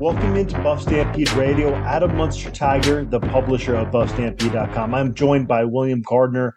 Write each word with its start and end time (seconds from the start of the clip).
Welcome 0.00 0.34
into 0.34 0.58
Buff 0.62 0.80
Stampede 0.80 1.30
Radio. 1.32 1.74
Adam 1.74 2.12
Munsterteiger, 2.12 3.10
the 3.10 3.20
publisher 3.20 3.74
of 3.74 3.88
BuffStampede.com. 3.88 4.94
I'm 4.94 5.12
joined 5.12 5.46
by 5.46 5.64
William 5.66 6.00
Gardner 6.00 6.56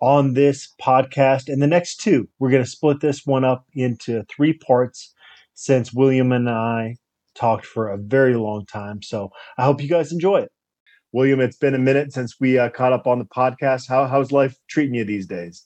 on 0.00 0.34
this 0.34 0.74
podcast. 0.82 1.44
And 1.46 1.62
the 1.62 1.68
next 1.68 2.00
two, 2.00 2.28
we're 2.40 2.50
going 2.50 2.64
to 2.64 2.68
split 2.68 2.98
this 2.98 3.24
one 3.24 3.44
up 3.44 3.64
into 3.74 4.24
three 4.24 4.54
parts 4.54 5.14
since 5.54 5.92
William 5.92 6.32
and 6.32 6.50
I 6.50 6.96
talked 7.36 7.64
for 7.64 7.88
a 7.88 7.96
very 7.96 8.34
long 8.34 8.66
time. 8.66 9.02
So 9.02 9.30
I 9.56 9.62
hope 9.62 9.80
you 9.80 9.88
guys 9.88 10.10
enjoy 10.10 10.38
it. 10.38 10.50
William, 11.12 11.38
it's 11.38 11.58
been 11.58 11.76
a 11.76 11.78
minute 11.78 12.12
since 12.12 12.40
we 12.40 12.58
uh, 12.58 12.70
caught 12.70 12.92
up 12.92 13.06
on 13.06 13.20
the 13.20 13.24
podcast. 13.24 13.88
How, 13.88 14.08
how's 14.08 14.32
life 14.32 14.56
treating 14.68 14.96
you 14.96 15.04
these 15.04 15.28
days? 15.28 15.64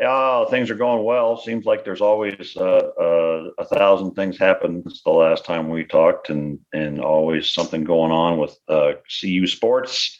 Oh, 0.00 0.46
things 0.46 0.70
are 0.70 0.74
going 0.74 1.04
well. 1.04 1.36
Seems 1.36 1.66
like 1.66 1.84
there's 1.84 2.00
always 2.00 2.56
uh, 2.56 2.62
uh, 2.98 3.50
a 3.58 3.64
thousand 3.64 4.14
things 4.14 4.38
happen 4.38 4.82
since 4.82 5.02
the 5.02 5.10
last 5.10 5.44
time 5.44 5.68
we 5.68 5.84
talked, 5.84 6.30
and 6.30 6.58
and 6.72 7.00
always 7.00 7.52
something 7.52 7.84
going 7.84 8.10
on 8.10 8.38
with 8.38 8.56
uh, 8.68 8.92
CU 9.20 9.46
sports. 9.46 10.18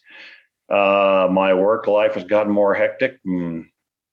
Uh, 0.68 1.28
my 1.30 1.54
work 1.54 1.86
life 1.86 2.14
has 2.14 2.24
gotten 2.24 2.52
more 2.52 2.74
hectic. 2.74 3.18
And 3.24 3.66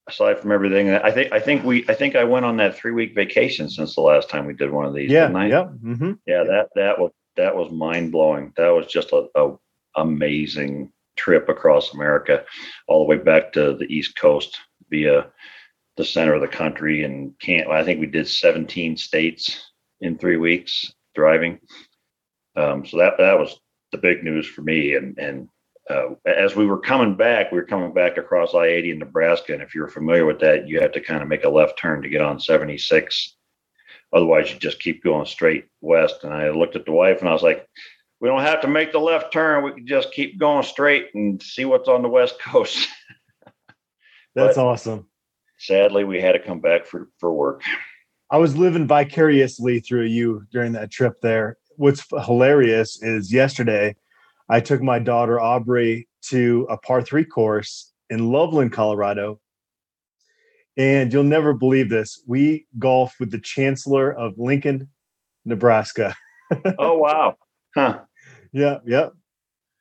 aside 0.07 0.39
from 0.39 0.53
everything, 0.53 0.91
I 0.91 1.11
think 1.11 1.33
I 1.33 1.39
think 1.41 1.65
we 1.65 1.85
I 1.89 1.93
think 1.93 2.15
I 2.15 2.23
went 2.23 2.45
on 2.45 2.57
that 2.57 2.75
three 2.75 2.93
week 2.93 3.13
vacation 3.13 3.69
since 3.69 3.95
the 3.95 4.01
last 4.01 4.29
time 4.29 4.45
we 4.45 4.53
did 4.53 4.71
one 4.71 4.85
of 4.85 4.93
these. 4.93 5.11
Yeah, 5.11 5.29
yeah, 5.45 5.65
mm-hmm. 5.83 6.13
yeah. 6.25 6.45
That 6.45 6.69
that 6.75 6.99
was 6.99 7.11
that 7.35 7.55
was 7.55 7.69
mind 7.69 8.13
blowing. 8.13 8.53
That 8.55 8.69
was 8.69 8.87
just 8.87 9.11
a, 9.11 9.27
a 9.35 9.55
amazing 9.97 10.93
trip 11.17 11.49
across 11.49 11.93
America, 11.93 12.45
all 12.87 12.99
the 12.99 13.09
way 13.09 13.17
back 13.17 13.51
to 13.53 13.75
the 13.75 13.85
East 13.93 14.17
Coast 14.17 14.57
via 14.89 15.27
the 15.97 16.05
center 16.05 16.33
of 16.33 16.41
the 16.41 16.47
country 16.47 17.03
and 17.03 17.37
can't. 17.39 17.69
I 17.69 17.83
think 17.83 17.99
we 17.99 18.07
did 18.07 18.27
17 18.27 18.97
states 18.97 19.71
in 20.01 20.17
three 20.17 20.37
weeks 20.37 20.93
driving. 21.13 21.59
Um, 22.55 22.85
so 22.85 22.97
that 22.97 23.17
that 23.17 23.37
was 23.37 23.59
the 23.91 23.97
big 23.97 24.23
news 24.23 24.47
for 24.47 24.61
me. 24.61 24.95
And 24.95 25.17
and 25.17 25.49
uh, 25.89 26.15
as 26.25 26.55
we 26.55 26.65
were 26.65 26.79
coming 26.79 27.15
back, 27.15 27.51
we 27.51 27.57
were 27.57 27.65
coming 27.65 27.93
back 27.93 28.17
across 28.17 28.53
I-80 28.53 28.91
in 28.91 28.99
Nebraska, 28.99 29.53
and 29.53 29.61
if 29.61 29.73
you're 29.73 29.87
familiar 29.87 30.25
with 30.25 30.39
that, 30.39 30.67
you 30.67 30.79
have 30.79 30.91
to 30.91 31.01
kind 31.01 31.23
of 31.23 31.27
make 31.27 31.45
a 31.45 31.49
left 31.49 31.79
turn 31.79 32.03
to 32.03 32.09
get 32.09 32.21
on 32.21 32.39
76. 32.39 33.35
Otherwise, 34.13 34.51
you 34.51 34.59
just 34.59 34.79
keep 34.79 35.03
going 35.03 35.25
straight 35.25 35.65
west. 35.81 36.23
And 36.23 36.33
I 36.33 36.51
looked 36.51 36.75
at 36.75 36.85
the 36.85 36.91
wife, 36.91 37.19
and 37.19 37.29
I 37.29 37.33
was 37.33 37.43
like, 37.43 37.67
"We 38.19 38.29
don't 38.29 38.41
have 38.41 38.61
to 38.61 38.67
make 38.67 38.91
the 38.91 38.99
left 38.99 39.33
turn. 39.33 39.63
We 39.63 39.73
can 39.73 39.87
just 39.87 40.11
keep 40.13 40.39
going 40.39 40.63
straight 40.63 41.09
and 41.15 41.41
see 41.41 41.65
what's 41.65 41.89
on 41.89 42.03
the 42.03 42.09
west 42.09 42.39
coast." 42.39 42.87
That's 44.39 44.57
but 44.57 44.65
awesome. 44.65 45.07
Sadly, 45.57 46.03
we 46.03 46.21
had 46.21 46.33
to 46.33 46.39
come 46.39 46.59
back 46.59 46.85
for 46.85 47.09
for 47.19 47.33
work. 47.33 47.61
I 48.31 48.37
was 48.37 48.55
living 48.55 48.87
vicariously 48.87 49.79
through 49.79 50.05
you 50.05 50.43
during 50.51 50.73
that 50.73 50.91
trip 50.91 51.19
there. 51.21 51.57
What's 51.77 52.05
hilarious 52.25 53.01
is 53.01 53.33
yesterday 53.33 53.95
I 54.49 54.59
took 54.59 54.81
my 54.81 54.99
daughter 54.99 55.39
Aubrey 55.39 56.07
to 56.25 56.67
a 56.69 56.77
par 56.77 57.01
three 57.01 57.25
course 57.25 57.93
in 58.09 58.31
Loveland, 58.31 58.71
Colorado. 58.71 59.39
And 60.77 61.11
you'll 61.11 61.23
never 61.23 61.53
believe 61.53 61.89
this. 61.89 62.23
We 62.25 62.67
golfed 62.77 63.19
with 63.19 63.31
the 63.31 63.39
chancellor 63.39 64.11
of 64.11 64.33
Lincoln, 64.37 64.89
Nebraska. 65.45 66.15
oh 66.79 66.97
wow. 66.97 67.35
Huh. 67.75 67.99
Yeah, 68.51 68.77
yeah. 68.85 69.09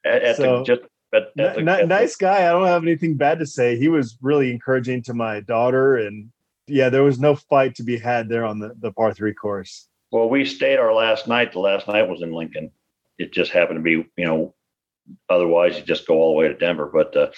At, 0.05 0.23
at 0.23 0.37
so, 0.37 0.59
the, 0.59 0.65
just 0.65 0.83
but 1.11 1.33
nice 1.37 2.17
guy. 2.17 2.49
I 2.49 2.53
don't 2.53 2.67
have 2.67 2.83
anything 2.83 3.17
bad 3.17 3.39
to 3.39 3.47
say. 3.47 3.77
He 3.77 3.89
was 3.89 4.19
really 4.21 4.51
encouraging 4.51 5.03
to 5.05 5.15
my 5.15 5.41
daughter, 5.41 5.97
and 5.97 6.31
yeah, 6.67 6.89
there 6.89 7.03
was 7.03 7.19
no 7.19 7.35
fight 7.35 7.75
to 7.77 7.83
be 7.83 7.99
had 7.99 8.29
there 8.29 8.45
on 8.45 8.59
the 8.59 8.75
the 8.79 8.93
par 8.93 9.13
three 9.15 9.35
course. 9.35 9.89
Well, 10.11 10.29
we 10.29 10.45
stayed 10.45 10.79
our 10.79 10.95
last 10.95 11.29
night. 11.29 11.53
The 11.53 11.61
last 11.61 11.89
night 11.89 12.09
was 12.09 12.23
in 12.23 12.33
Lincoln. 12.33 12.71
It 13.19 13.33
just 13.33 13.51
happened 13.51 13.79
to 13.79 13.83
be, 13.83 14.09
you 14.17 14.25
know, 14.25 14.55
otherwise 15.29 15.77
you 15.77 15.83
just 15.83 16.07
go 16.07 16.15
all 16.15 16.33
the 16.33 16.39
way 16.39 16.49
to 16.49 16.55
Denver. 16.55 16.91
But 16.93 17.17
uh, 17.17 17.31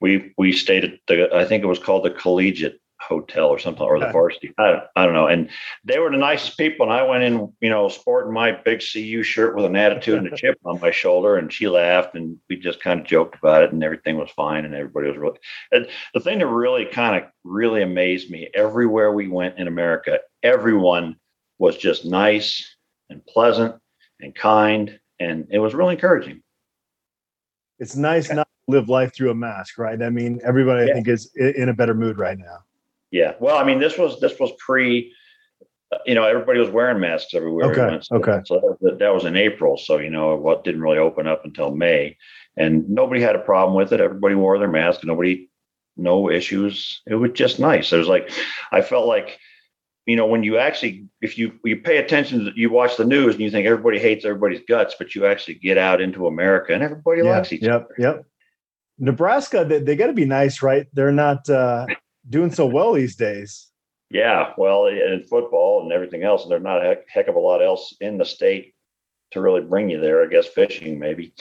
we 0.00 0.32
we 0.36 0.52
stayed 0.52 0.84
at 0.84 0.94
the 1.06 1.28
I 1.34 1.44
think 1.44 1.62
it 1.62 1.68
was 1.68 1.78
called 1.78 2.04
the 2.04 2.10
Collegiate 2.10 2.80
hotel 3.00 3.48
or 3.48 3.58
something 3.58 3.82
or 3.82 3.98
the 3.98 4.10
varsity. 4.10 4.52
I 4.58 4.70
don't, 4.70 4.84
I 4.96 5.04
don't 5.04 5.14
know. 5.14 5.26
And 5.26 5.50
they 5.84 5.98
were 5.98 6.10
the 6.10 6.16
nicest 6.16 6.56
people. 6.56 6.84
And 6.86 6.92
I 6.92 7.02
went 7.02 7.22
in, 7.22 7.52
you 7.60 7.68
know, 7.68 7.88
sporting 7.88 8.32
my 8.32 8.52
big 8.52 8.80
CU 8.80 9.22
shirt 9.22 9.54
with 9.54 9.64
an 9.64 9.76
attitude 9.76 10.18
and 10.18 10.32
a 10.32 10.36
chip 10.36 10.58
on 10.64 10.80
my 10.80 10.90
shoulder. 10.90 11.36
And 11.36 11.52
she 11.52 11.68
laughed 11.68 12.14
and 12.14 12.38
we 12.48 12.56
just 12.56 12.82
kind 12.82 13.00
of 13.00 13.06
joked 13.06 13.36
about 13.36 13.62
it 13.62 13.72
and 13.72 13.82
everything 13.84 14.16
was 14.16 14.30
fine. 14.30 14.64
And 14.64 14.74
everybody 14.74 15.08
was 15.08 15.18
really, 15.18 15.38
and 15.72 15.86
the 16.14 16.20
thing 16.20 16.38
that 16.38 16.46
really 16.46 16.86
kind 16.86 17.22
of 17.22 17.30
really 17.44 17.82
amazed 17.82 18.30
me 18.30 18.48
everywhere 18.54 19.12
we 19.12 19.28
went 19.28 19.58
in 19.58 19.68
America, 19.68 20.18
everyone 20.42 21.16
was 21.58 21.76
just 21.76 22.04
nice 22.04 22.76
and 23.10 23.24
pleasant 23.26 23.74
and 24.20 24.34
kind. 24.34 24.98
And 25.20 25.46
it 25.50 25.58
was 25.58 25.74
really 25.74 25.94
encouraging. 25.94 26.42
It's 27.78 27.94
nice 27.94 28.30
not 28.30 28.48
to 28.48 28.74
live 28.74 28.88
life 28.88 29.14
through 29.14 29.30
a 29.30 29.34
mask, 29.34 29.78
right? 29.78 30.00
I 30.00 30.08
mean, 30.08 30.40
everybody 30.44 30.86
yeah. 30.86 30.92
I 30.92 30.94
think 30.94 31.08
is 31.08 31.34
in 31.36 31.68
a 31.68 31.74
better 31.74 31.94
mood 31.94 32.18
right 32.18 32.38
now. 32.38 32.58
Yeah. 33.10 33.34
Well, 33.40 33.56
I 33.56 33.64
mean, 33.64 33.78
this 33.78 33.98
was 33.98 34.20
this 34.20 34.38
was 34.38 34.52
pre. 34.58 35.12
You 36.04 36.16
know, 36.16 36.24
everybody 36.24 36.58
was 36.58 36.68
wearing 36.68 36.98
masks 37.00 37.32
everywhere. 37.32 37.70
Okay. 37.70 37.86
Went, 37.86 38.06
so, 38.06 38.16
okay. 38.16 38.40
So 38.44 38.76
that, 38.80 38.98
that 38.98 39.14
was 39.14 39.24
in 39.24 39.36
April. 39.36 39.76
So 39.76 39.98
you 39.98 40.10
know, 40.10 40.34
what 40.34 40.64
didn't 40.64 40.80
really 40.80 40.98
open 40.98 41.26
up 41.26 41.44
until 41.44 41.74
May, 41.74 42.16
and 42.56 42.88
nobody 42.88 43.20
had 43.20 43.36
a 43.36 43.40
problem 43.40 43.76
with 43.76 43.92
it. 43.92 44.00
Everybody 44.00 44.34
wore 44.34 44.58
their 44.58 44.68
mask. 44.68 45.04
Nobody, 45.04 45.48
no 45.96 46.28
issues. 46.30 47.02
It 47.06 47.14
was 47.14 47.30
just 47.32 47.60
nice. 47.60 47.92
It 47.92 47.98
was 47.98 48.08
like, 48.08 48.30
I 48.72 48.82
felt 48.82 49.06
like 49.06 49.38
you 50.06 50.14
know, 50.14 50.26
when 50.26 50.44
you 50.44 50.56
actually, 50.56 51.06
if 51.20 51.36
you 51.36 51.52
you 51.64 51.76
pay 51.76 51.98
attention, 51.98 52.52
you 52.54 52.70
watch 52.70 52.96
the 52.96 53.04
news 53.04 53.34
and 53.34 53.42
you 53.42 53.50
think 53.50 53.66
everybody 53.66 53.98
hates 53.98 54.24
everybody's 54.24 54.62
guts, 54.68 54.94
but 54.98 55.14
you 55.14 55.26
actually 55.26 55.54
get 55.54 55.78
out 55.78 56.00
into 56.00 56.28
America 56.28 56.72
and 56.72 56.82
everybody 56.82 57.22
yeah, 57.22 57.30
likes 57.30 57.52
each 57.52 57.64
other. 57.64 57.72
yep, 57.72 57.84
other. 57.84 57.94
Yep. 57.98 58.26
Nebraska, 58.98 59.64
they, 59.68 59.80
they 59.80 59.96
got 59.96 60.06
to 60.06 60.12
be 60.12 60.24
nice, 60.24 60.62
right? 60.62 60.86
They're 60.92 61.12
not. 61.12 61.48
uh 61.50 61.86
doing 62.28 62.52
so 62.52 62.66
well 62.66 62.92
these 62.92 63.16
days. 63.16 63.70
Yeah, 64.10 64.52
well, 64.56 64.86
in 64.86 65.24
football 65.28 65.82
and 65.82 65.92
everything 65.92 66.22
else, 66.22 66.42
and 66.42 66.50
there's 66.50 66.62
not 66.62 66.84
a 66.84 66.96
heck, 67.08 67.28
of 67.28 67.34
a 67.34 67.40
lot 67.40 67.62
else 67.62 67.94
in 68.00 68.18
the 68.18 68.24
state 68.24 68.74
to 69.32 69.40
really 69.40 69.62
bring 69.62 69.90
you 69.90 70.00
there. 70.00 70.22
I 70.22 70.28
guess 70.28 70.46
fishing, 70.46 70.98
maybe. 70.98 71.32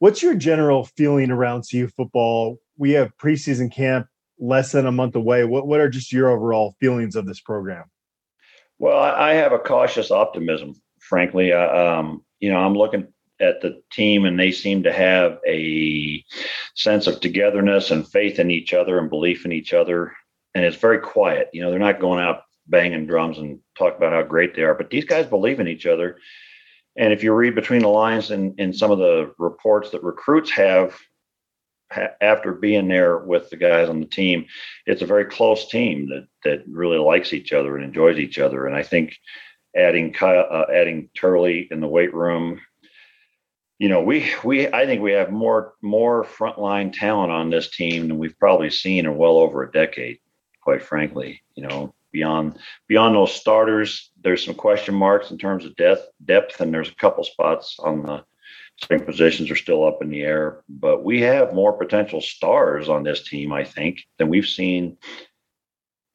What's 0.00 0.22
your 0.22 0.34
general 0.34 0.84
feeling 0.84 1.30
around 1.30 1.64
CU 1.70 1.88
football? 1.88 2.58
We 2.76 2.90
have 2.92 3.16
preseason 3.16 3.72
camp 3.72 4.06
less 4.38 4.72
than 4.72 4.86
a 4.86 4.92
month 4.92 5.16
away. 5.16 5.44
What 5.44 5.66
what 5.66 5.80
are 5.80 5.88
just 5.88 6.12
your 6.12 6.28
overall 6.28 6.74
feelings 6.78 7.16
of 7.16 7.26
this 7.26 7.40
program? 7.40 7.84
Well, 8.78 8.98
I 8.98 9.34
have 9.34 9.52
a 9.52 9.58
cautious 9.58 10.10
optimism, 10.10 10.74
frankly. 11.00 11.52
Um, 11.52 12.24
you 12.38 12.50
know, 12.50 12.58
I'm 12.58 12.74
looking 12.74 13.08
at 13.40 13.62
the 13.62 13.82
team, 13.90 14.26
and 14.26 14.38
they 14.38 14.52
seem 14.52 14.82
to 14.82 14.92
have 14.92 15.38
a 15.48 16.22
sense 16.74 17.06
of 17.06 17.20
togetherness 17.20 17.90
and 17.90 18.06
faith 18.06 18.38
in 18.38 18.50
each 18.50 18.74
other 18.74 18.98
and 18.98 19.08
belief 19.08 19.46
in 19.46 19.52
each 19.52 19.72
other 19.72 20.12
and 20.54 20.64
it's 20.64 20.76
very 20.76 20.98
quiet. 20.98 21.48
You 21.52 21.62
know, 21.62 21.70
they're 21.70 21.78
not 21.78 22.00
going 22.00 22.22
out 22.22 22.42
banging 22.66 23.06
drums 23.06 23.38
and 23.38 23.58
talk 23.76 23.96
about 23.96 24.12
how 24.12 24.22
great 24.22 24.54
they 24.54 24.62
are, 24.62 24.74
but 24.74 24.90
these 24.90 25.04
guys 25.04 25.26
believe 25.26 25.60
in 25.60 25.68
each 25.68 25.86
other. 25.86 26.18
And 26.96 27.12
if 27.12 27.22
you 27.22 27.32
read 27.32 27.54
between 27.54 27.82
the 27.82 27.88
lines 27.88 28.30
in, 28.30 28.54
in 28.58 28.72
some 28.72 28.90
of 28.90 28.98
the 28.98 29.32
reports 29.38 29.90
that 29.90 30.02
recruits 30.02 30.50
have 30.50 30.98
ha- 31.92 32.14
after 32.20 32.52
being 32.52 32.88
there 32.88 33.18
with 33.18 33.50
the 33.50 33.56
guys 33.56 33.88
on 33.88 34.00
the 34.00 34.06
team, 34.06 34.46
it's 34.86 35.02
a 35.02 35.06
very 35.06 35.24
close 35.24 35.68
team 35.68 36.08
that 36.08 36.26
that 36.44 36.64
really 36.68 36.98
likes 36.98 37.32
each 37.32 37.52
other 37.52 37.76
and 37.76 37.84
enjoys 37.84 38.18
each 38.18 38.38
other. 38.38 38.66
And 38.66 38.76
I 38.76 38.82
think 38.82 39.16
adding 39.76 40.14
uh, 40.20 40.66
adding 40.72 41.10
Turley 41.16 41.68
in 41.70 41.80
the 41.80 41.88
weight 41.88 42.12
room, 42.12 42.60
you 43.78 43.88
know, 43.88 44.02
we 44.02 44.32
we 44.44 44.68
I 44.68 44.84
think 44.84 45.00
we 45.00 45.12
have 45.12 45.30
more 45.30 45.74
more 45.80 46.24
frontline 46.24 46.92
talent 46.92 47.30
on 47.32 47.50
this 47.50 47.70
team 47.70 48.08
than 48.08 48.18
we've 48.18 48.38
probably 48.38 48.70
seen 48.70 49.06
in 49.06 49.16
well 49.16 49.38
over 49.38 49.62
a 49.62 49.72
decade 49.72 50.18
quite 50.70 50.82
frankly. 50.84 51.42
You 51.56 51.66
know, 51.66 51.94
beyond 52.12 52.56
beyond 52.86 53.16
those 53.16 53.34
starters, 53.34 54.10
there's 54.22 54.44
some 54.44 54.54
question 54.54 54.94
marks 54.94 55.32
in 55.32 55.38
terms 55.38 55.64
of 55.64 55.74
depth, 55.74 56.06
depth, 56.24 56.60
and 56.60 56.72
there's 56.72 56.90
a 56.90 56.94
couple 56.94 57.24
spots 57.24 57.76
on 57.80 58.04
the 58.04 58.24
starting 58.76 59.04
positions 59.04 59.50
are 59.50 59.56
still 59.56 59.84
up 59.84 60.00
in 60.00 60.10
the 60.10 60.22
air. 60.22 60.62
But 60.68 61.02
we 61.02 61.22
have 61.22 61.52
more 61.52 61.72
potential 61.72 62.20
stars 62.20 62.88
on 62.88 63.02
this 63.02 63.24
team, 63.24 63.52
I 63.52 63.64
think, 63.64 63.98
than 64.16 64.28
we've 64.28 64.46
seen 64.46 64.96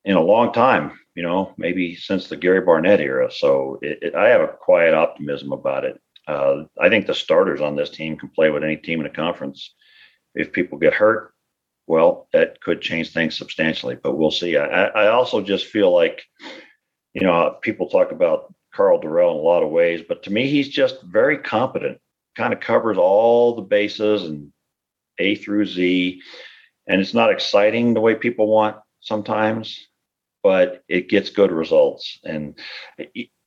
in 0.05 0.15
a 0.15 0.21
long 0.21 0.53
time. 0.53 0.97
You 1.15 1.23
know, 1.23 1.53
maybe 1.57 1.97
since 1.97 2.29
the 2.29 2.37
Gary 2.37 2.61
Barnett 2.61 3.01
era. 3.01 3.29
So 3.29 3.79
it, 3.81 3.99
it, 4.01 4.15
I 4.15 4.29
have 4.29 4.41
a 4.41 4.47
quiet 4.47 4.93
optimism 4.93 5.51
about 5.51 5.83
it. 5.83 6.01
Uh, 6.29 6.63
I 6.81 6.87
think 6.87 7.07
the 7.07 7.13
starters 7.13 7.59
on 7.59 7.75
this 7.75 7.89
team 7.89 8.15
can 8.15 8.29
play 8.29 8.49
with 8.51 8.63
any 8.63 8.77
team 8.77 8.99
in 9.01 9.03
the 9.03 9.09
conference. 9.09 9.75
If 10.33 10.53
people 10.53 10.77
get 10.77 10.93
hurt, 10.93 11.34
well, 11.87 12.27
that 12.33 12.61
could 12.61 12.81
change 12.81 13.11
things 13.11 13.37
substantially, 13.37 13.95
but 13.95 14.17
we'll 14.17 14.31
see. 14.31 14.57
I, 14.57 14.85
I 14.85 15.07
also 15.07 15.41
just 15.41 15.65
feel 15.67 15.93
like, 15.93 16.23
you 17.13 17.21
know, 17.21 17.57
people 17.61 17.89
talk 17.89 18.11
about 18.11 18.53
Karl 18.73 18.99
Dorrell 18.99 19.31
in 19.31 19.37
a 19.37 19.41
lot 19.41 19.63
of 19.63 19.69
ways, 19.69 20.01
but 20.07 20.23
to 20.23 20.31
me, 20.31 20.49
he's 20.49 20.69
just 20.69 21.01
very 21.03 21.37
competent, 21.37 21.99
kind 22.35 22.53
of 22.53 22.59
covers 22.59 22.97
all 22.97 23.55
the 23.55 23.61
bases 23.61 24.23
and 24.23 24.51
A 25.19 25.35
through 25.35 25.65
Z. 25.65 26.21
And 26.87 27.01
it's 27.01 27.13
not 27.13 27.31
exciting 27.31 27.93
the 27.93 28.01
way 28.01 28.15
people 28.15 28.47
want 28.47 28.77
sometimes, 29.01 29.87
but 30.43 30.83
it 30.87 31.09
gets 31.09 31.29
good 31.29 31.51
results. 31.51 32.19
And 32.23 32.59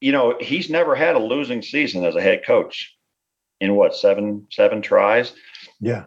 you 0.00 0.12
know, 0.12 0.36
he's 0.40 0.70
never 0.70 0.94
had 0.94 1.16
a 1.16 1.20
losing 1.20 1.62
season 1.62 2.04
as 2.04 2.16
a 2.16 2.22
head 2.22 2.42
coach 2.46 2.94
in 3.60 3.74
what 3.74 3.94
seven 3.94 4.46
seven 4.50 4.82
tries. 4.82 5.32
Yeah. 5.80 6.04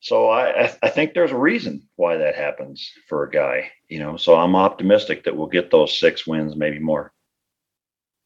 So 0.00 0.30
I 0.30 0.74
I 0.82 0.88
think 0.88 1.14
there's 1.14 1.30
a 1.30 1.38
reason 1.38 1.88
why 1.96 2.16
that 2.16 2.34
happens 2.34 2.90
for 3.08 3.24
a 3.24 3.30
guy, 3.30 3.70
you 3.88 3.98
know. 3.98 4.16
So 4.16 4.34
I'm 4.34 4.56
optimistic 4.56 5.24
that 5.24 5.36
we'll 5.36 5.46
get 5.46 5.70
those 5.70 5.98
six 5.98 6.26
wins, 6.26 6.56
maybe 6.56 6.78
more. 6.78 7.12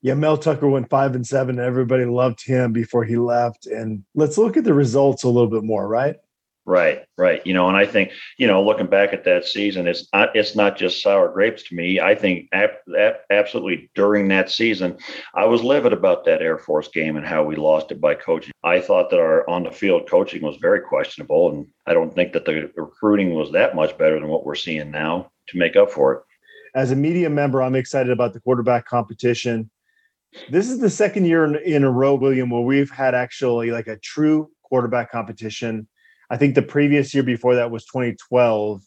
Yeah, 0.00 0.14
Mel 0.14 0.36
Tucker 0.36 0.68
went 0.68 0.90
five 0.90 1.14
and 1.14 1.26
seven, 1.26 1.58
and 1.58 1.66
everybody 1.66 2.04
loved 2.04 2.44
him 2.44 2.72
before 2.72 3.04
he 3.04 3.16
left. 3.16 3.66
And 3.66 4.04
let's 4.14 4.38
look 4.38 4.56
at 4.56 4.64
the 4.64 4.74
results 4.74 5.22
a 5.22 5.28
little 5.28 5.50
bit 5.50 5.64
more, 5.64 5.88
right? 5.88 6.16
Right, 6.66 7.04
right. 7.18 7.46
You 7.46 7.52
know, 7.52 7.68
and 7.68 7.76
I 7.76 7.84
think 7.84 8.12
you 8.38 8.46
know, 8.46 8.64
looking 8.64 8.86
back 8.86 9.12
at 9.12 9.24
that 9.24 9.44
season, 9.44 9.86
it's 9.86 10.08
not 10.14 10.34
it's 10.34 10.56
not 10.56 10.78
just 10.78 11.02
sour 11.02 11.28
grapes 11.30 11.62
to 11.64 11.74
me. 11.74 12.00
I 12.00 12.14
think 12.14 12.48
ap- 12.52 12.80
ap- 12.98 13.24
absolutely 13.28 13.90
during 13.94 14.28
that 14.28 14.50
season, 14.50 14.96
I 15.34 15.44
was 15.44 15.62
livid 15.62 15.92
about 15.92 16.24
that 16.24 16.40
Air 16.40 16.56
Force 16.56 16.88
game 16.88 17.16
and 17.18 17.26
how 17.26 17.44
we 17.44 17.54
lost 17.54 17.92
it 17.92 18.00
by 18.00 18.14
coaching. 18.14 18.54
I 18.62 18.80
thought 18.80 19.10
that 19.10 19.20
our 19.20 19.48
on 19.48 19.64
the 19.64 19.70
field 19.70 20.08
coaching 20.08 20.40
was 20.40 20.56
very 20.56 20.80
questionable, 20.80 21.52
and 21.52 21.66
I 21.86 21.92
don't 21.92 22.14
think 22.14 22.32
that 22.32 22.46
the 22.46 22.70
recruiting 22.76 23.34
was 23.34 23.52
that 23.52 23.76
much 23.76 23.98
better 23.98 24.18
than 24.18 24.28
what 24.28 24.46
we're 24.46 24.54
seeing 24.54 24.90
now 24.90 25.30
to 25.48 25.58
make 25.58 25.76
up 25.76 25.90
for 25.90 26.14
it. 26.14 26.22
As 26.74 26.90
a 26.92 26.96
media 26.96 27.28
member, 27.28 27.60
I'm 27.60 27.74
excited 27.74 28.10
about 28.10 28.32
the 28.32 28.40
quarterback 28.40 28.86
competition. 28.86 29.70
This 30.50 30.70
is 30.70 30.78
the 30.78 30.90
second 30.90 31.26
year 31.26 31.44
in, 31.44 31.56
in 31.56 31.84
a 31.84 31.90
row, 31.90 32.14
William, 32.14 32.48
where 32.48 32.62
we've 32.62 32.90
had 32.90 33.14
actually 33.14 33.70
like 33.70 33.86
a 33.86 33.98
true 33.98 34.50
quarterback 34.62 35.12
competition 35.12 35.86
I 36.30 36.36
think 36.36 36.54
the 36.54 36.62
previous 36.62 37.14
year 37.14 37.22
before 37.22 37.54
that 37.56 37.70
was 37.70 37.84
2012. 37.86 38.82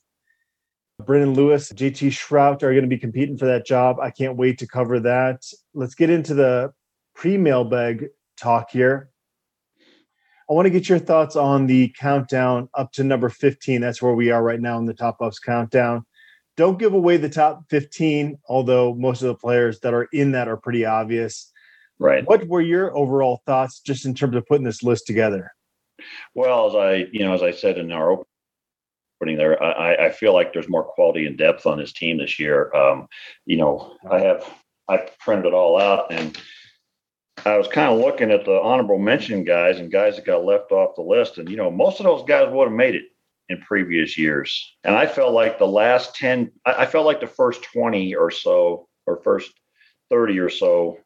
Brendan 1.06 1.36
Lewis, 1.36 1.72
JT 1.72 2.10
Shrout 2.10 2.64
are 2.64 2.72
going 2.72 2.82
to 2.82 2.88
be 2.88 2.98
competing 2.98 3.38
for 3.38 3.46
that 3.46 3.66
job. 3.66 4.00
I 4.00 4.10
can't 4.10 4.36
wait 4.36 4.58
to 4.60 4.68
cover 4.68 5.00
that. 5.02 5.44
Let's 5.76 5.94
get 5.94 6.10
into 6.10 6.34
the 6.34 6.74
pre 7.14 7.38
mailbag 7.38 8.08
talk 8.36 8.72
here. 8.72 9.12
I 10.50 10.54
want 10.54 10.66
to 10.66 10.70
get 10.72 10.88
your 10.88 10.98
thoughts 10.98 11.36
on 11.36 11.68
the 11.68 11.94
countdown 12.00 12.70
up 12.74 12.94
to 12.94 13.04
number 13.04 13.30
15. 13.30 13.82
That's 13.82 14.02
where 14.02 14.14
we 14.14 14.32
are 14.32 14.42
right 14.42 14.62
now 14.62 14.80
in 14.80 14.86
the 14.86 14.94
top 14.94 15.20
buffs 15.20 15.40
countdown. 15.40 16.06
Don't 16.56 16.80
give 16.80 16.94
away 16.94 17.18
the 17.18 17.30
top 17.30 17.66
15, 17.70 18.40
although 18.48 18.96
most 18.96 19.22
of 19.22 19.28
the 19.28 19.36
players 19.36 19.80
that 19.82 19.94
are 19.94 20.08
in 20.14 20.32
that 20.32 20.48
are 20.48 20.58
pretty 20.58 20.86
obvious. 20.86 21.52
Right. 22.00 22.26
What 22.26 22.48
were 22.48 22.62
your 22.62 22.96
overall 22.98 23.42
thoughts 23.46 23.82
just 23.82 24.06
in 24.06 24.16
terms 24.16 24.36
of 24.36 24.46
putting 24.48 24.66
this 24.66 24.84
list 24.84 25.06
together? 25.06 25.52
Well, 26.36 26.68
as 26.68 26.76
I, 26.76 27.08
you 27.12 27.20
know, 27.26 27.34
as 27.34 27.44
I 27.44 27.52
said 27.52 27.78
in 27.78 27.92
our 27.92 28.24
opening 29.22 29.38
there, 29.38 29.62
I, 29.62 30.08
I 30.08 30.12
feel 30.12 30.34
like 30.34 30.54
there's 30.54 30.70
more 30.70 30.84
quality 30.84 31.26
and 31.26 31.38
depth 31.38 31.66
on 31.66 31.80
his 31.80 31.94
team 31.94 32.18
this 32.18 32.40
year. 32.40 32.74
Um, 32.76 33.08
you 33.46 33.58
know, 33.58 33.98
I 34.10 34.20
have 34.20 34.46
I 34.88 35.08
printed 35.20 35.48
it 35.48 35.54
all 35.54 35.80
out 35.80 36.12
and 36.12 36.40
I 37.46 37.58
was 37.58 37.68
kind 37.68 37.92
of 37.92 38.00
looking 38.00 38.32
at 38.32 38.46
the 38.46 38.60
honorable 38.60 38.98
mention 38.98 39.44
guys 39.44 39.80
and 39.80 39.92
guys 39.92 40.16
that 40.16 40.26
got 40.26 40.46
left 40.46 40.72
off 40.72 40.96
the 40.96 41.02
list. 41.02 41.38
And, 41.38 41.50
you 41.50 41.56
know, 41.56 41.70
most 41.70 42.00
of 42.00 42.06
those 42.06 42.24
guys 42.28 42.52
would 42.52 42.68
have 42.68 42.76
made 42.76 42.96
it 42.96 43.06
in 43.50 43.60
previous 43.62 44.18
years. 44.18 44.76
And 44.84 44.96
I 44.96 45.06
felt 45.06 45.34
like 45.34 45.60
the 45.60 45.68
last 45.68 46.16
10, 46.16 46.52
I 46.66 46.86
felt 46.86 47.06
like 47.06 47.22
the 47.22 47.28
first 47.28 47.64
20 47.64 48.16
or 48.16 48.32
so, 48.32 48.88
or 49.06 49.22
first 49.24 49.52
30 50.10 50.40
or 50.40 50.50
so, 50.50 51.00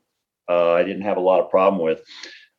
uh, 0.50 0.74
I 0.74 0.84
didn't 0.84 1.04
have 1.04 1.18
a 1.18 1.22
lot 1.22 1.42
of 1.42 1.52
problem 1.52 1.82
with. 1.84 2.02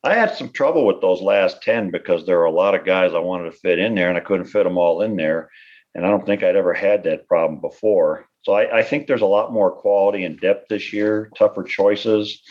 I 0.05 0.15
had 0.15 0.35
some 0.35 0.51
trouble 0.51 0.87
with 0.87 1.01
those 1.01 1.21
last 1.21 1.63
10 1.63 1.91
because 1.91 2.27
there 2.27 2.39
were 2.39 2.47
a 2.47 2.51
lot 2.51 2.75
of 2.75 2.85
guys 2.85 3.15
I 3.15 3.21
wanted 3.21 3.51
to 3.51 3.59
fit 3.59 3.79
in 3.79 3.95
there 3.95 4.09
and 4.09 4.19
I 4.19 4.23
couldn't 4.23 4.47
fit 4.47 4.65
them 4.65 4.79
all 4.79 5.03
in 5.03 5.17
there. 5.17 5.51
And 5.95 6.05
I 6.05 6.11
don't 6.11 6.27
think 6.27 6.43
I'd 6.43 6.57
ever 6.57 6.75
had 6.75 7.05
that 7.05 7.29
problem 7.29 7.61
before. 7.61 8.27
So 8.43 8.55
I, 8.55 8.79
I 8.79 8.83
think 8.83 9.07
there's 9.07 9.21
a 9.21 9.27
lot 9.27 9.53
more 9.53 9.71
quality 9.71 10.25
and 10.25 10.41
depth 10.41 10.69
this 10.69 10.93
year, 10.93 11.31
tougher 11.37 11.63
choices. 11.63 12.43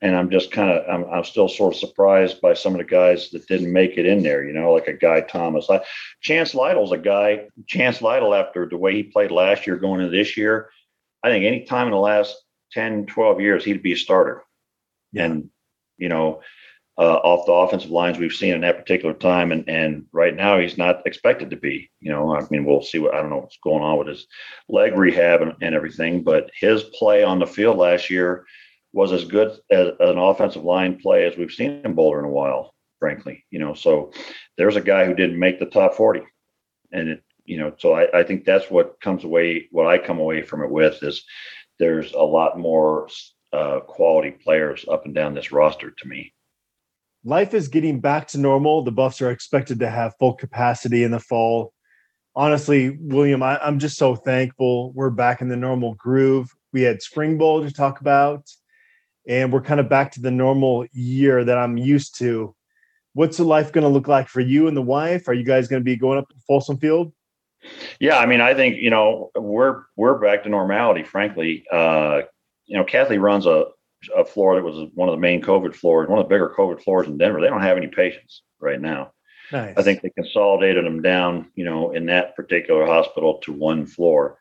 And 0.00 0.14
I'm 0.14 0.30
just 0.30 0.52
kind 0.52 0.70
of, 0.70 0.84
I'm, 0.88 1.10
I'm 1.12 1.24
still 1.24 1.48
sort 1.48 1.74
of 1.74 1.80
surprised 1.80 2.40
by 2.40 2.54
some 2.54 2.74
of 2.74 2.78
the 2.78 2.84
guys 2.84 3.30
that 3.30 3.48
didn't 3.48 3.72
make 3.72 3.98
it 3.98 4.06
in 4.06 4.22
there, 4.22 4.44
you 4.44 4.52
know, 4.52 4.72
like 4.72 4.86
a 4.86 4.92
guy 4.92 5.22
Thomas. 5.22 5.68
I, 5.70 5.80
Chance 6.20 6.54
Lytle's 6.54 6.92
a 6.92 6.98
guy, 6.98 7.46
Chance 7.66 8.02
Lytle, 8.02 8.34
after 8.34 8.68
the 8.68 8.76
way 8.76 8.94
he 8.94 9.02
played 9.02 9.32
last 9.32 9.66
year 9.66 9.76
going 9.76 10.00
into 10.00 10.16
this 10.16 10.36
year, 10.36 10.70
I 11.24 11.30
think 11.30 11.44
any 11.44 11.64
time 11.64 11.86
in 11.86 11.92
the 11.92 11.98
last 11.98 12.36
10, 12.72 13.06
12 13.06 13.40
years, 13.40 13.64
he'd 13.64 13.82
be 13.82 13.92
a 13.92 13.96
starter. 13.96 14.44
Yeah. 15.12 15.24
And, 15.24 15.50
you 15.98 16.08
know, 16.08 16.42
uh, 16.98 17.16
off 17.16 17.46
the 17.46 17.52
offensive 17.52 17.90
lines 17.90 18.18
we've 18.18 18.32
seen 18.32 18.54
in 18.54 18.60
that 18.60 18.78
particular 18.78 19.14
time. 19.14 19.52
And 19.52 19.68
and 19.68 20.06
right 20.12 20.34
now 20.34 20.58
he's 20.58 20.78
not 20.78 21.06
expected 21.06 21.50
to 21.50 21.56
be. 21.56 21.90
You 22.00 22.12
know, 22.12 22.36
I 22.36 22.46
mean, 22.50 22.64
we'll 22.64 22.82
see 22.82 22.98
what 22.98 23.14
I 23.14 23.20
don't 23.20 23.30
know 23.30 23.38
what's 23.38 23.58
going 23.62 23.82
on 23.82 23.98
with 23.98 24.08
his 24.08 24.26
leg 24.68 24.96
rehab 24.96 25.42
and, 25.42 25.54
and 25.60 25.74
everything, 25.74 26.22
but 26.22 26.50
his 26.58 26.84
play 26.84 27.22
on 27.22 27.38
the 27.38 27.46
field 27.46 27.78
last 27.78 28.10
year 28.10 28.44
was 28.92 29.12
as 29.12 29.24
good 29.24 29.58
as 29.70 29.88
an 30.00 30.18
offensive 30.18 30.64
line 30.64 30.98
play 31.00 31.24
as 31.24 31.36
we've 31.36 31.52
seen 31.52 31.80
in 31.84 31.94
Boulder 31.94 32.18
in 32.18 32.26
a 32.26 32.30
while, 32.30 32.74
frankly. 32.98 33.44
You 33.50 33.58
know, 33.58 33.74
so 33.74 34.12
there's 34.58 34.76
a 34.76 34.82
guy 34.82 35.06
who 35.06 35.14
didn't 35.14 35.38
make 35.38 35.58
the 35.58 35.66
top 35.66 35.94
40. 35.94 36.22
And 36.92 37.08
it, 37.08 37.22
you 37.46 37.58
know, 37.58 37.74
so 37.78 37.94
I, 37.94 38.20
I 38.20 38.22
think 38.22 38.44
that's 38.44 38.70
what 38.70 39.00
comes 39.00 39.24
away, 39.24 39.66
what 39.70 39.86
I 39.86 39.96
come 39.96 40.18
away 40.18 40.42
from 40.42 40.62
it 40.62 40.70
with 40.70 41.02
is 41.02 41.24
there's 41.78 42.12
a 42.12 42.20
lot 42.20 42.58
more 42.58 43.08
uh, 43.52 43.80
quality 43.80 44.30
players 44.30 44.84
up 44.90 45.06
and 45.06 45.14
down 45.14 45.34
this 45.34 45.52
roster 45.52 45.90
to 45.90 46.08
me 46.08 46.34
life 47.24 47.54
is 47.54 47.68
getting 47.68 48.00
back 48.00 48.28
to 48.28 48.38
normal. 48.38 48.82
The 48.82 48.92
Buffs 48.92 49.22
are 49.22 49.30
expected 49.30 49.78
to 49.80 49.90
have 49.90 50.14
full 50.18 50.34
capacity 50.34 51.04
in 51.04 51.10
the 51.10 51.20
fall. 51.20 51.72
Honestly, 52.34 52.96
William, 53.00 53.42
I, 53.42 53.58
am 53.66 53.78
just 53.78 53.98
so 53.98 54.16
thankful 54.16 54.92
we're 54.92 55.10
back 55.10 55.40
in 55.40 55.48
the 55.48 55.56
normal 55.56 55.94
groove. 55.94 56.50
We 56.72 56.82
had 56.82 57.02
Spring 57.02 57.36
Bowl 57.36 57.62
to 57.62 57.72
talk 57.72 58.00
about, 58.00 58.48
and 59.28 59.52
we're 59.52 59.60
kind 59.60 59.80
of 59.80 59.88
back 59.88 60.12
to 60.12 60.20
the 60.20 60.30
normal 60.30 60.86
year 60.92 61.44
that 61.44 61.58
I'm 61.58 61.76
used 61.76 62.18
to. 62.18 62.54
What's 63.12 63.36
the 63.36 63.44
life 63.44 63.72
going 63.72 63.82
to 63.82 63.90
look 63.90 64.08
like 64.08 64.28
for 64.28 64.40
you 64.40 64.66
and 64.68 64.76
the 64.76 64.82
wife? 64.82 65.28
Are 65.28 65.34
you 65.34 65.44
guys 65.44 65.68
going 65.68 65.80
to 65.80 65.84
be 65.84 65.96
going 65.96 66.18
up 66.18 66.28
to 66.30 66.34
Folsom 66.46 66.78
Field? 66.78 67.12
Yeah, 68.00 68.16
I 68.16 68.26
mean, 68.26 68.40
I 68.40 68.54
think 68.54 68.78
you 68.78 68.90
know 68.90 69.30
we're 69.36 69.82
we're 69.96 70.18
back 70.18 70.42
to 70.42 70.48
normality. 70.48 71.04
Frankly, 71.04 71.64
uh, 71.70 72.22
you 72.64 72.76
know, 72.76 72.84
Kathy 72.84 73.18
runs 73.18 73.46
a 73.46 73.66
a 74.16 74.24
floor 74.24 74.54
that 74.56 74.64
was 74.64 74.90
one 74.94 75.08
of 75.08 75.12
the 75.14 75.20
main 75.20 75.42
COVID 75.42 75.74
floors, 75.74 76.08
one 76.08 76.18
of 76.18 76.24
the 76.24 76.34
bigger 76.34 76.54
COVID 76.56 76.82
floors 76.82 77.06
in 77.06 77.18
Denver. 77.18 77.40
They 77.40 77.48
don't 77.48 77.62
have 77.62 77.76
any 77.76 77.88
patients 77.88 78.42
right 78.60 78.80
now. 78.80 79.12
Nice. 79.50 79.74
I 79.76 79.82
think 79.82 80.00
they 80.00 80.10
consolidated 80.10 80.84
them 80.84 81.02
down, 81.02 81.50
you 81.54 81.64
know, 81.64 81.92
in 81.92 82.06
that 82.06 82.34
particular 82.36 82.86
hospital 82.86 83.38
to 83.42 83.52
one 83.52 83.86
floor. 83.86 84.38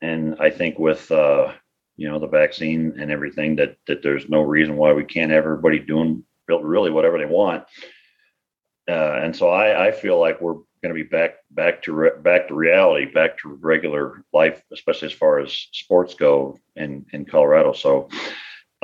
And 0.00 0.36
I 0.40 0.50
think 0.50 0.78
with, 0.78 1.10
uh, 1.10 1.52
you 1.96 2.08
know, 2.08 2.18
the 2.18 2.26
vaccine 2.26 2.94
and 2.98 3.10
everything, 3.10 3.56
that 3.56 3.76
that 3.86 4.02
there's 4.02 4.28
no 4.28 4.40
reason 4.40 4.76
why 4.76 4.92
we 4.92 5.04
can't 5.04 5.30
have 5.30 5.44
everybody 5.44 5.78
doing 5.78 6.24
really 6.48 6.90
whatever 6.90 7.18
they 7.18 7.26
want. 7.26 7.64
Uh, 8.88 9.20
and 9.22 9.34
so 9.34 9.48
I, 9.48 9.88
I 9.88 9.92
feel 9.92 10.18
like 10.18 10.40
we're 10.40 10.58
going 10.82 10.94
to 10.94 10.94
be 10.94 11.02
back 11.02 11.36
back 11.50 11.82
to 11.82 11.92
re- 11.92 12.18
back 12.22 12.48
to 12.48 12.54
reality, 12.54 13.06
back 13.06 13.38
to 13.38 13.48
regular 13.48 14.24
life, 14.32 14.62
especially 14.72 15.06
as 15.06 15.14
far 15.14 15.38
as 15.38 15.52
sports 15.72 16.14
go 16.14 16.58
in 16.76 17.06
in 17.12 17.24
Colorado. 17.24 17.72
So 17.72 18.08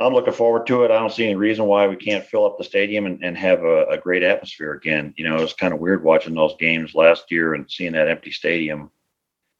I'm 0.05 0.13
looking 0.13 0.33
forward 0.33 0.67
to 0.67 0.83
it. 0.83 0.91
I 0.91 0.99
don't 0.99 1.11
see 1.11 1.25
any 1.25 1.35
reason 1.35 1.65
why 1.65 1.87
we 1.87 1.95
can't 1.95 2.25
fill 2.25 2.45
up 2.45 2.57
the 2.57 2.63
stadium 2.63 3.05
and, 3.05 3.23
and 3.23 3.37
have 3.37 3.63
a, 3.63 3.85
a 3.85 3.97
great 3.97 4.23
atmosphere 4.23 4.73
again. 4.73 5.13
You 5.17 5.27
know, 5.27 5.37
it 5.37 5.41
was 5.41 5.53
kind 5.53 5.73
of 5.73 5.79
weird 5.79 6.03
watching 6.03 6.33
those 6.33 6.55
games 6.59 6.95
last 6.95 7.31
year 7.31 7.53
and 7.53 7.69
seeing 7.69 7.93
that 7.93 8.07
empty 8.07 8.31
stadium. 8.31 8.91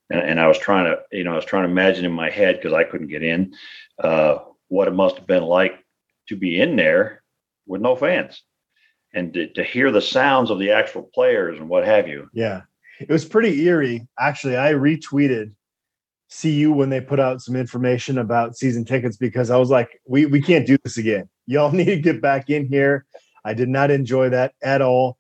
And, 0.10 0.21
and 0.21 0.39
I 0.39 0.48
was 0.48 0.57
trying 0.57 0.86
to, 0.86 1.01
you 1.12 1.24
know, 1.24 1.33
I 1.33 1.36
was 1.36 1.45
trying 1.45 1.63
to 1.63 1.69
imagine 1.69 2.05
in 2.05 2.12
my 2.12 2.29
head 2.29 2.55
because 2.55 2.74
I 2.74 2.83
couldn't 2.83 3.07
get 3.07 3.24
in 3.24 3.53
uh, 4.00 4.39
what 4.67 4.88
it 4.88 4.93
must 4.93 5.17
have 5.17 5.27
been 5.27 5.43
like 5.43 5.83
to 6.27 6.36
be 6.36 6.60
in 6.60 6.75
there 6.75 7.24
with 7.67 7.81
no 7.81 7.95
fans 7.95 8.41
and 9.13 9.33
to, 9.33 9.48
to 9.48 9.63
hear 9.63 9.91
the 9.91 10.01
sounds 10.01 10.50
of 10.50 10.60
the 10.60 10.71
actual 10.71 11.03
players 11.03 11.60
and 11.60 11.69
what 11.69 11.86
have 11.86 12.07
you. 12.07 12.29
Yeah, 12.33 12.62
it 13.00 13.10
was 13.10 13.25
pretty 13.25 13.65
eerie. 13.65 14.07
Actually, 14.19 14.57
I 14.57 14.74
retweeted 14.74 15.53
CU 16.31 16.71
when 16.71 16.89
they 16.89 17.01
put 17.01 17.19
out 17.19 17.41
some 17.41 17.55
information 17.55 18.17
about 18.17 18.55
season 18.55 18.85
tickets 18.85 19.17
because 19.17 19.50
I 19.50 19.57
was 19.57 19.69
like, 19.69 20.00
we 20.05 20.25
we 20.25 20.41
can't 20.41 20.65
do 20.65 20.77
this 20.83 20.97
again. 20.97 21.29
Y'all 21.45 21.71
need 21.71 21.85
to 21.85 21.97
get 21.97 22.21
back 22.21 22.50
in 22.50 22.67
here. 22.67 23.05
I 23.43 23.53
did 23.53 23.69
not 23.69 23.91
enjoy 23.91 24.29
that 24.29 24.53
at 24.61 24.81
all. 24.81 25.17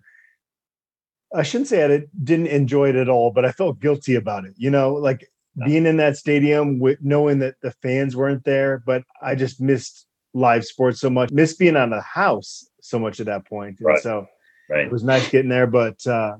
I 1.33 1.43
shouldn't 1.43 1.69
say 1.69 1.83
I 1.83 2.03
didn't 2.23 2.47
enjoy 2.47 2.89
it 2.89 2.95
at 2.95 3.09
all, 3.09 3.31
but 3.31 3.45
I 3.45 3.51
felt 3.51 3.79
guilty 3.79 4.15
about 4.15 4.45
it. 4.45 4.53
You 4.57 4.69
know, 4.69 4.93
like 4.93 5.29
being 5.65 5.85
in 5.85 5.97
that 5.97 6.17
stadium 6.17 6.79
with 6.79 6.99
knowing 7.01 7.39
that 7.39 7.55
the 7.61 7.71
fans 7.71 8.15
weren't 8.15 8.43
there, 8.45 8.81
but 8.85 9.03
I 9.21 9.35
just 9.35 9.59
missed 9.59 10.07
live 10.33 10.65
sports 10.65 11.01
so 11.01 11.09
much, 11.09 11.31
missed 11.31 11.59
being 11.59 11.75
on 11.75 11.89
the 11.89 12.01
house 12.01 12.69
so 12.81 12.99
much 12.99 13.19
at 13.19 13.25
that 13.25 13.45
point. 13.45 13.77
Right. 13.81 13.99
so 13.99 14.27
right. 14.69 14.85
it 14.85 14.91
was 14.91 15.03
nice 15.03 15.29
getting 15.29 15.49
there, 15.49 15.67
but 15.67 16.05
uh, 16.07 16.37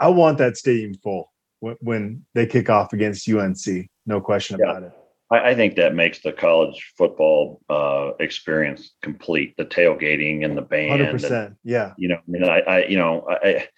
I 0.00 0.08
want 0.08 0.38
that 0.38 0.56
stadium 0.56 0.94
full 0.94 1.30
when 1.60 2.24
they 2.34 2.46
kick 2.46 2.70
off 2.70 2.92
against 2.92 3.28
UNC. 3.28 3.88
No 4.06 4.20
question 4.20 4.58
yeah. 4.58 4.70
about 4.70 4.82
it. 4.84 4.92
I, 5.30 5.50
I, 5.50 5.54
think 5.54 5.76
that 5.76 5.94
makes 5.94 6.20
the 6.20 6.32
college 6.32 6.92
football 6.96 7.60
uh, 7.68 8.12
experience 8.20 8.92
complete. 9.02 9.56
The 9.56 9.64
tailgating 9.66 10.44
and 10.44 10.56
the 10.56 10.62
band. 10.62 10.90
Hundred 10.90 11.12
percent. 11.12 11.54
Yeah. 11.64 11.92
You 11.98 12.08
know, 12.08 12.16
I 12.16 12.22
mean, 12.26 12.44
I, 12.44 12.60
I 12.60 12.84
you 12.86 12.96
know, 12.96 13.26
I, 13.28 13.68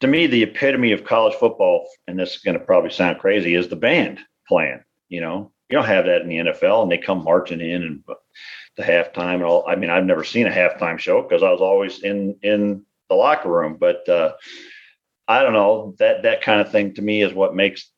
to 0.00 0.06
me, 0.06 0.26
the 0.26 0.42
epitome 0.42 0.92
of 0.92 1.04
college 1.04 1.34
football, 1.34 1.88
and 2.06 2.18
this 2.18 2.36
is 2.36 2.42
going 2.42 2.58
to 2.58 2.64
probably 2.64 2.90
sound 2.90 3.18
crazy, 3.18 3.54
is 3.54 3.68
the 3.68 3.76
band 3.76 4.20
playing. 4.46 4.82
You 5.08 5.20
know, 5.20 5.52
you 5.68 5.76
don't 5.76 5.86
have 5.86 6.06
that 6.06 6.22
in 6.22 6.28
the 6.28 6.36
NFL, 6.36 6.82
and 6.82 6.92
they 6.92 6.98
come 6.98 7.24
marching 7.24 7.60
in 7.60 7.82
and 7.82 8.04
the 8.76 8.82
halftime 8.82 9.34
and 9.34 9.44
all. 9.44 9.64
I 9.68 9.76
mean, 9.76 9.90
I've 9.90 10.04
never 10.04 10.24
seen 10.24 10.46
a 10.46 10.50
halftime 10.50 10.98
show 10.98 11.22
because 11.22 11.42
I 11.42 11.50
was 11.50 11.60
always 11.60 12.02
in 12.02 12.36
in 12.42 12.84
the 13.08 13.14
locker 13.14 13.50
room, 13.50 13.76
but 13.78 14.08
uh, 14.08 14.32
I 15.28 15.42
don't 15.42 15.52
know 15.52 15.94
that 15.98 16.22
that 16.22 16.42
kind 16.42 16.60
of 16.60 16.72
thing 16.72 16.94
to 16.94 17.02
me 17.02 17.22
is 17.22 17.34
what 17.34 17.54
makes 17.54 17.90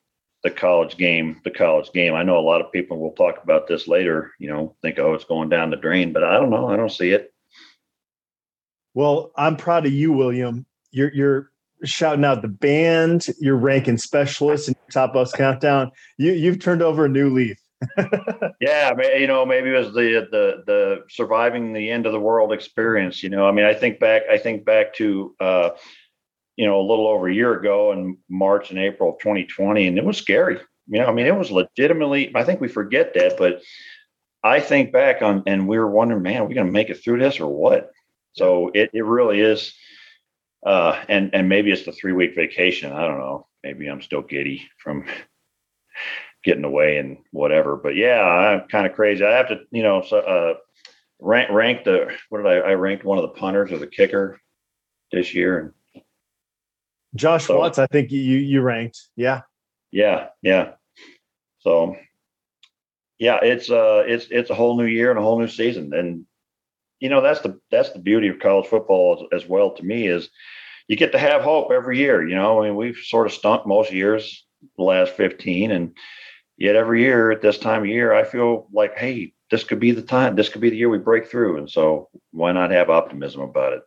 the 0.43 0.51
college 0.51 0.97
game 0.97 1.39
the 1.43 1.51
college 1.51 1.91
game. 1.93 2.13
I 2.13 2.23
know 2.23 2.37
a 2.37 2.41
lot 2.41 2.61
of 2.61 2.71
people 2.71 2.99
will 2.99 3.13
talk 3.13 3.41
about 3.43 3.67
this 3.67 3.87
later. 3.87 4.31
You 4.37 4.49
know, 4.49 4.75
think 4.81 4.99
oh 4.99 5.13
it's 5.13 5.23
going 5.23 5.49
down 5.49 5.69
the 5.69 5.77
drain, 5.77 6.13
but 6.13 6.23
I 6.23 6.33
don't 6.33 6.49
know. 6.49 6.67
I 6.67 6.75
don't 6.75 6.91
see 6.91 7.11
it. 7.11 7.33
Well, 8.93 9.31
I'm 9.37 9.55
proud 9.55 9.85
of 9.85 9.93
you, 9.93 10.11
William. 10.11 10.65
You're 10.91 11.13
you're 11.13 11.51
shouting 11.85 12.25
out 12.25 12.41
the 12.41 12.49
band. 12.49 13.27
You're 13.39 13.55
ranking 13.55 13.97
specialists 13.97 14.67
in 14.67 14.75
top 14.91 15.13
buffs 15.13 15.31
countdown. 15.31 15.91
You 16.17 16.33
you've 16.33 16.59
turned 16.59 16.81
over 16.81 17.05
a 17.05 17.09
new 17.09 17.29
leaf. 17.29 17.57
yeah, 18.61 18.91
you 19.17 19.25
know, 19.25 19.45
maybe 19.45 19.69
it 19.69 19.77
was 19.77 19.93
the 19.93 20.27
the 20.31 20.63
the 20.67 21.03
surviving 21.09 21.73
the 21.73 21.89
end 21.89 22.05
of 22.05 22.11
the 22.11 22.19
world 22.19 22.51
experience. 22.51 23.23
You 23.23 23.29
know, 23.29 23.47
I 23.47 23.51
mean, 23.51 23.65
I 23.65 23.73
think 23.73 23.99
back, 23.99 24.23
I 24.29 24.37
think 24.37 24.65
back 24.65 24.93
to 24.95 25.35
uh, 25.39 25.69
you 26.55 26.65
know 26.65 26.79
a 26.79 26.87
little 26.87 27.07
over 27.07 27.27
a 27.27 27.33
year 27.33 27.53
ago 27.53 27.91
in 27.91 28.17
March 28.29 28.69
and 28.69 28.79
April 28.79 29.13
of 29.13 29.19
2020, 29.19 29.87
and 29.87 29.97
it 29.97 30.05
was 30.05 30.17
scary. 30.17 30.59
You 30.87 30.99
know, 30.99 31.05
I 31.05 31.13
mean, 31.13 31.25
it 31.25 31.35
was 31.35 31.51
legitimately. 31.51 32.31
I 32.35 32.43
think 32.43 32.59
we 32.59 32.67
forget 32.67 33.13
that, 33.13 33.37
but 33.37 33.61
I 34.43 34.59
think 34.59 34.91
back 34.91 35.21
on, 35.21 35.43
and 35.45 35.67
we 35.67 35.77
were 35.77 35.89
wondering, 35.89 36.23
man, 36.23 36.41
are 36.41 36.45
we 36.45 36.55
going 36.55 36.67
to 36.67 36.73
make 36.73 36.89
it 36.89 37.03
through 37.03 37.19
this 37.19 37.39
or 37.39 37.47
what? 37.47 37.91
So 38.33 38.71
it 38.73 38.89
it 38.93 39.05
really 39.05 39.39
is. 39.39 39.73
Uh, 40.65 41.01
and 41.09 41.31
and 41.33 41.49
maybe 41.49 41.71
it's 41.71 41.85
the 41.85 41.91
three 41.91 42.13
week 42.13 42.35
vacation. 42.35 42.91
I 42.91 43.07
don't 43.07 43.19
know. 43.19 43.47
Maybe 43.63 43.87
I'm 43.87 44.01
still 44.01 44.21
giddy 44.21 44.67
from 44.77 45.05
getting 46.43 46.63
away 46.63 46.97
and 46.97 47.17
whatever. 47.31 47.75
But 47.75 47.95
yeah, 47.95 48.21
I'm 48.21 48.67
kind 48.67 48.85
of 48.85 48.93
crazy. 48.93 49.23
I 49.23 49.31
have 49.31 49.49
to, 49.49 49.61
you 49.71 49.83
know, 49.83 50.03
so, 50.07 50.17
uh, 50.17 50.53
rank 51.19 51.49
rank 51.51 51.83
the 51.83 52.15
what 52.29 52.39
did 52.43 52.47
I? 52.47 52.71
I 52.71 52.73
ranked 52.73 53.05
one 53.05 53.17
of 53.17 53.23
the 53.23 53.39
punters 53.39 53.71
or 53.71 53.77
the 53.77 53.87
kicker 53.87 54.39
this 55.11 55.33
year. 55.33 55.59
And 55.59 55.73
Josh 57.15 57.45
so, 57.45 57.59
Watts, 57.59 57.79
I 57.79 57.87
think 57.87 58.11
you 58.11 58.19
you 58.19 58.61
ranked. 58.61 58.99
Yeah. 59.15 59.41
Yeah, 59.91 60.27
yeah. 60.41 60.71
So 61.59 61.95
yeah, 63.19 63.39
it's 63.41 63.69
uh 63.69 64.03
it's 64.07 64.27
it's 64.31 64.49
a 64.49 64.55
whole 64.55 64.77
new 64.77 64.85
year 64.85 65.09
and 65.09 65.19
a 65.19 65.21
whole 65.21 65.39
new 65.39 65.47
season. 65.47 65.93
And 65.93 66.25
you 66.99 67.09
know, 67.09 67.21
that's 67.21 67.41
the 67.41 67.59
that's 67.69 67.91
the 67.91 67.99
beauty 67.99 68.29
of 68.29 68.39
college 68.39 68.67
football 68.67 69.27
as, 69.31 69.43
as 69.43 69.49
well 69.49 69.71
to 69.71 69.83
me 69.83 70.07
is 70.07 70.29
you 70.87 70.95
get 70.95 71.11
to 71.11 71.19
have 71.19 71.41
hope 71.41 71.71
every 71.71 71.97
year. 71.97 72.27
You 72.27 72.35
know, 72.35 72.61
I 72.61 72.67
mean, 72.67 72.75
we've 72.75 72.97
sort 72.97 73.27
of 73.27 73.33
stunk 73.33 73.67
most 73.67 73.91
years 73.91 74.45
the 74.77 74.83
last 74.83 75.13
15 75.13 75.71
and 75.71 75.95
yet 76.57 76.75
every 76.75 77.01
year 77.01 77.31
at 77.31 77.41
this 77.41 77.57
time 77.57 77.81
of 77.81 77.87
year, 77.87 78.13
I 78.13 78.23
feel 78.23 78.67
like, 78.71 78.97
hey, 78.97 79.33
this 79.49 79.63
could 79.63 79.79
be 79.79 79.91
the 79.91 80.01
time. 80.01 80.35
This 80.35 80.49
could 80.49 80.61
be 80.61 80.69
the 80.69 80.77
year 80.77 80.89
we 80.89 80.99
break 80.99 81.27
through. 81.27 81.57
And 81.57 81.69
so 81.69 82.09
why 82.31 82.51
not 82.51 82.71
have 82.71 82.89
optimism 82.89 83.41
about 83.41 83.73
it? 83.73 83.81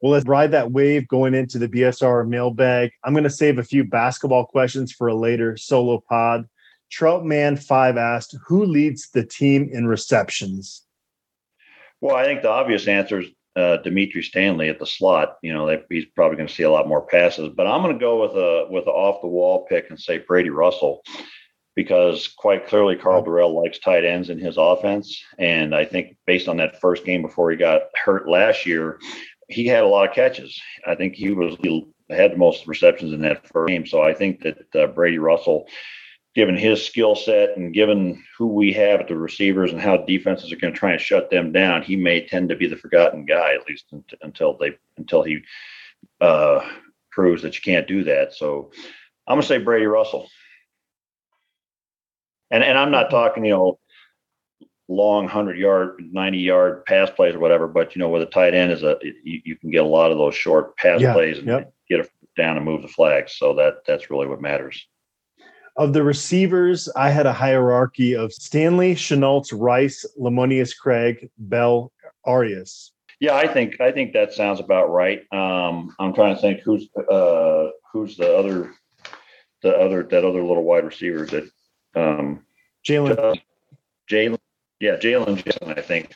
Well, 0.00 0.12
let's 0.12 0.26
ride 0.26 0.52
that 0.52 0.72
wave 0.72 1.06
going 1.08 1.34
into 1.34 1.58
the 1.58 1.68
BSR 1.68 2.26
mailbag. 2.26 2.92
I'm 3.04 3.12
going 3.12 3.24
to 3.24 3.30
save 3.30 3.58
a 3.58 3.64
few 3.64 3.84
basketball 3.84 4.46
questions 4.46 4.92
for 4.92 5.08
a 5.08 5.14
later 5.14 5.56
solo 5.56 6.02
pod. 6.08 6.48
Troutman5 6.90 7.96
asked, 7.98 8.36
who 8.46 8.64
leads 8.64 9.10
the 9.10 9.24
team 9.24 9.68
in 9.70 9.86
receptions? 9.86 10.82
Well, 12.00 12.16
I 12.16 12.24
think 12.24 12.42
the 12.42 12.50
obvious 12.50 12.88
answer 12.88 13.20
is 13.20 13.28
uh, 13.56 13.76
Dimitri 13.78 14.22
Stanley 14.22 14.68
at 14.68 14.78
the 14.78 14.86
slot. 14.86 15.36
You 15.42 15.52
know, 15.52 15.66
they, 15.66 15.82
he's 15.90 16.06
probably 16.06 16.36
going 16.36 16.48
to 16.48 16.54
see 16.54 16.62
a 16.62 16.70
lot 16.70 16.88
more 16.88 17.06
passes. 17.06 17.50
But 17.54 17.66
I'm 17.66 17.82
going 17.82 17.94
to 17.94 18.00
go 18.00 18.22
with 18.22 18.32
a 18.32 18.66
with 18.70 18.84
an 18.84 18.92
off 18.92 19.20
the 19.20 19.28
wall 19.28 19.66
pick 19.68 19.90
and 19.90 20.00
say 20.00 20.18
Brady 20.18 20.50
Russell 20.50 21.02
because 21.76 22.28
quite 22.28 22.66
clearly 22.66 22.96
Karl 22.96 23.24
Dorrell 23.24 23.54
likes 23.54 23.78
tight 23.78 24.04
ends 24.04 24.28
in 24.28 24.38
his 24.38 24.56
offense. 24.58 25.22
And 25.38 25.74
I 25.74 25.84
think 25.84 26.16
based 26.26 26.48
on 26.48 26.56
that 26.56 26.80
first 26.80 27.04
game 27.04 27.22
before 27.22 27.50
he 27.50 27.56
got 27.56 27.82
hurt 28.04 28.28
last 28.28 28.66
year, 28.66 28.98
he 29.50 29.66
had 29.66 29.82
a 29.82 29.88
lot 29.88 30.08
of 30.08 30.14
catches. 30.14 30.60
I 30.86 30.94
think 30.94 31.14
he 31.14 31.30
was 31.30 31.56
he 31.62 31.86
had 32.08 32.32
the 32.32 32.36
most 32.36 32.66
receptions 32.66 33.12
in 33.12 33.20
that 33.22 33.46
first 33.46 33.68
game. 33.68 33.86
So 33.86 34.02
I 34.02 34.14
think 34.14 34.42
that 34.42 34.74
uh, 34.74 34.86
Brady 34.88 35.18
Russell, 35.18 35.66
given 36.34 36.56
his 36.56 36.84
skill 36.84 37.16
set 37.16 37.56
and 37.56 37.74
given 37.74 38.22
who 38.38 38.46
we 38.46 38.72
have 38.72 39.00
at 39.00 39.08
the 39.08 39.16
receivers 39.16 39.72
and 39.72 39.80
how 39.80 39.96
defenses 39.98 40.52
are 40.52 40.56
going 40.56 40.72
to 40.72 40.78
try 40.78 40.92
and 40.92 41.00
shut 41.00 41.30
them 41.30 41.52
down, 41.52 41.82
he 41.82 41.96
may 41.96 42.26
tend 42.26 42.48
to 42.48 42.56
be 42.56 42.68
the 42.68 42.76
forgotten 42.76 43.24
guy 43.24 43.54
at 43.54 43.66
least 43.68 43.86
until 44.22 44.56
they 44.56 44.76
until 44.96 45.22
he 45.22 45.40
uh, 46.20 46.60
proves 47.10 47.42
that 47.42 47.56
you 47.56 47.62
can't 47.62 47.88
do 47.88 48.04
that. 48.04 48.32
So 48.34 48.70
I'm 49.26 49.34
going 49.34 49.42
to 49.42 49.48
say 49.48 49.58
Brady 49.58 49.86
Russell. 49.86 50.28
And 52.52 52.62
and 52.62 52.78
I'm 52.78 52.90
not 52.92 53.10
talking, 53.10 53.44
you 53.44 53.50
know, 53.50 53.79
long 54.90 55.28
hundred 55.28 55.56
yard, 55.56 56.02
ninety 56.12 56.38
yard 56.38 56.84
pass 56.84 57.08
plays 57.10 57.34
or 57.34 57.38
whatever, 57.38 57.66
but 57.66 57.94
you 57.94 58.00
know, 58.00 58.08
with 58.08 58.22
a 58.22 58.26
tight 58.26 58.54
end 58.54 58.72
is 58.72 58.82
a 58.82 58.98
you, 59.02 59.40
you 59.44 59.56
can 59.56 59.70
get 59.70 59.84
a 59.84 59.88
lot 59.88 60.10
of 60.10 60.18
those 60.18 60.34
short 60.34 60.76
pass 60.76 61.00
yeah, 61.00 61.12
plays 61.12 61.38
and 61.38 61.46
yep. 61.46 61.72
get 61.88 62.00
it 62.00 62.10
down 62.36 62.56
and 62.56 62.66
move 62.66 62.82
the 62.82 62.88
flags. 62.88 63.36
So 63.36 63.54
that 63.54 63.84
that's 63.86 64.10
really 64.10 64.26
what 64.26 64.42
matters. 64.42 64.86
Of 65.76 65.92
the 65.92 66.02
receivers, 66.02 66.88
I 66.96 67.10
had 67.10 67.26
a 67.26 67.32
hierarchy 67.32 68.14
of 68.14 68.32
Stanley, 68.32 68.94
Shenaults, 68.94 69.52
Rice, 69.54 70.04
Lemonious 70.20 70.76
Craig, 70.76 71.30
Bell, 71.38 71.92
Arias. 72.24 72.92
Yeah, 73.20 73.36
I 73.36 73.46
think 73.46 73.80
I 73.80 73.92
think 73.92 74.12
that 74.14 74.32
sounds 74.32 74.58
about 74.58 74.90
right. 74.90 75.20
Um, 75.32 75.94
I'm 76.00 76.12
trying 76.12 76.34
to 76.34 76.40
think 76.40 76.60
who's 76.60 76.88
uh, 76.96 77.68
who's 77.92 78.16
the 78.16 78.36
other 78.36 78.74
the 79.62 79.76
other 79.76 80.02
that 80.02 80.24
other 80.24 80.42
little 80.42 80.64
wide 80.64 80.84
receiver 80.84 81.26
that 81.26 81.48
um, 81.94 82.44
Jalen. 82.84 83.40
Jalen. 84.10 84.38
Yeah, 84.80 84.96
Jalen 84.96 85.44
Jackson. 85.44 85.72
I 85.76 85.82
think. 85.82 86.14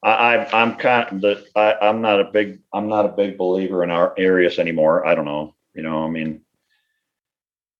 I, 0.00 0.46
I'm 0.52 0.76
kind 0.76 1.12
of 1.12 1.20
the. 1.20 1.44
I, 1.56 1.88
I'm 1.88 2.00
not 2.00 2.20
a 2.20 2.24
big. 2.24 2.60
I'm 2.72 2.88
not 2.88 3.06
a 3.06 3.08
big 3.08 3.36
believer 3.36 3.82
in 3.82 3.90
our 3.90 4.14
Arias 4.18 4.58
anymore. 4.58 5.06
I 5.06 5.14
don't 5.14 5.24
know. 5.24 5.54
You 5.74 5.82
know. 5.82 6.04
I 6.04 6.08
mean, 6.08 6.42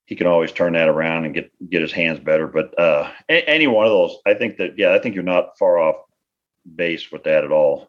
he 0.07 0.17
can 0.17 0.27
always 0.27 0.51
turn 0.51 0.73
that 0.73 0.89
around 0.89 1.27
and 1.27 1.35
get 1.35 1.53
get 1.71 1.83
his 1.83 1.93
hands 1.93 2.19
better. 2.19 2.49
But 2.49 2.77
uh, 2.79 3.13
any 3.29 3.69
one 3.69 3.87
of 3.87 3.93
those, 3.93 4.17
I 4.27 4.35
think 4.35 4.57
that. 4.57 4.77
Yeah, 4.79 4.95
I 4.95 4.99
think 4.99 5.15
you're 5.15 5.23
not 5.23 5.57
far 5.59 5.79
off 5.79 5.97
base 6.75 7.13
with 7.13 7.25
that 7.25 7.45
at 7.45 7.53
all. 7.53 7.89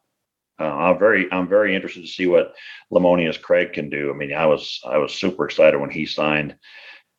Uh, 0.59 0.65
I'm 0.65 0.99
very 0.99 1.31
I'm 1.31 1.47
very 1.47 1.73
interested 1.73 2.01
to 2.01 2.07
see 2.07 2.27
what 2.27 2.53
Lemonious 2.91 3.41
Craig 3.41 3.73
can 3.73 3.89
do. 3.89 4.11
I 4.11 4.13
mean, 4.13 4.33
I 4.33 4.45
was 4.45 4.79
I 4.85 4.97
was 4.97 5.13
super 5.13 5.45
excited 5.45 5.79
when 5.79 5.89
he 5.89 6.05
signed 6.05 6.55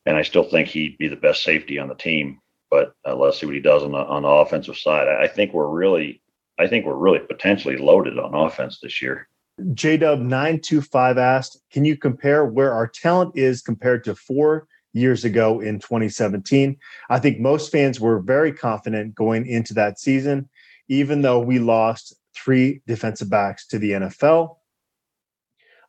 and 0.07 0.17
I 0.17 0.23
still 0.23 0.45
think 0.45 0.69
he'd 0.69 0.99
be 0.99 1.09
the 1.09 1.17
best 1.17 1.43
safety 1.43 1.79
on 1.79 1.89
the 1.89 1.95
team. 1.95 2.41
But 2.71 2.95
uh, 3.07 3.17
let's 3.17 3.39
see 3.39 3.47
what 3.47 3.55
he 3.55 3.61
does 3.61 3.83
on 3.83 3.93
the 3.93 3.99
on 3.99 4.23
the 4.23 4.29
offensive 4.29 4.79
side. 4.79 5.09
I, 5.09 5.27
think 5.27 5.53
we're 5.53 5.69
really, 5.69 6.23
I 6.59 6.69
think 6.69 6.87
we're 6.87 6.95
really 6.95 7.19
potentially 7.19 7.77
loaded 7.77 8.19
on 8.19 8.35
offense 8.35 8.79
this 8.81 9.03
year. 9.03 9.29
JW 9.61 10.23
nine 10.23 10.61
two 10.61 10.81
five 10.81 11.19
asked, 11.19 11.61
"Can 11.73 11.85
you 11.85 11.97
compare 11.97 12.47
where 12.47 12.73
our 12.73 12.87
talent 12.87 13.37
is 13.37 13.61
compared 13.61 14.05
to 14.05 14.15
four 14.15 14.69
years 14.93 15.25
ago 15.25 15.61
in 15.61 15.81
2017?" 15.81 16.77
I 17.11 17.19
think 17.19 17.41
most 17.41 17.73
fans 17.73 18.01
were 18.01 18.21
very 18.21 18.53
confident 18.53 19.15
going 19.15 19.47
into 19.47 19.75
that 19.75 19.99
season, 19.99 20.49
even 20.89 21.23
though 21.23 21.41
we 21.41 21.59
lost 21.59 22.15
three 22.35 22.81
defensive 22.87 23.29
backs 23.29 23.67
to 23.67 23.79
the 23.79 23.93
NFL. 23.93 24.57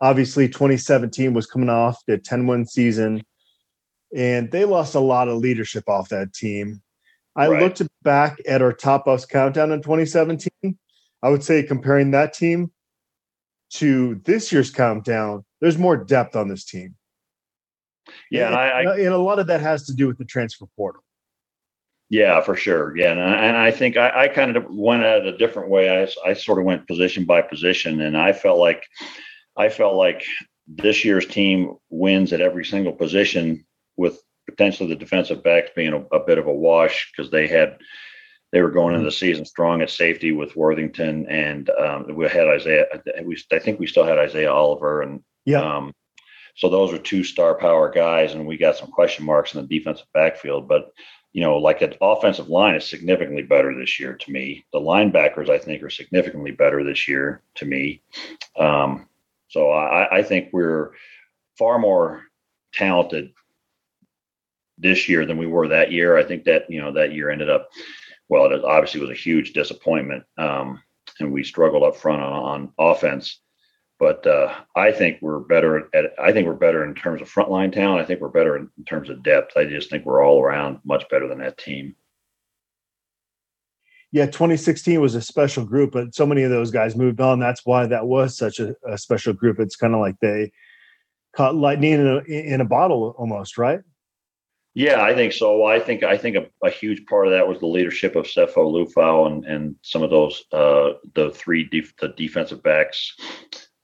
Obviously, 0.01 0.47
2017 0.47 1.33
was 1.33 1.45
coming 1.45 1.69
off 1.69 2.03
the 2.07 2.17
10 2.17 2.47
win 2.47 2.65
season 2.65 3.21
and 4.15 4.51
they 4.51 4.65
lost 4.65 4.95
a 4.95 4.99
lot 4.99 5.27
of 5.27 5.37
leadership 5.37 5.87
off 5.87 6.09
that 6.09 6.33
team. 6.33 6.81
I 7.35 7.47
right. 7.47 7.63
looked 7.63 7.81
back 8.03 8.41
at 8.47 8.61
our 8.61 8.73
top 8.73 9.05
buffs 9.05 9.25
countdown 9.25 9.71
in 9.71 9.81
2017. 9.81 10.77
I 11.23 11.29
would 11.29 11.43
say 11.43 11.63
comparing 11.63 12.11
that 12.11 12.33
team 12.33 12.71
to 13.71 14.19
this 14.25 14.51
year's 14.51 14.71
countdown, 14.71 15.45
there's 15.61 15.77
more 15.77 15.95
depth 15.95 16.35
on 16.35 16.49
this 16.49 16.65
team. 16.65 16.95
Yeah, 18.29 18.47
and, 18.47 18.55
I, 18.55 18.67
I, 18.67 18.97
and 18.97 19.13
a 19.13 19.17
lot 19.17 19.39
of 19.39 19.47
that 19.47 19.61
has 19.61 19.85
to 19.85 19.93
do 19.93 20.07
with 20.07 20.17
the 20.17 20.25
transfer 20.25 20.65
portal. 20.75 21.03
Yeah, 22.09 22.41
for 22.41 22.57
sure. 22.57 22.97
Yeah, 22.97 23.11
and 23.11 23.21
I, 23.21 23.33
and 23.35 23.57
I 23.57 23.71
think 23.71 23.95
I, 23.95 24.23
I, 24.23 24.27
kind 24.27 24.57
of 24.57 24.65
went 24.69 25.03
at 25.03 25.25
it 25.25 25.33
a 25.33 25.37
different 25.37 25.69
way. 25.69 26.03
I, 26.03 26.29
I 26.29 26.33
sort 26.33 26.59
of 26.59 26.65
went 26.65 26.87
position 26.87 27.23
by 27.23 27.41
position, 27.41 28.01
and 28.01 28.17
I 28.17 28.33
felt 28.33 28.59
like 28.59 28.83
I 29.55 29.69
felt 29.69 29.95
like 29.95 30.25
this 30.67 31.05
year's 31.05 31.25
team 31.25 31.75
wins 31.89 32.33
at 32.33 32.41
every 32.41 32.65
single 32.65 32.91
position 32.91 33.65
with 33.97 34.21
potentially 34.49 34.89
the 34.89 34.95
defensive 34.95 35.43
backs 35.43 35.69
being 35.75 35.93
a, 35.93 36.15
a 36.15 36.25
bit 36.25 36.37
of 36.37 36.47
a 36.47 36.53
wash 36.53 37.11
because 37.11 37.31
they 37.31 37.47
had 37.47 37.77
they 38.51 38.61
were 38.61 38.71
going 38.71 38.93
into 38.93 39.05
the 39.05 39.11
season 39.11 39.45
strong 39.45 39.81
at 39.81 39.89
safety 39.89 40.33
with 40.33 40.55
Worthington, 40.57 41.25
and 41.29 41.69
um, 41.69 42.13
we 42.13 42.27
had 42.27 42.47
Isaiah. 42.47 42.85
We 43.23 43.37
I 43.51 43.59
think 43.59 43.79
we 43.79 43.87
still 43.87 44.03
had 44.03 44.17
Isaiah 44.17 44.51
Oliver, 44.51 45.01
and 45.01 45.23
yeah. 45.45 45.61
Um, 45.61 45.93
so 46.55 46.69
those 46.69 46.91
are 46.91 46.97
two 46.97 47.23
star 47.23 47.55
power 47.55 47.89
guys, 47.89 48.33
and 48.33 48.45
we 48.45 48.57
got 48.57 48.75
some 48.75 48.91
question 48.91 49.25
marks 49.25 49.55
in 49.55 49.61
the 49.61 49.67
defensive 49.67 50.07
backfield. 50.13 50.67
But 50.67 50.91
you 51.31 51.41
know, 51.41 51.57
like 51.57 51.81
an 51.81 51.93
offensive 52.01 52.49
line 52.49 52.75
is 52.75 52.85
significantly 52.85 53.43
better 53.43 53.73
this 53.73 53.99
year 53.99 54.15
to 54.15 54.31
me. 54.31 54.65
The 54.73 54.79
linebackers, 54.79 55.49
I 55.49 55.57
think, 55.57 55.81
are 55.81 55.89
significantly 55.89 56.51
better 56.51 56.83
this 56.83 57.07
year 57.07 57.41
to 57.55 57.65
me. 57.65 58.01
Um, 58.59 59.07
so 59.47 59.71
I, 59.71 60.17
I 60.17 60.23
think 60.23 60.49
we're 60.51 60.91
far 61.57 61.79
more 61.79 62.23
talented 62.73 63.31
this 64.81 65.07
year 65.07 65.25
than 65.25 65.37
we 65.37 65.47
were 65.47 65.67
that 65.67 65.91
year. 65.91 66.17
I 66.17 66.23
think 66.23 66.43
that 66.45 66.69
you 66.69 66.81
know 66.81 66.91
that 66.93 67.13
year 67.13 67.29
ended 67.29 67.49
up 67.49 67.69
well. 68.29 68.45
It 68.51 68.63
obviously 68.63 69.01
was 69.01 69.09
a 69.09 69.15
huge 69.15 69.53
disappointment, 69.53 70.23
um, 70.37 70.81
and 71.19 71.31
we 71.31 71.43
struggled 71.43 71.83
up 71.83 71.95
front 71.95 72.21
on, 72.21 72.33
on 72.33 72.73
offense. 72.77 73.39
But 73.99 74.25
uh, 74.25 74.53
I 74.75 74.91
think 74.91 75.19
we're 75.21 75.39
better 75.39 75.87
at. 75.95 76.13
I 76.19 76.31
think 76.31 76.47
we're 76.47 76.53
better 76.53 76.83
in 76.83 76.95
terms 76.95 77.21
of 77.21 77.31
frontline 77.31 77.71
talent. 77.71 78.01
I 78.01 78.05
think 78.05 78.19
we're 78.19 78.29
better 78.29 78.57
in, 78.57 78.69
in 78.77 78.83
terms 78.85 79.09
of 79.09 79.23
depth. 79.23 79.55
I 79.55 79.65
just 79.65 79.89
think 79.89 80.05
we're 80.05 80.25
all 80.25 80.41
around 80.41 80.79
much 80.83 81.07
better 81.09 81.27
than 81.27 81.39
that 81.39 81.57
team. 81.57 81.95
Yeah, 84.13 84.25
2016 84.25 84.99
was 84.99 85.15
a 85.15 85.21
special 85.21 85.63
group, 85.63 85.91
but 85.91 86.13
so 86.13 86.25
many 86.25 86.43
of 86.43 86.49
those 86.49 86.69
guys 86.69 86.97
moved 86.97 87.21
on. 87.21 87.39
That's 87.39 87.65
why 87.65 87.85
that 87.85 88.07
was 88.07 88.37
such 88.37 88.59
a, 88.59 88.75
a 88.85 88.97
special 88.97 89.31
group. 89.31 89.57
It's 89.57 89.77
kind 89.77 89.93
of 89.93 90.01
like 90.01 90.15
they 90.19 90.51
caught 91.33 91.55
lightning 91.55 91.93
in 91.93 92.07
a, 92.07 92.17
in 92.23 92.59
a 92.59 92.65
bottle 92.65 93.15
almost, 93.17 93.57
right? 93.57 93.79
Yeah, 94.73 95.01
I 95.01 95.13
think 95.13 95.33
so. 95.33 95.65
I 95.65 95.79
think 95.79 96.03
I 96.03 96.17
think 96.17 96.37
a, 96.37 96.47
a, 96.65 96.69
huge 96.69 97.05
part 97.05 97.27
of 97.27 97.33
that 97.33 97.47
was 97.47 97.59
the 97.59 97.67
leadership 97.67 98.15
of 98.15 98.25
Sefo 98.25 98.55
Liufau 98.55 99.27
and 99.27 99.45
and 99.45 99.75
some 99.81 100.01
of 100.01 100.09
those 100.09 100.45
uh, 100.53 100.91
the 101.13 101.31
three 101.31 101.65
def- 101.65 101.95
the 101.97 102.09
defensive 102.09 102.63
backs, 102.63 103.13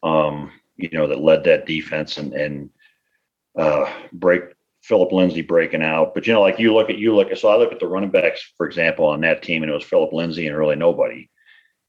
um, 0.03 0.51
you 0.77 0.89
know, 0.93 1.07
that 1.07 1.19
led 1.19 1.43
that 1.43 1.65
defense 1.65 2.17
and 2.17 2.33
and 2.33 2.69
uh, 3.57 3.91
break 4.13 4.43
Philip 4.81 5.11
Lindsay 5.11 5.41
breaking 5.41 5.83
out. 5.83 6.13
But 6.13 6.25
you 6.25 6.31
know, 6.31 6.41
like 6.41 6.57
you 6.57 6.73
look 6.73 6.89
at 6.89 6.97
you 6.97 7.13
look 7.13 7.31
at 7.31 7.37
so 7.37 7.49
I 7.49 7.57
look 7.57 7.73
at 7.73 7.81
the 7.81 7.87
running 7.87 8.11
backs, 8.11 8.53
for 8.55 8.65
example, 8.65 9.05
on 9.05 9.19
that 9.21 9.41
team, 9.43 9.63
and 9.63 9.69
it 9.69 9.75
was 9.75 9.83
Philip 9.83 10.13
Lindsay 10.13 10.47
and 10.47 10.57
really 10.57 10.77
nobody. 10.77 11.29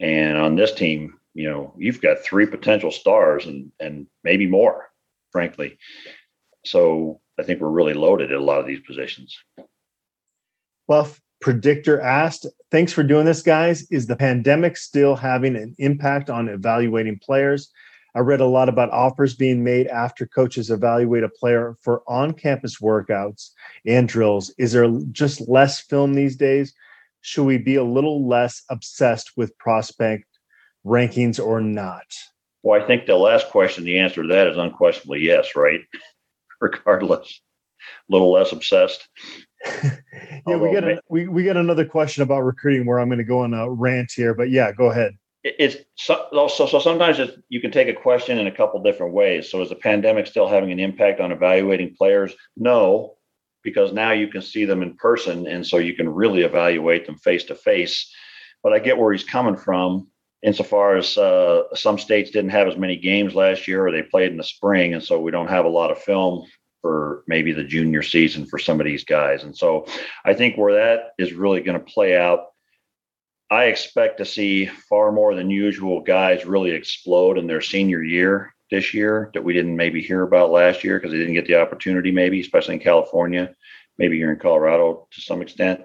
And 0.00 0.36
on 0.36 0.56
this 0.56 0.72
team, 0.72 1.14
you 1.34 1.48
know, 1.48 1.72
you've 1.78 2.02
got 2.02 2.18
three 2.24 2.46
potential 2.46 2.90
stars 2.90 3.46
and 3.46 3.70
and 3.78 4.08
maybe 4.24 4.48
more, 4.48 4.90
frankly. 5.30 5.78
So 6.64 7.20
I 7.38 7.42
think 7.42 7.60
we're 7.60 7.68
really 7.68 7.94
loaded 7.94 8.32
at 8.32 8.38
a 8.38 8.42
lot 8.42 8.60
of 8.60 8.66
these 8.66 8.80
positions. 8.80 9.36
Buff 10.86 11.20
Predictor 11.40 12.00
asked, 12.00 12.46
Thanks 12.70 12.92
for 12.92 13.02
doing 13.02 13.24
this, 13.24 13.42
guys. 13.42 13.86
Is 13.90 14.06
the 14.06 14.16
pandemic 14.16 14.76
still 14.76 15.14
having 15.14 15.56
an 15.56 15.74
impact 15.78 16.30
on 16.30 16.48
evaluating 16.48 17.20
players? 17.20 17.70
I 18.14 18.20
read 18.20 18.40
a 18.40 18.46
lot 18.46 18.68
about 18.68 18.90
offers 18.90 19.34
being 19.34 19.62
made 19.62 19.86
after 19.86 20.26
coaches 20.26 20.70
evaluate 20.70 21.22
a 21.22 21.28
player 21.28 21.76
for 21.82 22.02
on 22.08 22.32
campus 22.32 22.80
workouts 22.80 23.50
and 23.86 24.08
drills. 24.08 24.52
Is 24.58 24.72
there 24.72 24.88
just 25.12 25.48
less 25.48 25.80
film 25.80 26.14
these 26.14 26.34
days? 26.34 26.74
Should 27.20 27.44
we 27.44 27.58
be 27.58 27.76
a 27.76 27.84
little 27.84 28.26
less 28.26 28.62
obsessed 28.70 29.36
with 29.36 29.56
prospect 29.58 30.24
rankings 30.84 31.38
or 31.38 31.60
not? 31.60 32.06
Well, 32.62 32.82
I 32.82 32.86
think 32.86 33.06
the 33.06 33.14
last 33.14 33.48
question, 33.50 33.84
the 33.84 33.98
answer 33.98 34.22
to 34.22 34.28
that 34.28 34.48
is 34.48 34.56
unquestionably 34.56 35.20
yes, 35.20 35.54
right? 35.54 35.80
regardless. 36.60 37.40
A 38.08 38.12
little 38.12 38.32
less 38.32 38.52
obsessed. 38.52 39.08
yeah, 39.84 40.56
we 40.56 40.72
got 40.72 40.84
a, 40.84 41.00
we 41.08 41.28
we 41.28 41.44
got 41.44 41.56
another 41.56 41.84
question 41.84 42.22
about 42.22 42.40
recruiting 42.40 42.86
where 42.86 42.98
I'm 42.98 43.08
going 43.08 43.18
to 43.18 43.24
go 43.24 43.40
on 43.40 43.54
a 43.54 43.70
rant 43.70 44.12
here, 44.14 44.34
but 44.34 44.50
yeah, 44.50 44.72
go 44.72 44.90
ahead. 44.90 45.16
It's 45.44 45.76
so, 45.94 46.48
so, 46.48 46.66
so 46.66 46.78
sometimes 46.80 47.18
it's, 47.18 47.38
you 47.48 47.60
can 47.60 47.70
take 47.70 47.88
a 47.88 47.94
question 47.94 48.38
in 48.38 48.48
a 48.48 48.52
couple 48.52 48.82
different 48.82 49.14
ways. 49.14 49.50
So 49.50 49.62
is 49.62 49.68
the 49.68 49.76
pandemic 49.76 50.26
still 50.26 50.48
having 50.48 50.72
an 50.72 50.80
impact 50.80 51.20
on 51.20 51.32
evaluating 51.32 51.94
players? 51.96 52.34
No, 52.56 53.14
because 53.62 53.92
now 53.92 54.12
you 54.12 54.28
can 54.28 54.42
see 54.42 54.64
them 54.64 54.82
in 54.82 54.94
person, 54.96 55.46
and 55.46 55.66
so 55.66 55.78
you 55.78 55.94
can 55.94 56.08
really 56.08 56.42
evaluate 56.42 57.06
them 57.06 57.16
face 57.18 57.44
to 57.44 57.54
face. 57.54 58.12
But 58.62 58.72
I 58.72 58.80
get 58.80 58.98
where 58.98 59.12
he's 59.12 59.24
coming 59.24 59.56
from 59.56 60.08
insofar 60.42 60.96
as 60.96 61.16
uh, 61.18 61.62
some 61.74 61.98
states 61.98 62.30
didn't 62.30 62.50
have 62.50 62.68
as 62.68 62.76
many 62.76 62.96
games 62.96 63.34
last 63.34 63.66
year 63.66 63.86
or 63.86 63.90
they 63.90 64.02
played 64.02 64.30
in 64.30 64.36
the 64.36 64.44
spring 64.44 64.94
and 64.94 65.02
so 65.02 65.20
we 65.20 65.30
don't 65.30 65.48
have 65.48 65.64
a 65.64 65.68
lot 65.68 65.90
of 65.90 65.98
film 65.98 66.44
for 66.80 67.24
maybe 67.26 67.52
the 67.52 67.64
junior 67.64 68.02
season 68.02 68.46
for 68.46 68.58
some 68.58 68.80
of 68.80 68.86
these 68.86 69.04
guys. 69.04 69.42
And 69.42 69.56
so 69.56 69.86
i 70.24 70.34
think 70.34 70.56
where 70.56 70.74
that 70.74 71.10
is 71.18 71.32
really 71.32 71.60
going 71.60 71.78
to 71.78 71.92
play 71.92 72.16
out 72.16 72.46
i 73.50 73.64
expect 73.64 74.18
to 74.18 74.24
see 74.24 74.66
far 74.66 75.10
more 75.10 75.34
than 75.34 75.50
usual 75.50 76.00
guys 76.00 76.46
really 76.46 76.70
explode 76.70 77.38
in 77.38 77.46
their 77.46 77.60
senior 77.60 78.02
year 78.02 78.54
this 78.70 78.92
year 78.92 79.30
that 79.34 79.42
we 79.42 79.54
didn't 79.54 79.76
maybe 79.76 80.02
hear 80.02 80.22
about 80.22 80.50
last 80.50 80.84
year 80.84 80.98
because 80.98 81.10
they 81.10 81.18
didn't 81.18 81.34
get 81.34 81.46
the 81.46 81.60
opportunity 81.60 82.12
maybe 82.12 82.40
especially 82.40 82.74
in 82.74 82.80
california 82.80 83.54
maybe 83.98 84.16
here 84.16 84.32
in 84.32 84.38
colorado 84.38 85.06
to 85.10 85.20
some 85.20 85.42
extent. 85.42 85.82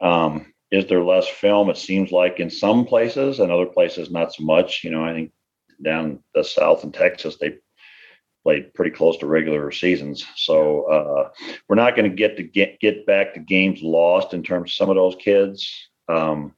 Um, 0.00 0.52
is 0.74 0.86
there 0.86 1.02
less 1.02 1.28
film? 1.28 1.70
It 1.70 1.76
seems 1.76 2.10
like 2.10 2.40
in 2.40 2.50
some 2.50 2.84
places, 2.84 3.38
and 3.38 3.52
other 3.52 3.66
places 3.66 4.10
not 4.10 4.34
so 4.34 4.44
much. 4.44 4.82
You 4.82 4.90
know, 4.90 5.04
I 5.04 5.12
think 5.12 5.32
down 5.82 6.20
the 6.34 6.42
south 6.42 6.84
in 6.84 6.92
Texas, 6.92 7.36
they 7.36 7.58
played 8.42 8.74
pretty 8.74 8.90
close 8.90 9.16
to 9.18 9.26
regular 9.26 9.70
seasons. 9.70 10.24
So 10.36 10.84
uh, 10.84 11.30
we're 11.68 11.76
not 11.76 11.96
going 11.96 12.10
to 12.10 12.16
get 12.16 12.36
to 12.36 12.42
get 12.42 12.80
get 12.80 13.06
back 13.06 13.34
to 13.34 13.40
games 13.40 13.82
lost 13.82 14.34
in 14.34 14.42
terms 14.42 14.70
of 14.70 14.74
some 14.74 14.90
of 14.90 14.96
those 14.96 15.16
kids. 15.16 15.72
Um, 16.08 16.54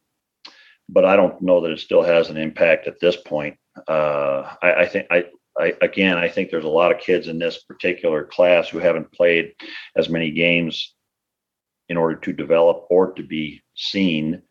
but 0.88 1.04
I 1.04 1.16
don't 1.16 1.40
know 1.42 1.60
that 1.60 1.72
it 1.72 1.80
still 1.80 2.02
has 2.02 2.30
an 2.30 2.36
impact 2.36 2.86
at 2.86 3.00
this 3.00 3.16
point. 3.16 3.56
Uh, 3.88 4.54
I, 4.62 4.72
I, 4.72 4.86
think 4.86 5.06
I, 5.10 5.24
I 5.58 5.74
again 5.82 6.16
I 6.16 6.28
think 6.28 6.50
there's 6.50 6.64
a 6.64 6.68
lot 6.68 6.92
of 6.92 7.00
kids 7.00 7.28
in 7.28 7.38
this 7.38 7.62
particular 7.64 8.24
class 8.24 8.68
who 8.68 8.78
haven't 8.78 9.12
played 9.12 9.52
as 9.94 10.08
many 10.08 10.30
games 10.30 10.95
in 11.88 11.96
order 11.96 12.16
to 12.16 12.32
develop 12.32 12.86
or 12.90 13.12
to 13.12 13.22
be 13.22 13.62
seen. 13.74 14.42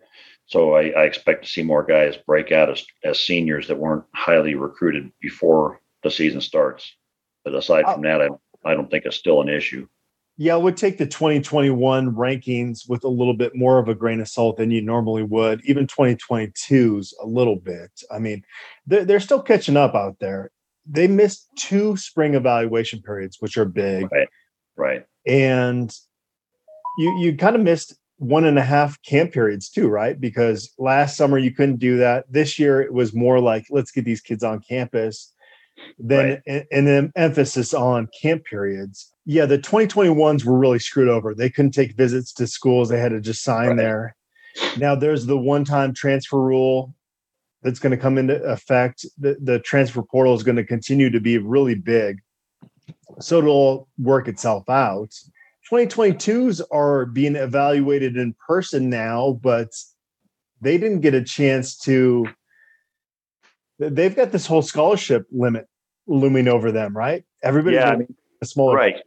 So 0.45 0.75
I, 0.75 0.89
I 0.89 1.03
expect 1.03 1.43
to 1.43 1.49
see 1.49 1.63
more 1.63 1.83
guys 1.83 2.17
break 2.17 2.51
out 2.51 2.69
as, 2.69 2.85
as 3.03 3.19
seniors 3.19 3.67
that 3.67 3.79
weren't 3.79 4.05
highly 4.13 4.55
recruited 4.55 5.11
before 5.19 5.81
the 6.03 6.11
season 6.11 6.41
starts. 6.41 6.95
But 7.43 7.55
aside 7.55 7.85
from 7.85 8.01
that, 8.03 8.21
I, 8.21 8.29
I 8.63 8.73
don't 8.73 8.89
think 8.89 9.05
it's 9.05 9.17
still 9.17 9.41
an 9.41 9.49
issue. 9.49 9.87
Yeah, 10.37 10.55
I 10.55 10.57
would 10.57 10.75
take 10.75 10.97
the 10.97 11.05
2021 11.05 12.13
rankings 12.13 12.89
with 12.89 13.05
a 13.05 13.09
little 13.09 13.35
bit 13.35 13.55
more 13.55 13.79
of 13.79 13.87
a 13.87 13.95
grain 13.95 14.19
of 14.19 14.27
salt 14.27 14.57
than 14.57 14.69
you 14.69 14.81
normally 14.81 15.23
would. 15.23 15.61
Even 15.63 15.87
2022's 15.87 17.15
a 17.23 17.25
little 17.25 17.55
bit. 17.55 17.89
I 18.11 18.19
mean, 18.19 18.43
they're, 18.85 19.05
they're 19.05 19.19
still 19.21 19.41
catching 19.41 19.77
up 19.77 19.95
out 19.95 20.19
there. 20.19 20.51
They 20.85 21.07
missed 21.07 21.47
two 21.57 21.95
spring 21.95 22.35
evaluation 22.35 23.01
periods, 23.01 23.37
which 23.39 23.57
are 23.57 23.65
big. 23.65 24.11
Right. 24.11 24.27
Right. 24.75 25.05
And 25.25 25.95
you 26.97 27.17
you 27.19 27.35
kind 27.37 27.55
of 27.55 27.61
missed 27.61 27.95
one 28.17 28.45
and 28.45 28.57
a 28.57 28.63
half 28.63 29.01
camp 29.03 29.33
periods 29.33 29.69
too, 29.69 29.87
right? 29.87 30.19
Because 30.19 30.73
last 30.77 31.17
summer 31.17 31.37
you 31.37 31.51
couldn't 31.51 31.79
do 31.79 31.97
that. 31.97 32.25
This 32.31 32.57
year 32.57 32.81
it 32.81 32.93
was 32.93 33.13
more 33.13 33.39
like 33.39 33.65
let's 33.69 33.91
get 33.91 34.05
these 34.05 34.21
kids 34.21 34.43
on 34.43 34.61
campus. 34.67 35.33
Then 35.99 36.29
right. 36.29 36.41
and, 36.47 36.65
and 36.71 36.87
then 36.87 37.11
emphasis 37.15 37.73
on 37.73 38.07
camp 38.21 38.45
periods. 38.45 39.11
Yeah, 39.25 39.45
the 39.45 39.57
2021s 39.57 40.45
were 40.45 40.57
really 40.57 40.79
screwed 40.79 41.09
over. 41.09 41.33
They 41.33 41.49
couldn't 41.49 41.71
take 41.71 41.97
visits 41.97 42.31
to 42.33 42.47
schools. 42.47 42.89
They 42.89 42.99
had 42.99 43.11
to 43.11 43.19
just 43.19 43.43
sign 43.43 43.69
right. 43.69 43.77
there. 43.77 44.15
Now 44.77 44.95
there's 44.95 45.25
the 45.25 45.37
one-time 45.37 45.93
transfer 45.93 46.39
rule 46.39 46.95
that's 47.61 47.79
going 47.79 47.91
to 47.91 47.97
come 47.97 48.17
into 48.17 48.41
effect. 48.43 49.05
The, 49.17 49.35
the 49.41 49.59
transfer 49.59 50.03
portal 50.03 50.33
is 50.33 50.43
going 50.43 50.55
to 50.55 50.63
continue 50.63 51.09
to 51.09 51.19
be 51.19 51.39
really 51.39 51.75
big. 51.75 52.21
So 53.19 53.39
it'll 53.39 53.89
work 53.97 54.29
itself 54.29 54.69
out 54.69 55.13
2022s 55.71 56.61
are 56.71 57.05
being 57.05 57.35
evaluated 57.35 58.17
in 58.17 58.35
person 58.47 58.89
now, 58.89 59.39
but 59.41 59.69
they 60.61 60.77
didn't 60.77 61.01
get 61.01 61.13
a 61.13 61.23
chance 61.23 61.77
to. 61.79 62.27
They've 63.79 64.15
got 64.15 64.31
this 64.31 64.45
whole 64.45 64.61
scholarship 64.61 65.25
limit 65.31 65.67
looming 66.07 66.47
over 66.47 66.71
them, 66.71 66.95
right? 66.95 67.25
Everybody's 67.43 67.77
yeah, 67.77 67.91
I 67.91 67.95
mean, 67.97 68.15
a 68.41 68.45
smaller 68.45 68.75
right. 68.75 69.01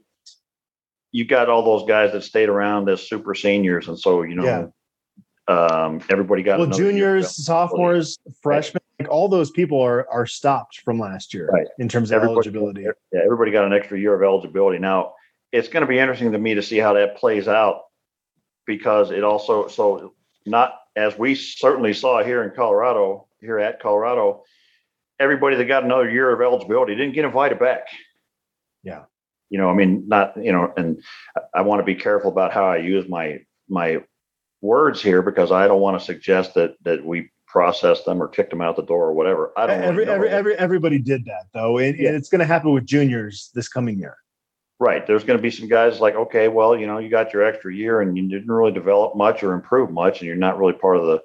You 1.10 1.24
got 1.24 1.48
all 1.48 1.62
those 1.62 1.88
guys 1.88 2.12
that 2.12 2.22
stayed 2.22 2.48
around 2.48 2.88
as 2.88 3.06
super 3.06 3.34
seniors, 3.34 3.88
and 3.88 3.98
so 3.98 4.22
you 4.22 4.34
know, 4.34 4.70
yeah. 5.48 5.54
um, 5.54 6.02
everybody 6.10 6.42
got 6.42 6.58
well, 6.58 6.68
juniors, 6.68 7.44
sophomores, 7.44 8.18
freshmen. 8.42 8.82
Like 8.98 9.08
all 9.08 9.28
those 9.28 9.50
people 9.50 9.80
are 9.80 10.06
are 10.10 10.26
stopped 10.26 10.80
from 10.80 10.98
last 10.98 11.32
year 11.32 11.46
right. 11.46 11.66
in 11.78 11.88
terms 11.88 12.10
of 12.10 12.16
everybody, 12.16 12.34
eligibility. 12.34 12.82
Yeah, 13.12 13.20
everybody 13.24 13.52
got 13.52 13.64
an 13.64 13.72
extra 13.72 13.98
year 13.98 14.14
of 14.14 14.22
eligibility 14.22 14.78
now 14.78 15.14
it's 15.52 15.68
going 15.68 15.82
to 15.82 15.86
be 15.86 15.98
interesting 15.98 16.32
to 16.32 16.38
me 16.38 16.54
to 16.54 16.62
see 16.62 16.78
how 16.78 16.94
that 16.94 17.16
plays 17.16 17.48
out 17.48 17.82
because 18.66 19.10
it 19.10 19.24
also 19.24 19.68
so 19.68 20.14
not 20.46 20.74
as 20.96 21.16
we 21.18 21.34
certainly 21.34 21.94
saw 21.94 22.22
here 22.24 22.42
in 22.42 22.50
Colorado, 22.50 23.26
here 23.40 23.58
at 23.58 23.80
Colorado, 23.80 24.42
everybody 25.20 25.56
that 25.56 25.64
got 25.66 25.84
another 25.84 26.10
year 26.10 26.32
of 26.32 26.40
eligibility 26.40 26.94
didn't 26.94 27.14
get 27.14 27.24
invited 27.24 27.58
back. 27.58 27.86
Yeah. 28.82 29.04
You 29.48 29.58
know, 29.58 29.70
I 29.70 29.74
mean, 29.74 30.06
not, 30.08 30.36
you 30.36 30.52
know, 30.52 30.72
and 30.76 31.02
I 31.54 31.62
want 31.62 31.80
to 31.80 31.84
be 31.84 31.94
careful 31.94 32.30
about 32.30 32.52
how 32.52 32.66
I 32.66 32.78
use 32.78 33.08
my 33.08 33.40
my 33.68 34.02
words 34.60 35.00
here 35.00 35.22
because 35.22 35.52
I 35.52 35.66
don't 35.68 35.80
want 35.80 35.98
to 35.98 36.04
suggest 36.04 36.54
that 36.54 36.74
that 36.82 37.04
we 37.04 37.30
process 37.46 38.04
them 38.04 38.22
or 38.22 38.28
kicked 38.28 38.50
them 38.50 38.60
out 38.60 38.76
the 38.76 38.82
door 38.82 39.06
or 39.06 39.12
whatever. 39.14 39.52
I 39.56 39.66
don't 39.66 39.82
every, 39.82 40.06
every, 40.06 40.28
every, 40.28 40.54
everybody 40.56 40.98
did 40.98 41.24
that 41.24 41.46
though. 41.54 41.78
And, 41.78 41.96
yeah. 41.96 42.08
and 42.08 42.16
it's 42.16 42.28
going 42.28 42.40
to 42.40 42.46
happen 42.46 42.72
with 42.72 42.84
juniors 42.84 43.50
this 43.54 43.68
coming 43.68 43.98
year. 43.98 44.18
Right. 44.80 45.04
There's 45.06 45.24
going 45.24 45.38
to 45.38 45.42
be 45.42 45.50
some 45.50 45.68
guys 45.68 45.98
like, 45.98 46.14
okay, 46.14 46.46
well, 46.46 46.76
you 46.76 46.86
know, 46.86 46.98
you 46.98 47.08
got 47.08 47.32
your 47.32 47.42
extra 47.42 47.74
year 47.74 48.00
and 48.00 48.16
you 48.16 48.28
didn't 48.28 48.50
really 48.50 48.70
develop 48.70 49.16
much 49.16 49.42
or 49.42 49.52
improve 49.52 49.90
much, 49.90 50.20
and 50.20 50.28
you're 50.28 50.36
not 50.36 50.58
really 50.58 50.72
part 50.72 50.96
of 50.96 51.06
the 51.06 51.20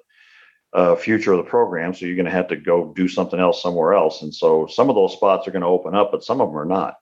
uh, 0.72 0.96
future 0.96 1.32
of 1.32 1.38
the 1.38 1.48
program. 1.48 1.94
So 1.94 2.04
you're 2.04 2.16
going 2.16 2.24
to 2.26 2.32
have 2.32 2.48
to 2.48 2.56
go 2.56 2.92
do 2.96 3.06
something 3.06 3.38
else 3.38 3.62
somewhere 3.62 3.94
else. 3.94 4.22
And 4.22 4.34
so 4.34 4.66
some 4.66 4.90
of 4.90 4.96
those 4.96 5.12
spots 5.12 5.46
are 5.46 5.52
going 5.52 5.62
to 5.62 5.68
open 5.68 5.94
up, 5.94 6.10
but 6.10 6.24
some 6.24 6.40
of 6.40 6.48
them 6.48 6.58
are 6.58 6.64
not. 6.64 6.96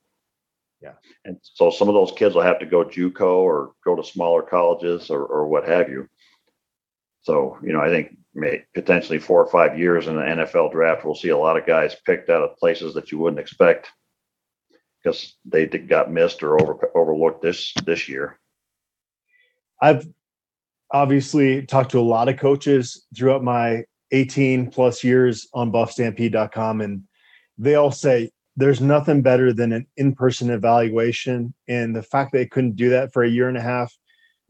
Yeah. 0.83 0.93
And 1.25 1.39
so 1.43 1.71
some 1.71 1.89
of 1.89 1.95
those 1.95 2.13
kids 2.13 2.35
will 2.35 2.43
have 2.43 2.59
to 2.59 2.67
go 2.67 2.85
JUCO 2.85 3.23
or 3.23 3.73
go 3.85 3.97
to 3.97 4.05
smaller 4.05 4.43
colleges 4.43 5.09
or, 5.09 5.25
or 5.25 5.47
what 5.47 5.67
have 5.67 5.89
you. 5.89 6.09
So, 7.23 7.57
you 7.63 7.73
know, 7.73 7.81
I 7.81 7.89
think 7.89 8.17
may, 8.35 8.65
potentially 8.75 9.21
four 9.21 9.43
or 9.43 9.51
five 9.51 9.79
years 9.79 10.07
in 10.07 10.17
the 10.17 10.23
NFL 10.23 10.73
draft, 10.73 11.05
we'll 11.05 11.15
see 11.15 11.29
a 11.29 11.39
lot 11.39 11.57
of 11.57 11.67
guys 11.67 11.97
picked 12.05 12.29
out 12.29 12.43
of 12.43 12.59
places 12.59 12.95
that 12.95 13.11
you 13.11 13.19
wouldn't 13.19 13.41
expect 13.41 13.91
because 15.03 15.37
they 15.45 15.67
got 15.67 16.13
missed 16.13 16.43
or 16.43 16.61
over, 16.61 16.91
overlooked 16.95 17.43
this 17.43 17.73
this 17.85 18.09
year. 18.09 18.39
I've 19.81 20.07
obviously 20.93 21.67
talked 21.67 21.91
to 21.93 22.01
a 22.01 22.03
lot 22.03 22.29
of 22.29 22.39
coaches 22.39 23.07
throughout 23.17 23.43
my 23.43 23.85
18 24.13 24.71
plus 24.71 25.03
years 25.03 25.49
on 25.55 25.73
buffstampede.com 25.73 26.81
and 26.83 27.03
they 27.59 27.75
all 27.75 27.91
say 27.91 28.31
there's 28.57 28.81
nothing 28.81 29.23
better 29.23 29.53
than 29.53 29.73
an 29.73 29.87
in-person 29.97 30.51
evaluation 30.51 31.55
and 31.67 31.97
the 31.97 32.03
fact 32.03 32.33
they 32.33 32.47
couldn't 32.47 32.77
do 32.77 32.91
that 32.91 33.13
for 33.13 33.25
a 33.25 33.29
year 33.29 33.49
and 33.49 33.57
a 33.57 33.63
half 33.63 33.97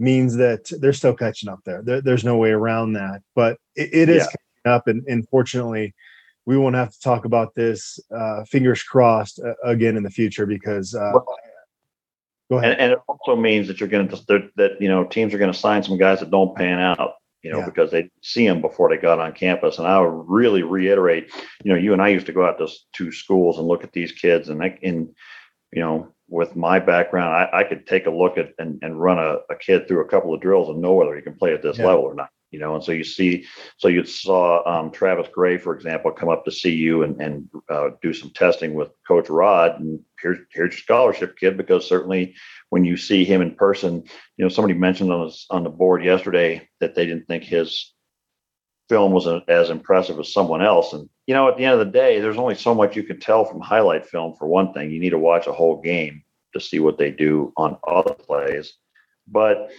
means 0.00 0.36
that 0.36 0.68
they're 0.80 0.92
still 0.92 1.14
catching 1.14 1.48
up 1.48 1.60
there, 1.64 1.80
there 1.82 2.00
there's 2.00 2.24
no 2.24 2.36
way 2.36 2.50
around 2.50 2.92
that 2.92 3.22
but 3.36 3.56
it, 3.76 3.90
it 3.92 4.08
is 4.08 4.22
yeah. 4.22 4.24
catching 4.24 4.74
up 4.76 4.88
and, 4.88 5.04
and 5.06 5.28
fortunately 5.28 5.94
we 6.46 6.56
won't 6.56 6.74
have 6.74 6.92
to 6.92 7.00
talk 7.00 7.24
about 7.24 7.54
this 7.54 8.00
uh, 8.14 8.44
fingers 8.44 8.82
crossed 8.82 9.40
uh, 9.40 9.54
again 9.64 9.96
in 9.96 10.02
the 10.02 10.10
future 10.10 10.46
because 10.46 10.94
uh, 10.94 11.10
well, 11.14 11.26
go 12.50 12.58
ahead. 12.58 12.72
And, 12.72 12.80
and, 12.80 12.92
it 12.92 12.98
also 13.08 13.36
means 13.36 13.68
that 13.68 13.80
you're 13.80 13.88
going 13.88 14.08
to 14.08 14.50
that 14.56 14.80
you 14.80 14.88
know 14.88 15.04
teams 15.04 15.32
are 15.34 15.38
going 15.38 15.52
to 15.52 15.58
sign 15.58 15.82
some 15.82 15.98
guys 15.98 16.20
that 16.20 16.30
don't 16.30 16.56
pan 16.56 16.78
out 16.78 17.14
you 17.42 17.50
know, 17.50 17.58
yeah. 17.58 17.66
because 17.66 17.90
they 17.90 18.08
see 18.22 18.46
them 18.46 18.60
before 18.60 18.88
they 18.88 18.96
got 18.96 19.18
on 19.18 19.32
campus. 19.32 19.78
And 19.78 19.86
I 19.86 20.00
would 20.00 20.24
really 20.28 20.62
reiterate, 20.62 21.30
you 21.64 21.72
know, 21.72 21.78
you 21.78 21.92
and 21.92 22.00
I 22.00 22.08
used 22.08 22.26
to 22.26 22.32
go 22.32 22.46
out 22.46 22.58
to 22.58 22.68
two 22.92 23.10
schools 23.10 23.58
and 23.58 23.66
look 23.66 23.84
at 23.84 23.92
these 23.92 24.12
kids, 24.12 24.48
and 24.48 24.62
I, 24.62 24.78
in, 24.82 25.12
you 25.72 25.82
know, 25.82 26.12
with 26.28 26.56
my 26.56 26.78
background, 26.78 27.34
I, 27.34 27.60
I 27.60 27.64
could 27.64 27.86
take 27.86 28.06
a 28.06 28.10
look 28.10 28.38
at 28.38 28.52
and, 28.58 28.78
and 28.82 29.00
run 29.00 29.18
a, 29.18 29.38
a, 29.50 29.56
kid 29.56 29.86
through 29.86 30.00
a 30.00 30.08
couple 30.08 30.32
of 30.32 30.40
drills 30.40 30.68
and 30.68 30.80
know 30.80 30.94
whether 30.94 31.14
he 31.14 31.20
can 31.20 31.34
play 31.34 31.52
at 31.52 31.62
this 31.62 31.78
yeah. 31.78 31.86
level 31.86 32.04
or 32.04 32.14
not. 32.14 32.30
You 32.52 32.58
know, 32.58 32.74
and 32.74 32.84
so 32.84 32.92
you 32.92 33.02
see, 33.02 33.46
so 33.78 33.88
you 33.88 34.04
saw 34.04 34.62
um, 34.68 34.90
Travis 34.90 35.28
Gray, 35.32 35.56
for 35.56 35.74
example, 35.74 36.12
come 36.12 36.28
up 36.28 36.44
to 36.44 36.50
CU 36.50 37.02
and, 37.02 37.20
and 37.20 37.48
uh, 37.70 37.90
do 38.02 38.12
some 38.12 38.30
testing 38.30 38.74
with 38.74 38.90
Coach 39.08 39.30
Rod, 39.30 39.80
and 39.80 39.98
here's 40.20 40.38
here's 40.52 40.74
your 40.74 40.78
scholarship 40.78 41.38
kid 41.38 41.56
because 41.56 41.88
certainly 41.88 42.34
when 42.68 42.84
you 42.84 42.96
see 42.96 43.24
him 43.24 43.40
in 43.40 43.54
person, 43.54 44.04
you 44.36 44.44
know, 44.44 44.50
somebody 44.50 44.74
mentioned 44.74 45.10
on 45.10 45.30
on 45.50 45.64
the 45.64 45.70
board 45.70 46.04
yesterday 46.04 46.68
that 46.80 46.94
they 46.94 47.06
didn't 47.06 47.26
think 47.26 47.42
his 47.42 47.94
film 48.88 49.12
was 49.12 49.26
as 49.48 49.70
impressive 49.70 50.20
as 50.20 50.32
someone 50.32 50.62
else. 50.62 50.92
And 50.92 51.08
you 51.26 51.32
know, 51.32 51.48
at 51.48 51.56
the 51.56 51.64
end 51.64 51.80
of 51.80 51.86
the 51.86 51.92
day, 51.92 52.20
there's 52.20 52.36
only 52.36 52.54
so 52.54 52.74
much 52.74 52.96
you 52.96 53.02
can 53.02 53.18
tell 53.18 53.46
from 53.46 53.60
highlight 53.60 54.06
film. 54.06 54.34
For 54.38 54.46
one 54.46 54.74
thing, 54.74 54.90
you 54.90 55.00
need 55.00 55.10
to 55.10 55.18
watch 55.18 55.46
a 55.46 55.52
whole 55.52 55.80
game 55.80 56.22
to 56.52 56.60
see 56.60 56.80
what 56.80 56.98
they 56.98 57.10
do 57.10 57.52
on 57.56 57.78
other 57.88 58.12
plays. 58.12 58.74
But 59.26 59.70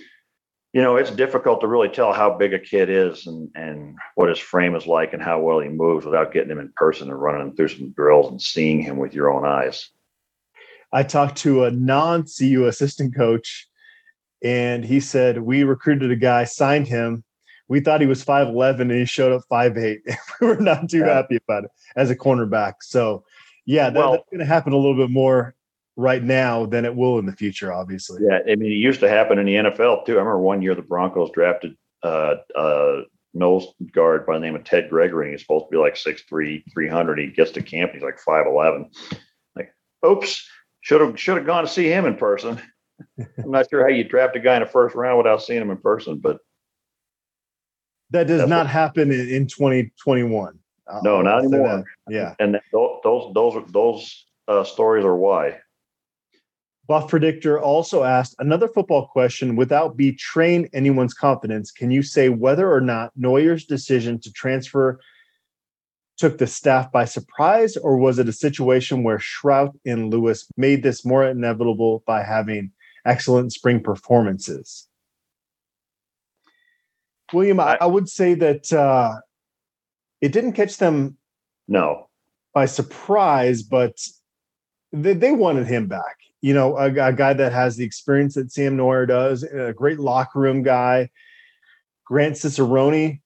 you 0.73 0.81
know, 0.81 0.95
it's 0.95 1.11
difficult 1.11 1.61
to 1.61 1.67
really 1.67 1.87
tell 1.87 2.13
how 2.13 2.35
big 2.35 2.53
a 2.53 2.59
kid 2.59 2.89
is 2.89 3.27
and 3.27 3.49
and 3.55 3.95
what 4.15 4.29
his 4.29 4.39
frame 4.39 4.75
is 4.75 4.87
like 4.87 5.13
and 5.13 5.21
how 5.21 5.39
well 5.39 5.59
he 5.59 5.69
moves 5.69 6.03
without 6.03 6.33
getting 6.33 6.49
him 6.49 6.59
in 6.59 6.73
person 6.75 7.09
and 7.09 7.21
running 7.21 7.41
him 7.41 7.55
through 7.55 7.67
some 7.67 7.91
drills 7.91 8.31
and 8.31 8.41
seeing 8.41 8.81
him 8.81 8.97
with 8.97 9.13
your 9.13 9.31
own 9.31 9.45
eyes. 9.45 9.89
I 10.91 11.03
talked 11.03 11.37
to 11.37 11.65
a 11.65 11.71
non 11.71 12.25
CU 12.25 12.65
assistant 12.65 13.15
coach, 13.15 13.67
and 14.43 14.83
he 14.83 14.99
said 14.99 15.43
we 15.43 15.63
recruited 15.63 16.11
a 16.11 16.15
guy, 16.15 16.43
signed 16.43 16.87
him. 16.87 17.23
We 17.67 17.79
thought 17.79 18.01
he 18.01 18.07
was 18.07 18.23
five 18.23 18.47
eleven, 18.47 18.89
and 18.89 18.99
he 18.99 19.05
showed 19.05 19.31
up 19.31 19.43
five 19.47 19.77
eight. 19.77 20.01
we 20.41 20.47
were 20.47 20.55
not 20.55 20.89
too 20.89 20.99
yeah. 20.99 21.13
happy 21.13 21.37
about 21.47 21.65
it 21.65 21.71
as 21.95 22.09
a 22.09 22.15
cornerback. 22.15 22.73
So, 22.81 23.23
yeah, 23.65 23.91
that, 23.91 23.99
well, 23.99 24.11
that's 24.13 24.29
going 24.31 24.39
to 24.39 24.45
happen 24.45 24.73
a 24.73 24.77
little 24.77 24.97
bit 24.97 25.11
more 25.11 25.53
right 25.95 26.23
now 26.23 26.65
than 26.65 26.85
it 26.85 26.95
will 26.95 27.19
in 27.19 27.25
the 27.25 27.35
future. 27.35 27.71
Obviously, 27.71 28.21
yeah. 28.23 28.39
I 28.49 28.55
mean, 28.55 28.71
it 28.71 28.75
used 28.75 28.99
to 29.01 29.09
happen 29.09 29.39
in 29.39 29.45
the 29.45 29.55
NFL 29.55 30.05
too. 30.05 30.13
I 30.13 30.17
remember 30.17 30.39
one 30.39 30.61
year 30.61 30.75
the 30.75 30.81
Broncos 30.81 31.31
drafted 31.31 31.75
uh, 32.03 32.35
uh, 32.55 33.01
nose 33.33 33.67
guard 33.91 34.25
by 34.25 34.35
the 34.35 34.39
name 34.39 34.55
of 34.55 34.63
Ted 34.63 34.89
Gregory. 34.89 35.31
He's 35.31 35.41
supposed 35.41 35.65
to 35.65 35.71
be 35.71 35.77
like 35.77 35.95
6'3", 35.95 36.63
300. 36.71 37.19
He 37.19 37.27
gets 37.27 37.51
to 37.51 37.61
camp, 37.61 37.93
he's 37.93 38.03
like 38.03 38.19
5'11". 38.27 38.89
Like, 39.55 39.73
oops, 40.05 40.47
should 40.81 41.01
have 41.01 41.19
should 41.19 41.37
have 41.37 41.45
gone 41.45 41.63
to 41.63 41.69
see 41.69 41.87
him 41.87 42.05
in 42.05 42.15
person. 42.15 42.61
I'm 43.19 43.51
not 43.51 43.69
sure 43.69 43.81
how 43.81 43.93
you 43.93 44.03
draft 44.03 44.35
a 44.35 44.39
guy 44.39 44.55
in 44.55 44.61
the 44.61 44.69
first 44.69 44.95
round 44.95 45.17
without 45.17 45.41
seeing 45.41 45.61
him 45.61 45.71
in 45.71 45.77
person, 45.77 46.17
but 46.17 46.39
that 48.11 48.27
does 48.27 48.47
not 48.47 48.65
what, 48.65 48.67
happen 48.67 49.11
in, 49.11 49.29
in 49.29 49.47
2021. 49.47 50.59
no, 51.01 51.17
I'll 51.17 51.23
not 51.23 51.39
anymore. 51.39 51.83
That. 52.07 52.13
Yeah, 52.13 52.35
and 52.39 52.59
those 52.71 52.99
those 53.03 53.33
those 53.33 53.71
those 53.71 54.25
uh, 54.47 54.63
stories 54.63 55.05
are 55.05 55.15
why. 55.15 55.59
Buff 56.85 57.09
Predictor 57.09 57.59
also 57.59 58.03
asked 58.03 58.35
another 58.39 58.67
football 58.67 59.07
question 59.07 59.55
without 59.55 59.95
betraying 59.95 60.69
anyone's 60.73 61.13
confidence. 61.13 61.71
Can 61.71 61.91
you 61.91 62.03
say 62.03 62.27
whether 62.29 62.71
or 62.71 62.81
not 62.81 63.11
Noyer's 63.15 63.65
decision 63.65 64.19
to 64.19 64.31
transfer 64.33 64.99
took 66.17 66.37
the 66.37 66.47
staff 66.47 66.91
by 66.91 67.05
surprise, 67.05 67.75
or 67.77 67.97
was 67.97 68.19
it 68.19 68.29
a 68.29 68.33
situation 68.33 69.03
where 69.03 69.17
Shrout 69.17 69.73
and 69.85 70.11
Lewis 70.11 70.47
made 70.57 70.83
this 70.83 71.03
more 71.03 71.25
inevitable 71.25 72.03
by 72.05 72.23
having 72.23 72.71
excellent 73.05 73.51
spring 73.51 73.81
performances? 73.81 74.87
William, 77.31 77.59
I, 77.59 77.77
I 77.81 77.85
would 77.87 78.07
say 78.07 78.35
that 78.35 78.71
uh, 78.71 79.15
it 80.21 80.31
didn't 80.31 80.53
catch 80.53 80.77
them 80.77 81.17
no 81.67 82.09
by 82.53 82.65
surprise, 82.65 83.63
but 83.63 83.97
they, 84.91 85.13
they 85.13 85.31
wanted 85.31 85.65
him 85.65 85.87
back. 85.87 86.17
You 86.43 86.53
know, 86.53 86.77
a, 86.77 86.87
a 86.87 87.13
guy 87.13 87.31
that 87.31 87.53
has 87.53 87.77
the 87.77 87.85
experience 87.85 88.35
that 88.35 88.51
Sam 88.51 88.75
Noyer 88.75 89.07
does, 89.07 89.43
a 89.43 89.73
great 89.73 89.97
locker 89.97 90.39
room 90.39 90.61
guy. 90.61 91.09
Grant 92.05 92.35
Cicerone 92.35 93.21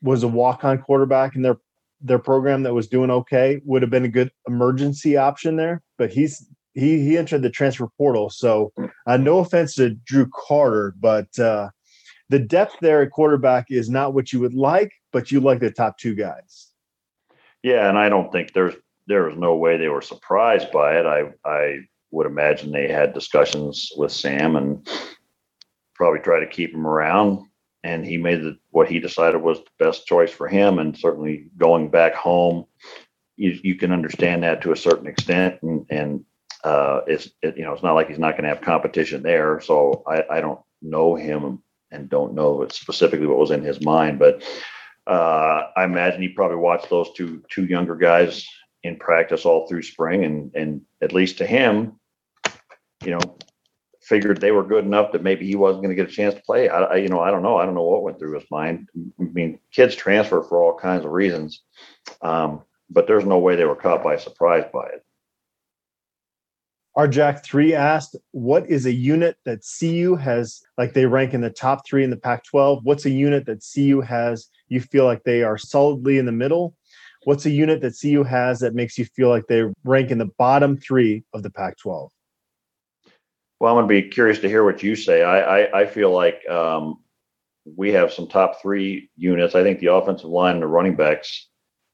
was 0.00 0.22
a 0.22 0.28
walk-on 0.28 0.78
quarterback 0.78 1.34
in 1.34 1.42
their 1.42 1.58
their 2.00 2.20
program 2.20 2.62
that 2.62 2.72
was 2.72 2.86
doing 2.86 3.10
okay 3.10 3.60
would 3.64 3.82
have 3.82 3.90
been 3.90 4.04
a 4.04 4.08
good 4.08 4.30
emergency 4.46 5.16
option 5.16 5.56
there. 5.56 5.82
But 5.98 6.12
he's 6.12 6.48
he 6.74 7.00
he 7.00 7.18
entered 7.18 7.42
the 7.42 7.50
transfer 7.50 7.88
portal. 7.98 8.30
So 8.30 8.72
uh, 9.06 9.16
no 9.16 9.38
offense 9.38 9.74
to 9.74 9.90
Drew 9.90 10.30
Carter, 10.32 10.94
but 11.00 11.36
uh, 11.40 11.70
the 12.28 12.38
depth 12.38 12.76
there 12.80 13.02
at 13.02 13.10
quarterback 13.10 13.66
is 13.70 13.90
not 13.90 14.14
what 14.14 14.32
you 14.32 14.38
would 14.38 14.54
like, 14.54 14.92
but 15.12 15.32
you 15.32 15.40
like 15.40 15.58
the 15.58 15.72
top 15.72 15.98
two 15.98 16.14
guys. 16.14 16.68
Yeah, 17.64 17.88
and 17.88 17.98
I 17.98 18.08
don't 18.08 18.30
think 18.30 18.52
there's 18.52 18.76
there 19.08 19.24
was 19.24 19.36
no 19.36 19.56
way 19.56 19.76
they 19.76 19.88
were 19.88 20.00
surprised 20.00 20.70
by 20.70 20.96
it. 20.96 21.06
I 21.06 21.32
I 21.44 21.78
would 22.12 22.26
imagine 22.26 22.70
they 22.70 22.88
had 22.88 23.14
discussions 23.14 23.90
with 23.96 24.12
Sam 24.12 24.54
and 24.56 24.88
probably 25.94 26.20
try 26.20 26.40
to 26.40 26.46
keep 26.46 26.72
him 26.72 26.86
around 26.86 27.46
and 27.84 28.04
he 28.04 28.16
made 28.16 28.42
the, 28.42 28.58
what 28.70 28.88
he 28.88 29.00
decided 29.00 29.38
was 29.38 29.58
the 29.58 29.84
best 29.84 30.06
choice 30.06 30.30
for 30.30 30.48
him. 30.48 30.78
And 30.78 30.96
certainly 30.96 31.48
going 31.56 31.88
back 31.90 32.14
home, 32.14 32.66
you, 33.36 33.58
you 33.62 33.74
can 33.74 33.92
understand 33.92 34.42
that 34.44 34.62
to 34.62 34.72
a 34.72 34.76
certain 34.76 35.06
extent. 35.06 35.58
And, 35.62 35.86
and 35.90 36.24
uh, 36.62 37.00
it's, 37.06 37.30
it, 37.42 37.56
you 37.56 37.64
know, 37.64 37.72
it's 37.72 37.82
not 37.82 37.94
like 37.94 38.08
he's 38.08 38.18
not 38.18 38.32
going 38.32 38.44
to 38.44 38.50
have 38.50 38.60
competition 38.60 39.22
there. 39.22 39.60
So 39.60 40.04
I, 40.06 40.24
I 40.30 40.40
don't 40.40 40.60
know 40.80 41.16
him 41.16 41.62
and 41.90 42.08
don't 42.08 42.34
know 42.34 42.66
specifically 42.70 43.26
what 43.26 43.38
was 43.38 43.50
in 43.50 43.62
his 43.62 43.84
mind, 43.84 44.18
but 44.18 44.44
uh, 45.08 45.64
I 45.76 45.82
imagine 45.82 46.22
he 46.22 46.28
probably 46.28 46.58
watched 46.58 46.88
those 46.88 47.12
two, 47.14 47.42
two 47.50 47.64
younger 47.64 47.96
guys 47.96 48.46
in 48.84 48.96
practice 48.96 49.44
all 49.44 49.66
through 49.66 49.82
spring. 49.82 50.24
And, 50.24 50.54
and 50.54 50.82
at 51.00 51.12
least 51.12 51.38
to 51.38 51.46
him, 51.46 51.98
you 53.04 53.10
know, 53.12 53.36
figured 54.02 54.40
they 54.40 54.50
were 54.50 54.64
good 54.64 54.84
enough 54.84 55.12
that 55.12 55.22
maybe 55.22 55.46
he 55.46 55.54
wasn't 55.54 55.82
going 55.82 55.94
to 55.94 56.02
get 56.02 56.10
a 56.10 56.14
chance 56.14 56.34
to 56.34 56.42
play. 56.42 56.68
I, 56.68 56.82
I, 56.82 56.96
you 56.96 57.08
know, 57.08 57.20
I 57.20 57.30
don't 57.30 57.42
know. 57.42 57.56
I 57.56 57.64
don't 57.64 57.74
know 57.74 57.82
what 57.82 58.02
went 58.02 58.18
through 58.18 58.38
his 58.38 58.50
mind. 58.50 58.88
I 59.20 59.22
mean, 59.22 59.58
kids 59.70 59.94
transfer 59.94 60.42
for 60.42 60.62
all 60.62 60.76
kinds 60.76 61.04
of 61.04 61.12
reasons, 61.12 61.62
um, 62.20 62.62
but 62.90 63.06
there's 63.06 63.24
no 63.24 63.38
way 63.38 63.56
they 63.56 63.64
were 63.64 63.76
caught 63.76 64.02
by 64.02 64.16
surprise 64.16 64.64
by 64.72 64.86
it. 64.86 65.04
Our 66.94 67.08
Jack 67.08 67.42
three 67.42 67.74
asked, 67.74 68.16
"What 68.32 68.68
is 68.68 68.84
a 68.84 68.92
unit 68.92 69.36
that 69.46 69.64
CU 69.64 70.14
has 70.16 70.60
like 70.76 70.92
they 70.92 71.06
rank 71.06 71.32
in 71.32 71.40
the 71.40 71.48
top 71.48 71.86
three 71.86 72.04
in 72.04 72.10
the 72.10 72.18
Pac-12? 72.18 72.80
What's 72.82 73.06
a 73.06 73.10
unit 73.10 73.46
that 73.46 73.64
CU 73.64 74.02
has 74.02 74.48
you 74.68 74.80
feel 74.80 75.06
like 75.06 75.22
they 75.22 75.42
are 75.42 75.56
solidly 75.56 76.18
in 76.18 76.26
the 76.26 76.32
middle? 76.32 76.74
What's 77.24 77.46
a 77.46 77.50
unit 77.50 77.80
that 77.80 77.96
CU 77.98 78.24
has 78.24 78.60
that 78.60 78.74
makes 78.74 78.98
you 78.98 79.06
feel 79.06 79.30
like 79.30 79.46
they 79.46 79.64
rank 79.84 80.10
in 80.10 80.18
the 80.18 80.30
bottom 80.36 80.76
three 80.76 81.24
of 81.32 81.42
the 81.42 81.50
Pac-12?" 81.50 82.10
Well, 83.62 83.78
I'm 83.78 83.86
going 83.86 84.02
to 84.02 84.08
be 84.08 84.12
curious 84.12 84.40
to 84.40 84.48
hear 84.48 84.64
what 84.64 84.82
you 84.82 84.96
say. 84.96 85.22
I 85.22 85.60
I, 85.60 85.82
I 85.82 85.86
feel 85.86 86.10
like 86.10 86.42
um, 86.48 86.98
we 87.64 87.92
have 87.92 88.12
some 88.12 88.26
top 88.26 88.60
three 88.60 89.08
units. 89.16 89.54
I 89.54 89.62
think 89.62 89.78
the 89.78 89.94
offensive 89.94 90.28
line 90.28 90.54
and 90.54 90.62
the 90.62 90.66
running 90.66 90.96
backs 90.96 91.46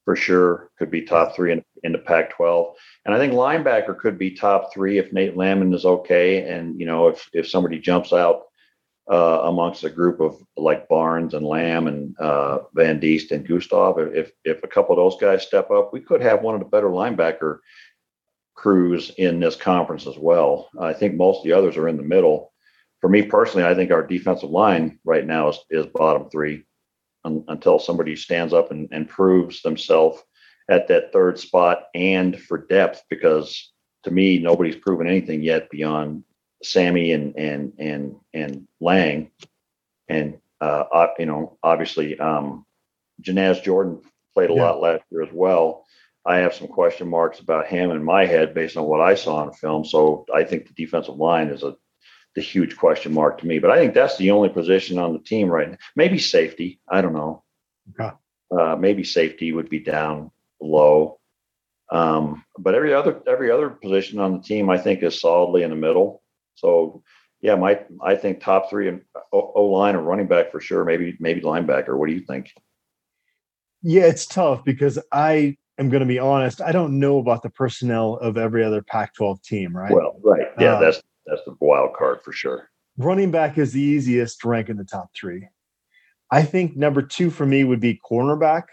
for 0.06 0.16
sure 0.16 0.70
could 0.78 0.90
be 0.90 1.02
top 1.02 1.36
three 1.36 1.52
in, 1.52 1.62
in 1.82 1.92
the 1.92 1.98
Pac-12, 1.98 2.72
and 3.04 3.14
I 3.14 3.18
think 3.18 3.34
linebacker 3.34 3.98
could 3.98 4.16
be 4.16 4.30
top 4.30 4.72
three 4.72 4.96
if 4.96 5.12
Nate 5.12 5.36
Landman 5.36 5.74
is 5.74 5.84
okay, 5.84 6.50
and 6.50 6.80
you 6.80 6.86
know 6.86 7.08
if 7.08 7.28
if 7.34 7.46
somebody 7.46 7.78
jumps 7.78 8.14
out 8.14 8.44
uh, 9.12 9.40
amongst 9.44 9.84
a 9.84 9.90
group 9.90 10.20
of 10.20 10.42
like 10.56 10.88
Barnes 10.88 11.34
and 11.34 11.44
Lamb 11.44 11.86
and 11.86 12.18
uh, 12.18 12.60
Van 12.72 12.98
Diest 12.98 13.30
and 13.30 13.46
Gustav. 13.46 13.98
If 13.98 14.32
if 14.42 14.64
a 14.64 14.68
couple 14.68 14.92
of 14.92 14.96
those 14.96 15.20
guys 15.20 15.46
step 15.46 15.70
up, 15.70 15.92
we 15.92 16.00
could 16.00 16.22
have 16.22 16.40
one 16.40 16.54
of 16.54 16.62
the 16.62 16.66
better 16.66 16.88
linebacker 16.88 17.58
crews 18.58 19.12
in 19.18 19.38
this 19.38 19.54
conference 19.54 20.04
as 20.08 20.18
well. 20.18 20.68
I 20.80 20.92
think 20.92 21.14
most 21.14 21.38
of 21.38 21.44
the 21.44 21.52
others 21.52 21.76
are 21.76 21.86
in 21.86 21.96
the 21.96 22.02
middle. 22.02 22.52
For 23.00 23.08
me 23.08 23.22
personally, 23.22 23.64
I 23.64 23.74
think 23.76 23.92
our 23.92 24.04
defensive 24.04 24.50
line 24.50 24.98
right 25.04 25.24
now 25.24 25.50
is, 25.50 25.58
is 25.70 25.86
bottom 25.94 26.28
three 26.28 26.64
un, 27.24 27.44
until 27.46 27.78
somebody 27.78 28.16
stands 28.16 28.52
up 28.52 28.72
and, 28.72 28.88
and 28.90 29.08
proves 29.08 29.62
themselves 29.62 30.20
at 30.68 30.88
that 30.88 31.12
third 31.12 31.38
spot 31.38 31.84
and 31.94 32.36
for 32.40 32.66
depth 32.66 33.04
because 33.08 33.72
to 34.02 34.10
me 34.10 34.40
nobody's 34.40 34.76
proven 34.76 35.06
anything 35.06 35.40
yet 35.40 35.70
beyond 35.70 36.24
Sami 36.64 37.12
and 37.12 37.38
and 37.38 37.72
and 37.78 38.16
and 38.34 38.66
Lang 38.80 39.30
and 40.08 40.36
uh, 40.60 41.06
you 41.18 41.26
know 41.26 41.56
obviously 41.62 42.18
um 42.18 42.66
Janaz 43.22 43.62
Jordan 43.62 44.02
played 44.34 44.50
a 44.50 44.54
yeah. 44.54 44.62
lot 44.62 44.80
last 44.80 45.04
year 45.10 45.22
as 45.22 45.32
well. 45.32 45.84
I 46.28 46.36
have 46.36 46.54
some 46.54 46.68
question 46.68 47.08
marks 47.08 47.40
about 47.40 47.66
him 47.66 47.90
in 47.90 48.04
my 48.04 48.26
head 48.26 48.52
based 48.52 48.76
on 48.76 48.84
what 48.84 49.00
I 49.00 49.14
saw 49.14 49.42
in 49.44 49.52
film. 49.54 49.84
So 49.86 50.26
I 50.34 50.44
think 50.44 50.66
the 50.66 50.74
defensive 50.74 51.16
line 51.16 51.48
is 51.48 51.62
a 51.62 51.74
the 52.34 52.42
huge 52.42 52.76
question 52.76 53.14
mark 53.14 53.38
to 53.38 53.46
me. 53.46 53.58
But 53.58 53.70
I 53.70 53.78
think 53.78 53.94
that's 53.94 54.18
the 54.18 54.30
only 54.30 54.50
position 54.50 54.98
on 54.98 55.14
the 55.14 55.18
team 55.18 55.48
right 55.48 55.70
now. 55.70 55.78
Maybe 55.96 56.18
safety. 56.18 56.80
I 56.88 57.00
don't 57.00 57.14
know. 57.14 57.42
Okay. 57.98 58.14
Uh, 58.50 58.76
maybe 58.76 59.04
safety 59.04 59.52
would 59.52 59.70
be 59.70 59.80
down 59.80 60.30
low. 60.60 61.18
Um, 61.90 62.44
but 62.58 62.74
every 62.74 62.92
other 62.92 63.22
every 63.26 63.50
other 63.50 63.70
position 63.70 64.20
on 64.20 64.34
the 64.34 64.42
team, 64.42 64.68
I 64.68 64.76
think, 64.76 65.02
is 65.02 65.20
solidly 65.20 65.62
in 65.62 65.70
the 65.70 65.76
middle. 65.76 66.22
So 66.56 67.02
yeah, 67.40 67.54
my 67.54 67.80
I 68.02 68.16
think 68.16 68.40
top 68.40 68.68
three 68.68 68.88
and 68.88 69.00
O 69.32 69.64
line 69.64 69.96
and 69.96 70.06
running 70.06 70.28
back 70.28 70.52
for 70.52 70.60
sure. 70.60 70.84
Maybe 70.84 71.16
maybe 71.18 71.40
linebacker. 71.40 71.96
What 71.96 72.08
do 72.08 72.14
you 72.14 72.20
think? 72.20 72.52
Yeah, 73.80 74.02
it's 74.02 74.26
tough 74.26 74.64
because 74.64 74.98
I 75.10 75.56
am 75.78 75.88
going 75.90 76.00
to 76.00 76.06
be 76.06 76.18
honest. 76.18 76.60
I 76.60 76.72
don't 76.72 76.98
know 76.98 77.18
about 77.18 77.42
the 77.42 77.50
personnel 77.50 78.14
of 78.16 78.36
every 78.36 78.64
other 78.64 78.82
Pac-12 78.82 79.42
team. 79.42 79.76
Right. 79.76 79.92
Well, 79.92 80.16
right. 80.22 80.48
Yeah, 80.58 80.74
uh, 80.74 80.80
that's 80.80 81.02
that's 81.26 81.42
the 81.44 81.56
wild 81.60 81.94
card 81.94 82.20
for 82.22 82.32
sure. 82.32 82.70
Running 82.96 83.30
back 83.30 83.58
is 83.58 83.72
the 83.72 83.80
easiest 83.80 84.40
to 84.40 84.48
rank 84.48 84.68
in 84.68 84.76
the 84.76 84.84
top 84.84 85.10
three. 85.14 85.48
I 86.30 86.42
think 86.42 86.76
number 86.76 87.02
two 87.02 87.30
for 87.30 87.46
me 87.46 87.64
would 87.64 87.80
be 87.80 88.00
cornerback 88.08 88.64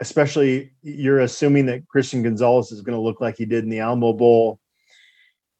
especially 0.00 0.72
you're 0.82 1.20
assuming 1.20 1.66
that 1.66 1.86
Christian 1.88 2.22
Gonzalez 2.22 2.70
is 2.72 2.82
going 2.82 2.96
to 2.96 3.02
look 3.02 3.20
like 3.20 3.36
he 3.36 3.44
did 3.44 3.64
in 3.64 3.70
the 3.70 3.80
Alamo 3.80 4.12
Bowl, 4.12 4.60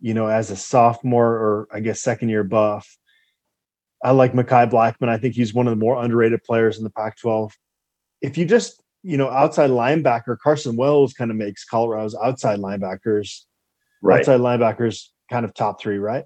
you 0.00 0.14
know, 0.14 0.28
as 0.28 0.50
a 0.50 0.56
sophomore 0.56 1.32
or 1.32 1.68
I 1.72 1.80
guess 1.80 2.00
second 2.00 2.28
year 2.28 2.44
buff. 2.44 2.96
I 4.02 4.12
like 4.12 4.32
Mekhi 4.32 4.70
Blackmon. 4.70 5.08
I 5.08 5.18
think 5.18 5.34
he's 5.34 5.52
one 5.52 5.66
of 5.66 5.72
the 5.72 5.84
more 5.84 6.02
underrated 6.02 6.44
players 6.44 6.78
in 6.78 6.84
the 6.84 6.90
Pac 6.90 7.18
12. 7.18 7.52
If 8.20 8.38
you 8.38 8.44
just, 8.44 8.80
you 9.02 9.16
know, 9.16 9.28
outside 9.28 9.70
linebacker, 9.70 10.38
Carson 10.38 10.76
Wells 10.76 11.12
kind 11.12 11.30
of 11.30 11.36
makes 11.36 11.64
Colorado's 11.64 12.14
outside 12.14 12.58
linebackers, 12.58 13.42
right. 14.02 14.20
outside 14.20 14.40
linebackers 14.40 15.08
kind 15.30 15.44
of 15.44 15.54
top 15.54 15.80
three, 15.80 15.98
right? 15.98 16.24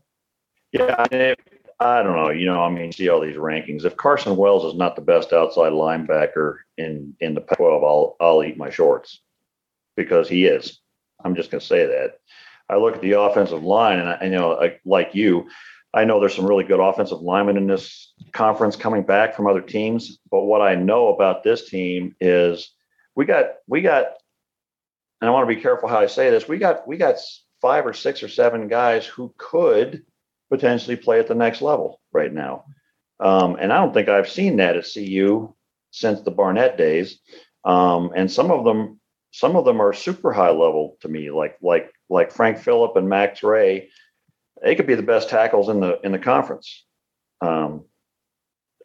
Yeah. 0.72 1.34
I 1.80 2.02
don't 2.02 2.14
know. 2.14 2.30
You 2.30 2.46
know, 2.46 2.62
I 2.62 2.70
mean, 2.70 2.92
see 2.92 3.08
all 3.08 3.20
these 3.20 3.36
rankings. 3.36 3.84
If 3.84 3.96
Carson 3.96 4.36
Wells 4.36 4.64
is 4.64 4.78
not 4.78 4.94
the 4.94 5.02
best 5.02 5.32
outside 5.32 5.72
linebacker 5.72 6.58
in 6.78 7.14
in 7.20 7.34
the 7.34 7.40
Pac-12, 7.40 7.84
I'll 7.84 8.16
I'll 8.20 8.44
eat 8.44 8.56
my 8.56 8.70
shorts 8.70 9.20
because 9.96 10.28
he 10.28 10.44
is. 10.44 10.80
I'm 11.24 11.34
just 11.34 11.50
going 11.50 11.60
to 11.60 11.66
say 11.66 11.86
that. 11.86 12.18
I 12.68 12.76
look 12.76 12.94
at 12.94 13.02
the 13.02 13.12
offensive 13.12 13.64
line, 13.64 13.98
and 13.98 14.08
I, 14.08 14.18
you 14.22 14.30
know, 14.30 14.70
like 14.84 15.10
you, 15.14 15.48
I 15.94 16.04
know 16.04 16.20
there's 16.20 16.34
some 16.34 16.46
really 16.46 16.64
good 16.64 16.80
offensive 16.80 17.20
linemen 17.20 17.56
in 17.56 17.66
this 17.66 18.12
conference 18.32 18.76
coming 18.76 19.02
back 19.02 19.34
from 19.34 19.46
other 19.46 19.60
teams. 19.60 20.18
But 20.30 20.42
what 20.42 20.62
I 20.62 20.74
know 20.74 21.08
about 21.08 21.42
this 21.42 21.68
team 21.68 22.16
is 22.20 22.70
we 23.14 23.26
got 23.26 23.46
we 23.66 23.82
got, 23.82 24.06
and 25.20 25.28
I 25.28 25.32
want 25.32 25.48
to 25.48 25.54
be 25.54 25.60
careful 25.60 25.88
how 25.88 25.98
I 25.98 26.06
say 26.06 26.30
this. 26.30 26.48
We 26.48 26.58
got 26.58 26.88
we 26.88 26.96
got 26.96 27.16
five 27.60 27.86
or 27.86 27.92
six 27.92 28.22
or 28.22 28.28
seven 28.28 28.68
guys 28.68 29.06
who 29.06 29.34
could 29.36 30.04
potentially 30.50 30.96
play 30.96 31.18
at 31.18 31.28
the 31.28 31.34
next 31.34 31.62
level 31.62 32.00
right 32.12 32.32
now. 32.32 32.64
Um, 33.20 33.56
and 33.60 33.72
I 33.72 33.76
don't 33.76 33.94
think 33.94 34.08
I've 34.08 34.28
seen 34.28 34.56
that 34.56 34.76
at 34.76 34.86
CU 34.92 35.54
since 35.92 36.20
the 36.20 36.30
Barnett 36.30 36.76
days. 36.76 37.20
Um, 37.64 38.10
and 38.16 38.30
some 38.30 38.50
of 38.50 38.64
them, 38.64 39.00
some 39.30 39.56
of 39.56 39.64
them 39.64 39.80
are 39.80 39.92
super 39.92 40.32
high 40.32 40.50
level 40.50 40.96
to 41.02 41.08
me, 41.08 41.30
like 41.30 41.56
like 41.62 41.92
like 42.10 42.32
Frank 42.32 42.58
Fillip 42.58 42.96
and 42.96 43.08
Max 43.08 43.42
Wray. 43.42 43.90
They 44.62 44.74
could 44.74 44.86
be 44.86 44.94
the 44.94 45.02
best 45.02 45.28
tackles 45.28 45.68
in 45.68 45.80
the 45.80 46.00
in 46.04 46.12
the 46.12 46.18
conference. 46.18 46.84
Um, 47.40 47.84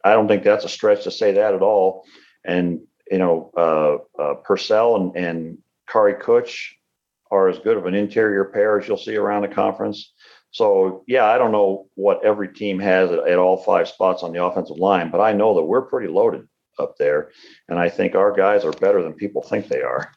I 0.03 0.13
don't 0.13 0.27
think 0.27 0.43
that's 0.43 0.65
a 0.65 0.69
stretch 0.69 1.03
to 1.03 1.11
say 1.11 1.33
that 1.33 1.53
at 1.53 1.61
all. 1.61 2.05
And 2.43 2.81
you 3.11 3.19
know, 3.19 3.51
uh, 3.55 4.21
uh, 4.21 4.35
Pursell 4.47 4.99
and, 4.99 5.15
and 5.15 5.57
Kary 5.87 6.15
Kutsch 6.15 6.71
are 7.31 7.49
as 7.49 7.59
good 7.59 7.77
of 7.77 7.85
an 7.85 7.93
interior 7.93 8.45
pair 8.45 8.79
as 8.79 8.87
you'll 8.87 8.97
see 8.97 9.15
around 9.15 9.43
the 9.43 9.47
conference. 9.49 10.13
So 10.51 11.03
yeah, 11.07 11.25
I 11.25 11.37
don't 11.37 11.51
know 11.51 11.87
what 11.95 12.23
every 12.23 12.53
team 12.53 12.79
has 12.79 13.11
at, 13.11 13.27
at, 13.27 13.37
all 13.37 13.57
five 13.57 13.87
spots 13.87 14.23
on 14.23 14.31
the 14.31 14.43
offensive 14.43 14.77
line, 14.77 15.11
but 15.11 15.21
I 15.21 15.33
know 15.33 15.55
that 15.55 15.63
we're 15.63 15.83
pretty 15.83 16.07
loaded 16.07 16.47
up 16.79 16.97
there, 16.97 17.31
and 17.67 17.77
I 17.77 17.89
think 17.89 18.15
our 18.15 18.31
guys 18.31 18.63
are 18.63 18.71
better 18.71 19.03
than 19.03 19.13
people 19.13 19.41
think 19.41 19.67
they 19.67 19.81
are. 19.81 20.11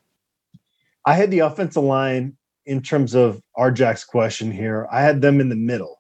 I 1.05 1.15
had 1.15 1.31
the 1.31 1.41
offensive 1.41 1.83
line 1.83 2.37
in 2.67 2.83
terms 2.83 3.15
of 3.15 3.41
Jack's 3.73 4.05
question 4.05 4.51
here. 4.51 4.87
I 4.91 5.03
had 5.03 5.21
them 5.21 5.41
in 5.41 5.49
the 5.49 5.57
middle. 5.57 5.99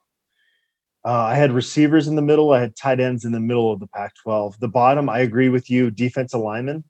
Uh, 1.04 1.12
I 1.12 1.34
had 1.34 1.52
receivers 1.52 2.08
in 2.08 2.16
the 2.16 2.22
middle. 2.22 2.52
I 2.52 2.60
had 2.60 2.76
tight 2.76 3.00
ends 3.00 3.24
in 3.24 3.32
the 3.32 3.40
middle 3.40 3.72
of 3.72 3.80
the 3.80 3.86
Pac-12. 3.86 4.58
The 4.58 4.68
bottom, 4.68 5.08
I 5.08 5.20
agree 5.20 5.48
with 5.48 5.70
you, 5.70 5.90
defensive 5.90 6.40
linemen 6.40 6.84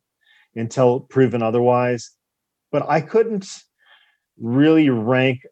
until 0.56 1.00
proven 1.00 1.42
otherwise. 1.42 2.11
But 2.72 2.88
I 2.88 3.00
couldn't 3.00 3.48
really 4.38 4.90
rank 4.90 5.46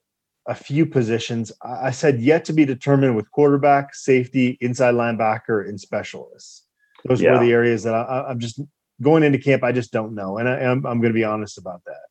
a 0.48 0.54
few 0.54 0.86
positions. 0.86 1.52
I 1.62 1.90
said 1.90 2.20
yet 2.20 2.44
to 2.46 2.52
be 2.52 2.64
determined 2.64 3.14
with 3.14 3.30
quarterback, 3.30 3.94
safety, 3.94 4.56
inside 4.60 4.94
linebacker, 4.94 5.68
and 5.68 5.80
specialists. 5.80 6.64
Those 7.04 7.20
yeah. 7.20 7.34
were 7.34 7.44
the 7.44 7.52
areas 7.52 7.84
that 7.84 7.94
I, 7.94 8.30
am 8.30 8.40
just 8.40 8.60
going 9.00 9.22
into 9.22 9.38
camp. 9.38 9.62
I 9.62 9.72
just 9.72 9.92
don't 9.92 10.14
know, 10.14 10.38
and 10.38 10.48
I, 10.48 10.58
am 10.60 10.78
I'm, 10.78 10.86
I'm 10.86 11.00
going 11.00 11.12
to 11.12 11.18
be 11.18 11.24
honest 11.24 11.58
about 11.58 11.82
that. 11.86 12.07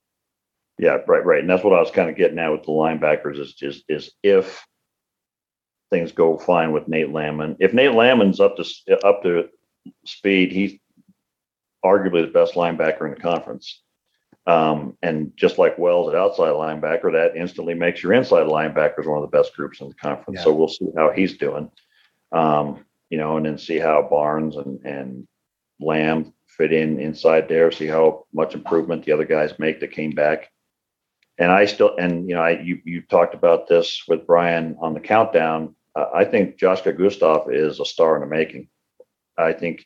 Yeah, 0.79 0.97
right, 1.07 1.25
right, 1.25 1.41
and 1.41 1.49
that's 1.49 1.63
what 1.63 1.73
I 1.73 1.79
was 1.79 1.91
kind 1.91 2.09
of 2.09 2.15
getting 2.15 2.37
at 2.39 2.51
with 2.51 2.63
the 2.63 2.71
linebackers 2.71 3.39
is 3.39 3.53
just 3.53 3.83
is 3.89 4.11
if 4.21 4.63
things 5.89 6.11
go 6.11 6.37
fine 6.37 6.71
with 6.71 6.87
Nate 6.87 7.11
Landman. 7.11 7.57
If 7.59 7.73
Nate 7.73 7.93
Landman's 7.93 8.39
up 8.39 8.57
to 8.57 9.05
up 9.05 9.23
to 9.23 9.49
speed, 10.05 10.51
he's 10.51 10.73
arguably 11.83 12.25
the 12.25 12.31
best 12.31 12.53
linebacker 12.53 13.05
in 13.05 13.13
the 13.13 13.19
conference. 13.19 13.81
Um, 14.45 14.97
and 15.01 15.33
just 15.35 15.57
like 15.57 15.77
Wells 15.77 16.09
at 16.09 16.15
outside 16.15 16.51
linebacker, 16.51 17.11
that 17.11 17.35
instantly 17.35 17.73
makes 17.73 18.01
your 18.01 18.13
inside 18.13 18.47
linebackers 18.47 19.05
one 19.05 19.21
of 19.21 19.29
the 19.29 19.37
best 19.37 19.53
groups 19.55 19.81
in 19.81 19.89
the 19.89 19.95
conference. 19.95 20.37
Yeah. 20.39 20.43
So 20.45 20.53
we'll 20.53 20.69
see 20.69 20.87
how 20.95 21.11
he's 21.11 21.37
doing. 21.37 21.69
Um, 22.31 22.85
you 23.09 23.17
know, 23.17 23.37
and 23.37 23.45
then 23.45 23.57
see 23.57 23.77
how 23.77 24.07
Barnes 24.09 24.55
and, 24.55 24.79
and 24.85 25.27
Lamb 25.79 26.33
fit 26.47 26.71
in 26.71 26.99
inside 26.99 27.47
there, 27.49 27.71
see 27.71 27.87
how 27.87 28.25
much 28.33 28.53
improvement 28.53 29.05
the 29.05 29.11
other 29.11 29.25
guys 29.25 29.59
make 29.59 29.79
that 29.81 29.91
came 29.91 30.11
back. 30.11 30.49
And 31.37 31.51
I 31.51 31.65
still, 31.65 31.95
and 31.97 32.27
you 32.27 32.35
know, 32.35 32.41
I 32.41 32.59
you 32.61 32.81
you 32.83 33.01
talked 33.01 33.33
about 33.33 33.67
this 33.67 34.03
with 34.07 34.25
Brian 34.25 34.75
on 34.81 34.93
the 34.93 34.99
countdown. 34.99 35.75
Uh, 35.95 36.05
I 36.13 36.25
think 36.25 36.57
Joshka 36.57 36.97
Gustav 36.97 37.51
is 37.51 37.79
a 37.79 37.85
star 37.85 38.15
in 38.15 38.21
the 38.21 38.27
making. 38.27 38.69
I 39.37 39.53
think 39.53 39.85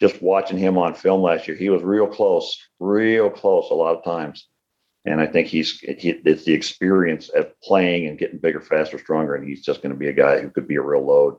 just 0.00 0.22
watching 0.22 0.58
him 0.58 0.78
on 0.78 0.94
film 0.94 1.22
last 1.22 1.48
year, 1.48 1.56
he 1.56 1.70
was 1.70 1.82
real 1.82 2.06
close, 2.06 2.58
real 2.78 3.30
close 3.30 3.70
a 3.70 3.74
lot 3.74 3.96
of 3.96 4.04
times. 4.04 4.46
And 5.04 5.20
I 5.20 5.26
think 5.26 5.48
he's 5.48 5.80
he, 5.80 6.10
it's 6.24 6.44
the 6.44 6.52
experience 6.52 7.28
of 7.30 7.60
playing 7.60 8.06
and 8.06 8.18
getting 8.18 8.38
bigger, 8.38 8.60
faster, 8.60 8.98
stronger, 8.98 9.34
and 9.34 9.46
he's 9.46 9.64
just 9.64 9.82
going 9.82 9.92
to 9.92 9.98
be 9.98 10.08
a 10.08 10.12
guy 10.12 10.40
who 10.40 10.50
could 10.50 10.68
be 10.68 10.76
a 10.76 10.82
real 10.82 11.04
load, 11.04 11.38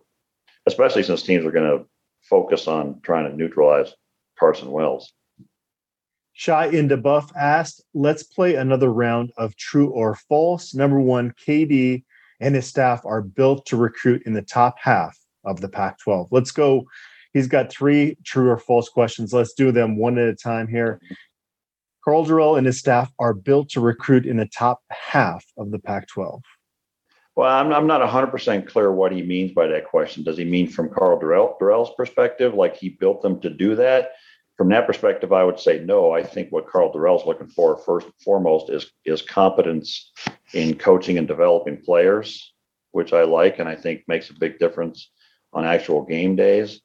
especially 0.66 1.04
since 1.04 1.24
teams 1.24 1.46
are 1.46 1.52
going 1.52 1.80
to 1.80 1.86
focus 2.22 2.68
on 2.68 3.00
trying 3.02 3.30
to 3.30 3.36
neutralize 3.36 3.94
Carson 4.38 4.72
Wells. 4.72 5.14
Shy 6.34 6.68
in 6.68 6.88
Buff 7.02 7.32
asked, 7.36 7.84
let's 7.94 8.24
play 8.24 8.56
another 8.56 8.92
round 8.92 9.32
of 9.38 9.56
true 9.56 9.90
or 9.90 10.16
false. 10.16 10.74
Number 10.74 11.00
one, 11.00 11.34
KD 11.46 12.04
and 12.40 12.56
his 12.56 12.68
staff 12.68 13.06
are 13.06 13.22
built 13.22 13.66
to 13.68 13.78
recruit 13.78 14.24
in 14.26 14.34
the 14.34 14.42
top 14.42 14.76
half 14.80 15.18
of 15.46 15.62
the 15.62 15.70
Pac 15.70 16.00
12. 16.00 16.28
Let's 16.32 16.52
go 16.52 16.86
He's 17.34 17.48
got 17.48 17.72
three 17.72 18.16
true 18.24 18.50
or 18.50 18.58
false 18.58 18.90
questions. 18.90 19.34
Let's 19.34 19.54
do 19.54 19.72
them 19.72 19.98
one 19.98 20.18
at 20.18 20.28
a 20.28 20.36
time 20.36 20.68
here. 20.68 21.02
Karl 22.06 22.26
Dorrell 22.26 22.58
and 22.58 22.68
his 22.68 22.80
staff 22.80 23.12
are 23.18 23.34
built 23.34 23.70
to 23.70 23.82
recruit 23.82 24.26
in 24.26 24.38
the 24.38 24.46
top 24.46 24.82
half 24.92 25.44
of 25.58 25.72
the 25.72 25.80
Pac 25.80 26.08
12. 26.08 26.42
Well, 27.36 27.50
I'm, 27.50 27.74
I'm 27.74 27.88
not 27.88 28.08
100% 28.08 28.68
clear 28.68 28.92
what 28.92 29.12
he 29.12 29.24
means 29.24 29.52
by 29.52 29.66
that 29.68 29.86
question. 29.86 30.24
Does 30.24 30.38
he 30.38 30.44
mean 30.44 30.68
from 30.68 30.90
Karl 30.90 31.20
Dorrell, 31.20 31.58
Dorrell's 31.60 31.96
perspective, 31.96 32.54
like 32.54 32.76
he 32.76 32.90
built 32.90 33.24
them 33.24 33.40
to 33.40 33.50
do 33.50 33.76
that? 33.76 34.12
From 34.64 34.70
that 34.70 34.88
perspective, 34.88 35.34
I 35.34 35.44
would 35.44 35.60
say 35.60 35.80
no. 35.80 36.14
I 36.14 36.24
think 36.24 36.50
what 36.50 36.70
Karl 36.70 36.90
Dorrell's 36.90 37.26
looking 37.26 37.50
for, 37.50 37.78
first 37.80 38.06
and 38.06 38.16
foremost, 38.24 38.70
is, 38.70 38.90
is 39.04 39.22
competence 39.22 40.14
in 40.54 40.78
coaching 40.78 41.18
and 41.18 41.28
developing 41.28 41.82
players, 41.84 42.54
which 42.94 43.12
I 43.12 43.24
like 43.24 43.60
and 43.60 43.68
I 43.68 43.76
think 43.76 44.04
makes 44.08 44.30
a 44.30 44.40
big 44.40 44.60
difference 44.60 45.12
on 45.52 45.66
actual 45.66 46.06
game 46.06 46.38
days 46.38 46.80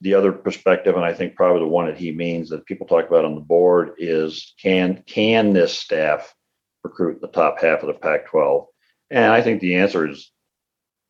the 0.00 0.14
other 0.14 0.32
perspective, 0.32 0.96
and 0.96 1.04
I 1.04 1.14
think 1.14 1.36
probably 1.36 1.60
the 1.60 1.68
one 1.68 1.86
that 1.86 1.96
he 1.96 2.10
means 2.10 2.50
that 2.50 2.66
people 2.66 2.84
talk 2.84 3.06
about 3.06 3.24
on 3.24 3.36
the 3.36 3.40
board 3.40 3.92
is 3.96 4.52
can 4.60 5.04
can 5.06 5.52
this 5.52 5.78
staff 5.78 6.34
recruit 6.82 7.20
the 7.20 7.28
top 7.28 7.60
half 7.60 7.82
of 7.82 7.86
the 7.86 7.94
Pac 7.94 8.26
12? 8.26 8.66
And 9.10 9.32
I 9.32 9.40
think 9.40 9.60
the 9.60 9.76
answer 9.76 10.08
is 10.08 10.32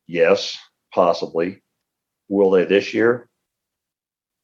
yes, 0.05 0.55
possibly. 0.93 1.63
Will 2.29 2.51
they 2.51 2.65
this 2.65 2.93
year? 2.93 3.27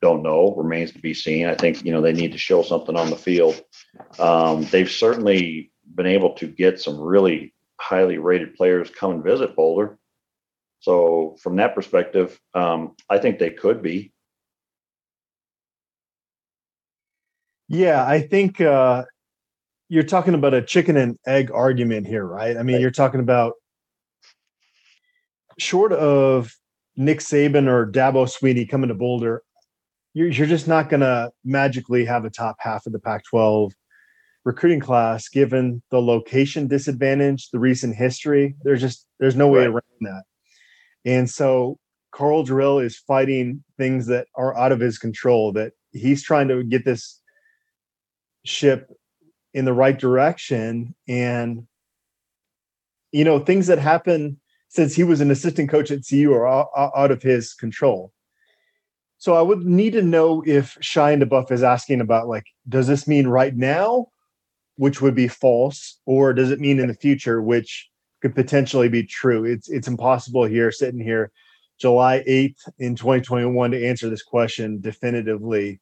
Don't 0.01 0.23
know. 0.23 0.53
Remains 0.55 0.91
to 0.93 0.99
be 0.99 1.13
seen. 1.13 1.47
I 1.47 1.55
think, 1.55 1.85
you 1.85 1.91
know, 1.91 2.01
they 2.01 2.13
need 2.13 2.31
to 2.31 2.37
show 2.37 2.63
something 2.63 2.95
on 2.95 3.09
the 3.09 3.15
field. 3.15 3.61
Um, 4.19 4.65
they've 4.65 4.89
certainly 4.89 5.71
been 5.93 6.07
able 6.07 6.33
to 6.33 6.47
get 6.47 6.79
some 6.79 6.99
really 6.99 7.53
highly 7.79 8.17
rated 8.17 8.55
players 8.55 8.89
come 8.89 9.11
and 9.11 9.23
visit 9.23 9.55
Boulder. 9.55 9.97
So 10.79 11.37
from 11.41 11.57
that 11.57 11.75
perspective, 11.75 12.39
um, 12.55 12.95
I 13.09 13.19
think 13.19 13.37
they 13.37 13.51
could 13.51 13.83
be. 13.83 14.11
Yeah, 17.67 18.05
I 18.05 18.21
think 18.21 18.59
uh, 18.59 19.05
you're 19.87 20.03
talking 20.03 20.33
about 20.33 20.53
a 20.53 20.61
chicken 20.61 20.97
and 20.97 21.17
egg 21.25 21.51
argument 21.51 22.07
here, 22.07 22.25
right? 22.25 22.57
I 22.57 22.63
mean, 22.63 22.75
right. 22.75 22.81
you're 22.81 22.91
talking 22.91 23.19
about 23.19 23.53
short 25.57 25.93
of 25.93 26.53
Nick 26.97 27.19
Saban 27.19 27.67
or 27.67 27.89
Dabo 27.89 28.25
Swinney 28.27 28.67
coming 28.67 28.89
to 28.89 28.93
Boulder, 28.93 29.43
you're, 30.13 30.29
you're 30.29 30.47
just 30.47 30.67
not 30.67 30.89
going 30.89 31.01
to 31.01 31.31
magically 31.43 32.05
have 32.05 32.25
a 32.25 32.29
top 32.29 32.57
half 32.59 32.85
of 32.85 32.93
the 32.93 32.99
Pac 32.99 33.23
12 33.25 33.73
recruiting 34.43 34.79
class 34.79 35.27
given 35.27 35.81
the 35.91 36.01
location 36.01 36.67
disadvantage, 36.67 37.49
the 37.51 37.59
recent 37.59 37.95
history. 37.95 38.55
There's 38.63 38.81
just, 38.81 39.07
there's 39.19 39.35
no 39.35 39.47
way 39.47 39.67
right. 39.67 39.67
around 39.67 39.83
that. 40.01 40.23
And 41.05 41.29
so 41.29 41.77
Karl 42.11 42.45
Dorrell 42.45 42.83
is 42.83 42.97
fighting 42.97 43.63
things 43.77 44.07
that 44.07 44.27
are 44.35 44.57
out 44.57 44.71
of 44.71 44.79
his 44.79 44.97
control, 44.97 45.51
that 45.53 45.73
he's 45.91 46.23
trying 46.23 46.47
to 46.49 46.63
get 46.63 46.85
this 46.85 47.19
ship 48.45 48.91
in 49.53 49.65
the 49.65 49.73
right 49.73 49.97
direction. 49.97 50.95
And, 51.07 51.67
you 53.11 53.23
know, 53.23 53.39
things 53.39 53.67
that 53.67 53.79
happen 53.79 54.39
since 54.69 54.95
he 54.95 55.03
was 55.03 55.21
an 55.21 55.31
assistant 55.31 55.69
coach 55.69 55.91
at 55.91 56.07
CU 56.07 56.33
are 56.33 56.47
out 56.47 57.11
of 57.11 57.21
his 57.21 57.53
control. 57.53 58.11
So 59.21 59.35
I 59.35 59.41
would 59.43 59.63
need 59.63 59.93
to 59.93 60.01
know 60.01 60.43
if 60.47 60.79
Cheyenne 60.81 61.21
DeBuff 61.21 61.51
is 61.51 61.61
asking 61.61 62.01
about 62.01 62.27
like, 62.27 62.47
does 62.67 62.87
this 62.87 63.07
mean 63.07 63.27
right 63.27 63.55
now, 63.55 64.07
which 64.77 64.99
would 64.99 65.13
be 65.13 65.27
false, 65.27 65.99
or 66.07 66.33
does 66.33 66.49
it 66.49 66.59
mean 66.59 66.79
in 66.79 66.87
the 66.87 66.95
future, 66.95 67.39
which 67.39 67.87
could 68.23 68.33
potentially 68.33 68.89
be 68.89 69.03
true? 69.03 69.45
It's 69.45 69.69
it's 69.69 69.87
impossible 69.87 70.45
here, 70.45 70.71
sitting 70.71 70.99
here, 70.99 71.31
July 71.79 72.23
eighth 72.25 72.67
in 72.79 72.95
2021, 72.95 73.69
to 73.69 73.87
answer 73.87 74.09
this 74.09 74.23
question 74.23 74.81
definitively. 74.81 75.79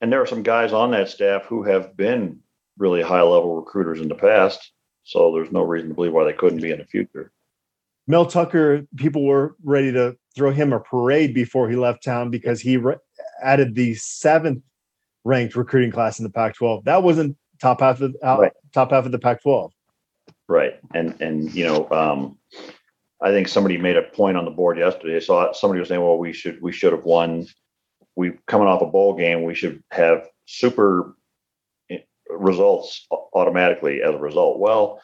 And 0.00 0.12
there 0.12 0.22
are 0.22 0.26
some 0.26 0.44
guys 0.44 0.72
on 0.72 0.92
that 0.92 1.08
staff 1.08 1.46
who 1.46 1.64
have 1.64 1.96
been 1.96 2.38
really 2.78 3.02
high 3.02 3.22
level 3.22 3.56
recruiters 3.56 4.00
in 4.00 4.06
the 4.06 4.14
past, 4.14 4.70
so 5.02 5.32
there's 5.34 5.50
no 5.50 5.62
reason 5.62 5.88
to 5.88 5.96
believe 5.96 6.12
why 6.12 6.22
they 6.22 6.32
couldn't 6.32 6.62
be 6.62 6.70
in 6.70 6.78
the 6.78 6.84
future. 6.84 7.32
Mel 8.06 8.26
Tucker, 8.26 8.86
people 8.96 9.24
were 9.24 9.56
ready 9.64 9.92
to 9.92 10.16
throw 10.34 10.52
him 10.52 10.72
a 10.72 10.80
parade 10.80 11.34
before 11.34 11.68
he 11.68 11.76
left 11.76 12.04
town 12.04 12.30
because 12.30 12.60
he 12.60 12.76
re- 12.76 12.96
added 13.42 13.74
the 13.74 13.94
seventh 13.94 14.62
ranked 15.24 15.56
recruiting 15.56 15.90
class 15.90 16.18
in 16.18 16.22
the 16.22 16.30
Pac-12. 16.30 16.84
That 16.84 17.02
wasn't 17.02 17.36
top 17.60 17.80
half 17.80 18.00
of 18.00 18.14
uh, 18.24 18.36
right. 18.38 18.52
top 18.72 18.90
half 18.90 19.06
of 19.06 19.12
the 19.12 19.18
Pac-12. 19.18 19.70
Right, 20.48 20.78
and 20.94 21.20
and 21.20 21.52
you 21.52 21.64
know, 21.64 21.90
um, 21.90 22.38
I 23.20 23.30
think 23.30 23.48
somebody 23.48 23.78
made 23.78 23.96
a 23.96 24.02
point 24.02 24.36
on 24.36 24.44
the 24.44 24.50
board 24.50 24.78
yesterday. 24.78 25.16
I 25.16 25.20
saw 25.20 25.52
somebody 25.52 25.80
was 25.80 25.88
saying, 25.88 26.00
"Well, 26.00 26.18
we 26.18 26.32
should 26.32 26.62
we 26.62 26.70
should 26.70 26.92
have 26.92 27.04
won. 27.04 27.46
We 28.14 28.32
coming 28.46 28.68
off 28.68 28.80
a 28.80 28.86
bowl 28.86 29.14
game, 29.14 29.42
we 29.42 29.54
should 29.54 29.82
have 29.90 30.28
super 30.46 31.16
eh, 31.90 31.98
results 32.30 33.06
automatically 33.34 34.02
as 34.02 34.14
a 34.14 34.18
result." 34.18 34.60
Well, 34.60 35.00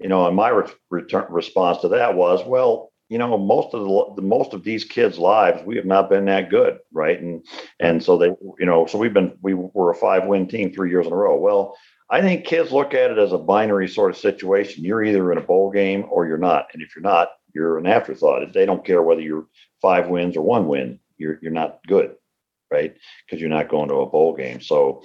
you 0.00 0.08
know, 0.08 0.26
and 0.26 0.34
my 0.34 0.48
re- 0.48 0.72
return 0.90 1.26
response 1.30 1.78
to 1.78 1.88
that 1.88 2.14
was, 2.14 2.44
well, 2.46 2.90
you 3.10 3.18
know, 3.18 3.36
most 3.36 3.74
of 3.74 3.82
the, 3.82 4.14
the, 4.16 4.26
most 4.26 4.54
of 4.54 4.62
these 4.62 4.84
kids' 4.84 5.18
lives, 5.18 5.62
we 5.66 5.76
have 5.76 5.84
not 5.84 6.08
been 6.08 6.24
that 6.26 6.48
good, 6.48 6.78
right? 6.92 7.20
And 7.20 7.44
and 7.80 8.02
so 8.02 8.16
they, 8.16 8.28
you 8.58 8.66
know, 8.66 8.86
so 8.86 8.98
we've 8.98 9.12
been 9.12 9.36
we 9.42 9.54
were 9.54 9.90
a 9.90 9.96
five 9.96 10.26
win 10.26 10.46
team 10.46 10.72
three 10.72 10.90
years 10.90 11.06
in 11.06 11.12
a 11.12 11.16
row. 11.16 11.36
Well, 11.36 11.76
I 12.08 12.20
think 12.22 12.44
kids 12.44 12.72
look 12.72 12.94
at 12.94 13.10
it 13.10 13.18
as 13.18 13.32
a 13.32 13.38
binary 13.38 13.88
sort 13.88 14.10
of 14.10 14.16
situation. 14.16 14.84
You're 14.84 15.04
either 15.04 15.32
in 15.32 15.38
a 15.38 15.42
bowl 15.42 15.70
game 15.70 16.06
or 16.08 16.26
you're 16.26 16.38
not, 16.38 16.68
and 16.72 16.82
if 16.82 16.94
you're 16.94 17.02
not, 17.02 17.30
you're 17.52 17.78
an 17.78 17.86
afterthought. 17.86 18.52
They 18.52 18.64
don't 18.64 18.84
care 18.84 19.02
whether 19.02 19.20
you're 19.20 19.46
five 19.82 20.08
wins 20.08 20.36
or 20.36 20.42
one 20.42 20.68
win. 20.68 21.00
You're 21.18 21.40
you're 21.42 21.52
not 21.52 21.80
good, 21.88 22.14
right? 22.70 22.94
Because 23.26 23.40
you're 23.40 23.50
not 23.50 23.68
going 23.68 23.88
to 23.88 23.96
a 23.96 24.06
bowl 24.06 24.36
game. 24.36 24.60
So 24.60 25.02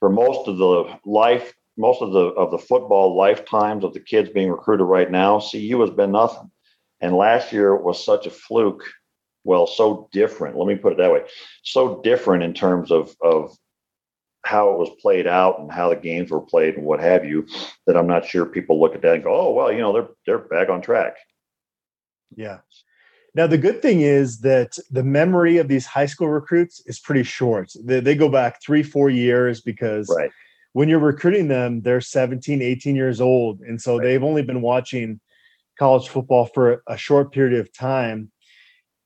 for 0.00 0.10
most 0.10 0.48
of 0.48 0.58
the 0.58 0.98
life 1.06 1.54
most 1.76 2.02
of 2.02 2.12
the 2.12 2.26
of 2.34 2.50
the 2.50 2.58
football 2.58 3.16
lifetimes 3.16 3.84
of 3.84 3.94
the 3.94 4.00
kids 4.00 4.30
being 4.30 4.50
recruited 4.50 4.86
right 4.86 5.10
now, 5.10 5.40
CU 5.40 5.80
has 5.80 5.90
been 5.90 6.12
nothing. 6.12 6.50
And 7.00 7.16
last 7.16 7.52
year 7.52 7.74
was 7.74 8.04
such 8.04 8.26
a 8.26 8.30
fluke. 8.30 8.84
Well, 9.44 9.66
so 9.66 10.08
different. 10.12 10.56
Let 10.56 10.68
me 10.68 10.76
put 10.76 10.92
it 10.92 10.98
that 10.98 11.12
way. 11.12 11.22
So 11.64 12.00
different 12.02 12.44
in 12.44 12.54
terms 12.54 12.90
of 12.92 13.14
of 13.20 13.56
how 14.44 14.72
it 14.72 14.78
was 14.78 14.90
played 15.00 15.26
out 15.26 15.60
and 15.60 15.70
how 15.70 15.88
the 15.88 15.96
games 15.96 16.30
were 16.30 16.40
played 16.40 16.74
and 16.74 16.84
what 16.84 17.00
have 17.00 17.24
you, 17.24 17.46
that 17.86 17.96
I'm 17.96 18.08
not 18.08 18.26
sure 18.26 18.44
people 18.44 18.80
look 18.80 18.94
at 18.94 19.02
that 19.02 19.14
and 19.14 19.24
go, 19.24 19.34
oh 19.34 19.52
well, 19.52 19.72
you 19.72 19.78
know, 19.78 19.92
they're 19.92 20.08
they're 20.26 20.38
back 20.38 20.68
on 20.68 20.82
track. 20.82 21.16
Yeah. 22.36 22.58
Now 23.34 23.46
the 23.46 23.58
good 23.58 23.80
thing 23.80 24.02
is 24.02 24.40
that 24.40 24.76
the 24.90 25.02
memory 25.02 25.56
of 25.56 25.68
these 25.68 25.86
high 25.86 26.06
school 26.06 26.28
recruits 26.28 26.82
is 26.86 27.00
pretty 27.00 27.22
short. 27.22 27.72
They, 27.82 28.00
they 28.00 28.14
go 28.14 28.28
back 28.28 28.62
three, 28.62 28.82
four 28.82 29.08
years 29.08 29.62
because 29.62 30.14
right 30.14 30.30
when 30.72 30.88
you're 30.88 30.98
recruiting 30.98 31.48
them, 31.48 31.82
they're 31.82 32.00
17, 32.00 32.62
18 32.62 32.96
years 32.96 33.20
old. 33.20 33.60
And 33.60 33.80
so 33.80 33.98
right. 33.98 34.04
they've 34.04 34.22
only 34.22 34.42
been 34.42 34.62
watching 34.62 35.20
college 35.78 36.08
football 36.08 36.46
for 36.46 36.82
a 36.86 36.96
short 36.96 37.32
period 37.32 37.58
of 37.58 37.72
time. 37.72 38.30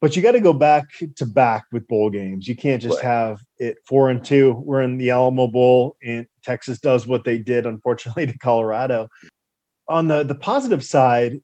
But 0.01 0.15
you 0.15 0.23
got 0.23 0.33
to 0.33 0.41
go 0.41 0.53
back 0.53 0.85
to 1.17 1.27
back 1.27 1.65
with 1.73 1.89
bowl 1.89 2.11
games. 2.11 2.47
You 2.47 2.55
can't 2.55 2.83
just 2.83 2.97
right. 2.97 3.05
have 3.05 3.41
it 3.59 3.79
four 3.89 4.11
and 4.11 4.23
two. 4.25 4.53
We're 4.65 4.83
in 4.83 4.99
the 4.99 5.11
Alamo 5.11 5.47
Bowl, 5.47 5.97
and 6.05 6.27
Texas 6.45 6.79
does 6.79 7.07
what 7.07 7.25
they 7.25 7.39
did, 7.39 7.65
unfortunately, 7.65 8.27
to 8.27 8.39
Colorado. 8.39 9.09
On 9.89 10.07
the 10.07 10.23
the 10.23 10.35
positive 10.35 10.85
side, 10.85 11.41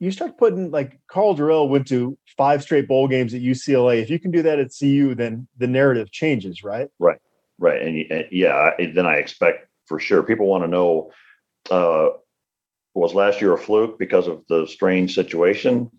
you 0.00 0.10
start 0.10 0.36
putting 0.36 0.70
like 0.70 1.00
Karl 1.08 1.34
Dorrell 1.34 1.68
went 1.68 1.86
to 1.88 2.18
five 2.36 2.62
straight 2.62 2.86
bowl 2.86 3.08
games 3.08 3.32
at 3.32 3.40
UCLA. 3.40 4.02
If 4.02 4.10
you 4.10 4.20
can 4.20 4.30
do 4.30 4.42
that 4.42 4.58
at 4.58 4.70
CU, 4.78 5.14
then 5.14 5.48
the 5.56 5.66
narrative 5.66 6.12
changes, 6.12 6.62
right? 6.62 6.88
Right. 6.98 7.18
Right. 7.58 7.80
And, 7.80 8.10
and 8.10 8.26
yeah, 8.30 8.70
then 8.78 9.06
I 9.06 9.16
expect 9.16 9.68
for 9.86 9.98
sure 9.98 10.22
people 10.22 10.46
want 10.46 10.64
to 10.64 10.68
know 10.68 11.12
uh, 11.70 12.08
was 12.94 13.14
last 13.14 13.40
year 13.40 13.52
a 13.52 13.58
fluke 13.58 13.98
because 13.98 14.26
of 14.26 14.42
the 14.48 14.66
strange 14.66 15.14
situation 15.14 15.90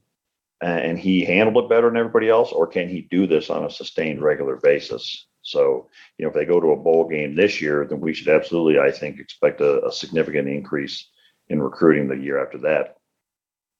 and 0.62 0.98
he 0.98 1.24
handled 1.24 1.63
it 1.63 1.70
better 1.70 1.89
than 1.89 1.98
everybody 1.98 2.30
else, 2.30 2.52
or 2.52 2.68
can 2.68 2.88
he 2.88 3.02
do 3.02 3.28
this 3.28 3.50
on 3.50 3.65
a 3.65 3.70
sustained 3.70 4.22
regular 4.22 4.56
basis? 4.58 5.28
So, 5.41 5.89
you 6.18 6.26
know, 6.26 6.30
if 6.30 6.36
they 6.36 6.46
go 6.46 6.60
to 6.60 6.72
a 6.72 6.78
bowl 6.78 7.08
game 7.08 7.36
this 7.36 7.62
year, 7.62 7.86
then 7.88 8.00
we 8.00 8.13
should 8.13 8.30
absolutely, 8.30 8.80
I 8.80 8.91
think, 8.91 9.20
expect 9.20 9.62
a, 9.62 9.86
a 9.86 9.91
significant 9.91 10.48
increase 10.48 11.08
in 11.50 11.62
recruiting 11.62 12.08
the 12.08 12.15
year 12.15 12.44
after 12.44 12.58
that. 12.60 12.96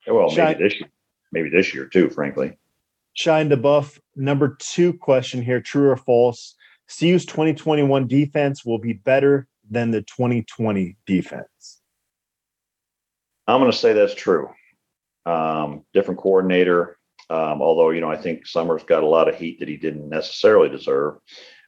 Well, 0.08 0.30
maybe 0.36 0.62
this 0.62 0.80
year, 0.80 0.90
maybe 1.32 1.50
this 1.50 1.74
year 1.74 1.88
too, 1.88 2.10
frankly. 2.10 2.58
Cheyenne 3.14 3.50
DeBuff, 3.50 3.98
number 4.16 4.56
two 4.60 4.94
question 4.94 5.42
here: 5.42 5.62
True 5.62 5.90
or 5.90 5.98
false? 5.98 6.56
CU's 6.88 7.26
2021 7.26 8.08
defense 8.08 8.64
will 8.64 8.78
be 8.78 8.94
better 8.94 9.48
than 9.70 9.92
the 9.92 10.02
2020 10.02 10.98
defense? 11.06 11.82
I'm 13.48 13.60
going 13.60 13.72
to 13.72 13.78
say 13.78 13.94
that's 13.94 14.16
true. 14.16 14.50
Um, 15.26 15.84
different 15.94 16.20
coordinator, 16.20 16.98
um, 17.30 17.62
although 17.62 17.90
you 17.90 18.02
know 18.02 18.12
I 18.12 18.18
think 18.18 18.46
Summers 18.46 18.84
got 18.84 19.04
a 19.04 19.08
lot 19.08 19.28
of 19.28 19.36
heat 19.36 19.60
that 19.60 19.68
he 19.68 19.78
didn't 19.78 20.10
necessarily 20.10 20.70
deserve, 20.70 21.16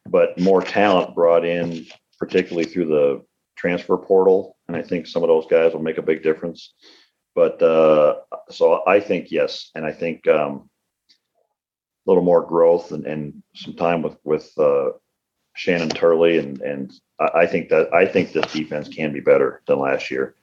but 0.08 0.40
more 0.40 0.62
talent 0.62 1.16
brought 1.16 1.46
in, 1.46 1.88
particularly 2.20 2.70
through 2.70 2.86
the 2.86 3.26
transfer 3.56 3.98
portal, 3.98 4.58
and 4.68 4.78
I 4.78 4.84
think 4.84 5.08
some 5.08 5.24
of 5.24 5.30
those 5.30 5.48
guys 5.48 5.74
will 5.74 5.82
make 5.82 5.98
a 5.98 6.04
big 6.04 6.22
difference. 6.22 6.74
But 7.34 7.62
uh, 7.62 8.18
so 8.50 8.84
I 8.88 9.00
think 9.00 9.32
yes, 9.32 9.72
and 9.74 9.86
I 9.86 9.92
think 9.92 10.28
um, 10.28 10.70
a 11.10 12.10
little 12.10 12.24
more 12.24 12.46
growth 12.46 12.92
and, 12.92 13.06
and 13.06 13.44
some 13.56 13.74
time 13.74 14.02
with 14.02 14.18
with 14.24 14.52
uh, 14.58 14.90
Shannon 15.58 15.90
Turley, 15.90 16.38
and 16.38 16.62
and 16.62 16.94
I 17.20 17.48
think 17.48 17.70
that 17.70 17.94
I 17.94 18.06
think 18.06 18.32
this 18.32 18.54
defense 18.54 18.88
can 18.88 19.12
be 19.12 19.20
better 19.20 19.62
than 19.66 19.80
last 19.80 20.12
year, 20.12 20.36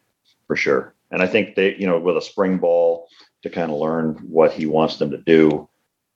for 0.46 0.56
sure. 0.56 0.94
And 1.10 1.22
I 1.22 1.26
think 1.26 1.54
they, 1.54 1.76
you 1.76 1.86
know, 1.86 2.00
with 2.00 2.16
a 2.16 2.22
spring 2.22 2.58
ball 2.58 3.06
to 3.42 3.50
kind 3.50 3.70
of 3.70 3.78
learn 3.78 4.14
what 4.28 4.52
he 4.52 4.66
wants 4.66 4.96
them 4.96 5.10
to 5.10 5.18
do, 5.18 5.68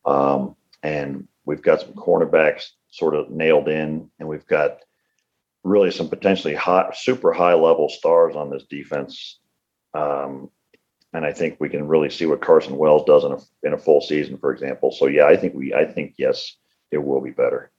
um, 0.04 0.56
and 0.82 1.28
we've 1.44 1.62
got 1.62 1.80
some 1.80 1.92
cornerbacks 1.92 2.70
sort 2.90 3.14
of 3.14 3.30
nailed 3.30 3.68
in, 3.68 4.10
and 4.18 4.28
we've 4.28 4.46
got 4.46 4.80
really 5.62 5.92
some 5.92 6.08
potentially 6.08 6.54
hot, 6.54 6.96
super 6.96 7.32
high 7.32 7.54
level 7.54 7.88
stars 7.88 8.34
on 8.34 8.50
this 8.50 8.64
defense. 8.64 9.38
Um, 9.94 10.50
and 11.12 11.24
I 11.24 11.32
think 11.32 11.58
we 11.58 11.68
can 11.68 11.86
really 11.86 12.10
see 12.10 12.26
what 12.26 12.42
Carson 12.42 12.76
Wells 12.76 13.04
does 13.06 13.24
in 13.24 13.32
a 13.32 13.38
in 13.62 13.72
a 13.74 13.78
full 13.78 14.00
season, 14.00 14.38
for 14.38 14.52
example. 14.52 14.90
So 14.90 15.06
yeah, 15.06 15.26
I 15.26 15.36
think 15.36 15.54
we, 15.54 15.72
I 15.72 15.84
think 15.84 16.14
yes, 16.18 16.56
it 16.90 16.98
will 16.98 17.20
be 17.20 17.30
better. 17.30 17.70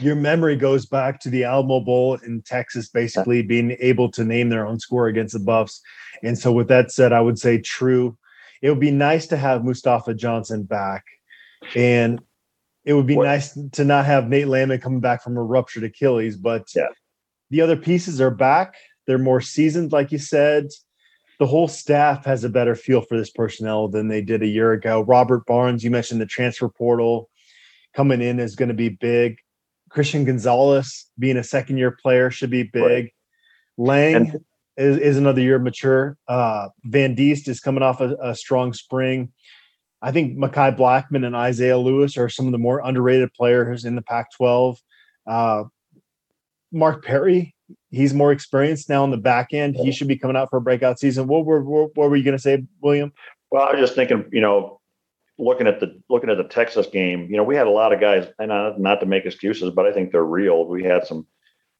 Your 0.00 0.14
memory 0.14 0.56
goes 0.56 0.86
back 0.86 1.20
to 1.20 1.30
the 1.30 1.44
Alamo 1.44 1.80
Bowl 1.80 2.14
in 2.14 2.42
Texas, 2.42 2.88
basically 2.88 3.42
being 3.42 3.76
able 3.80 4.10
to 4.12 4.24
name 4.24 4.48
their 4.48 4.66
own 4.66 4.78
score 4.78 5.06
against 5.06 5.34
the 5.34 5.40
Buffs. 5.40 5.80
And 6.22 6.38
so, 6.38 6.52
with 6.52 6.68
that 6.68 6.90
said, 6.90 7.12
I 7.12 7.20
would 7.20 7.38
say 7.38 7.58
true. 7.58 8.16
It 8.62 8.70
would 8.70 8.80
be 8.80 8.90
nice 8.90 9.26
to 9.28 9.36
have 9.36 9.64
Mustafa 9.64 10.14
Johnson 10.14 10.62
back, 10.62 11.04
and 11.74 12.20
it 12.84 12.94
would 12.94 13.06
be 13.06 13.16
what? 13.16 13.24
nice 13.24 13.58
to 13.72 13.84
not 13.84 14.06
have 14.06 14.28
Nate 14.28 14.48
Landman 14.48 14.80
coming 14.80 15.00
back 15.00 15.22
from 15.22 15.36
a 15.36 15.42
ruptured 15.42 15.84
Achilles. 15.84 16.36
But 16.36 16.68
yeah. 16.74 16.86
the 17.50 17.60
other 17.60 17.76
pieces 17.76 18.20
are 18.20 18.30
back. 18.30 18.74
They're 19.06 19.18
more 19.18 19.40
seasoned, 19.40 19.92
like 19.92 20.12
you 20.12 20.18
said. 20.18 20.68
The 21.38 21.46
whole 21.46 21.66
staff 21.66 22.24
has 22.24 22.44
a 22.44 22.48
better 22.48 22.76
feel 22.76 23.00
for 23.00 23.16
this 23.16 23.30
personnel 23.30 23.88
than 23.88 24.06
they 24.06 24.22
did 24.22 24.42
a 24.42 24.46
year 24.46 24.72
ago. 24.72 25.00
Robert 25.00 25.44
Barnes, 25.44 25.82
you 25.82 25.90
mentioned 25.90 26.20
the 26.20 26.26
transfer 26.26 26.68
portal 26.68 27.28
coming 27.94 28.22
in 28.22 28.38
is 28.38 28.54
going 28.54 28.68
to 28.68 28.74
be 28.74 28.90
big. 28.90 29.38
Christian 29.92 30.24
Gonzalez 30.24 31.06
being 31.18 31.36
a 31.36 31.44
second 31.44 31.76
year 31.76 31.90
player 31.90 32.30
should 32.30 32.50
be 32.50 32.62
big. 32.62 32.82
Right. 32.82 33.12
Lang 33.76 34.14
and, 34.14 34.44
is, 34.76 34.96
is 34.98 35.16
another 35.18 35.42
year 35.42 35.58
mature. 35.58 36.16
Uh, 36.26 36.68
Van 36.84 37.14
Diest 37.14 37.46
is 37.48 37.60
coming 37.60 37.82
off 37.82 38.00
a, 38.00 38.16
a 38.22 38.34
strong 38.34 38.72
spring. 38.72 39.32
I 40.00 40.10
think 40.10 40.36
Mekhi 40.36 40.76
Blackmon 40.76 41.26
and 41.26 41.36
Isaiah 41.36 41.78
Lewis 41.78 42.16
are 42.16 42.28
some 42.28 42.46
of 42.46 42.52
the 42.52 42.58
more 42.58 42.80
underrated 42.82 43.32
players 43.34 43.84
in 43.84 43.94
the 43.94 44.02
Pac 44.02 44.32
12. 44.32 44.78
Uh, 45.26 45.64
Mark 46.72 47.04
Perry, 47.04 47.54
he's 47.90 48.14
more 48.14 48.32
experienced 48.32 48.88
now 48.88 49.02
on 49.02 49.10
the 49.10 49.18
back 49.18 49.52
end. 49.52 49.76
He 49.76 49.92
should 49.92 50.08
be 50.08 50.16
coming 50.16 50.36
out 50.36 50.48
for 50.50 50.56
a 50.56 50.62
breakout 50.62 50.98
season. 50.98 51.28
What 51.28 51.44
were, 51.44 51.62
what 51.62 51.94
were 51.94 52.16
you 52.16 52.24
going 52.24 52.36
to 52.36 52.42
say, 52.42 52.64
William? 52.80 53.12
Well, 53.50 53.62
I 53.62 53.72
was 53.72 53.80
just 53.80 53.94
thinking, 53.94 54.24
you 54.32 54.40
know, 54.40 54.80
looking 55.42 55.66
at 55.66 55.80
the 55.80 56.00
looking 56.08 56.30
at 56.30 56.36
the 56.36 56.44
Texas 56.44 56.86
game, 56.86 57.28
you 57.28 57.36
know, 57.36 57.42
we 57.42 57.56
had 57.56 57.66
a 57.66 57.70
lot 57.70 57.92
of 57.92 58.00
guys, 58.00 58.28
and 58.38 58.48
not, 58.48 58.80
not 58.80 59.00
to 59.00 59.06
make 59.06 59.26
excuses, 59.26 59.70
but 59.70 59.86
I 59.86 59.92
think 59.92 60.12
they're 60.12 60.24
real. 60.24 60.66
We 60.66 60.84
had 60.84 61.06
some 61.06 61.26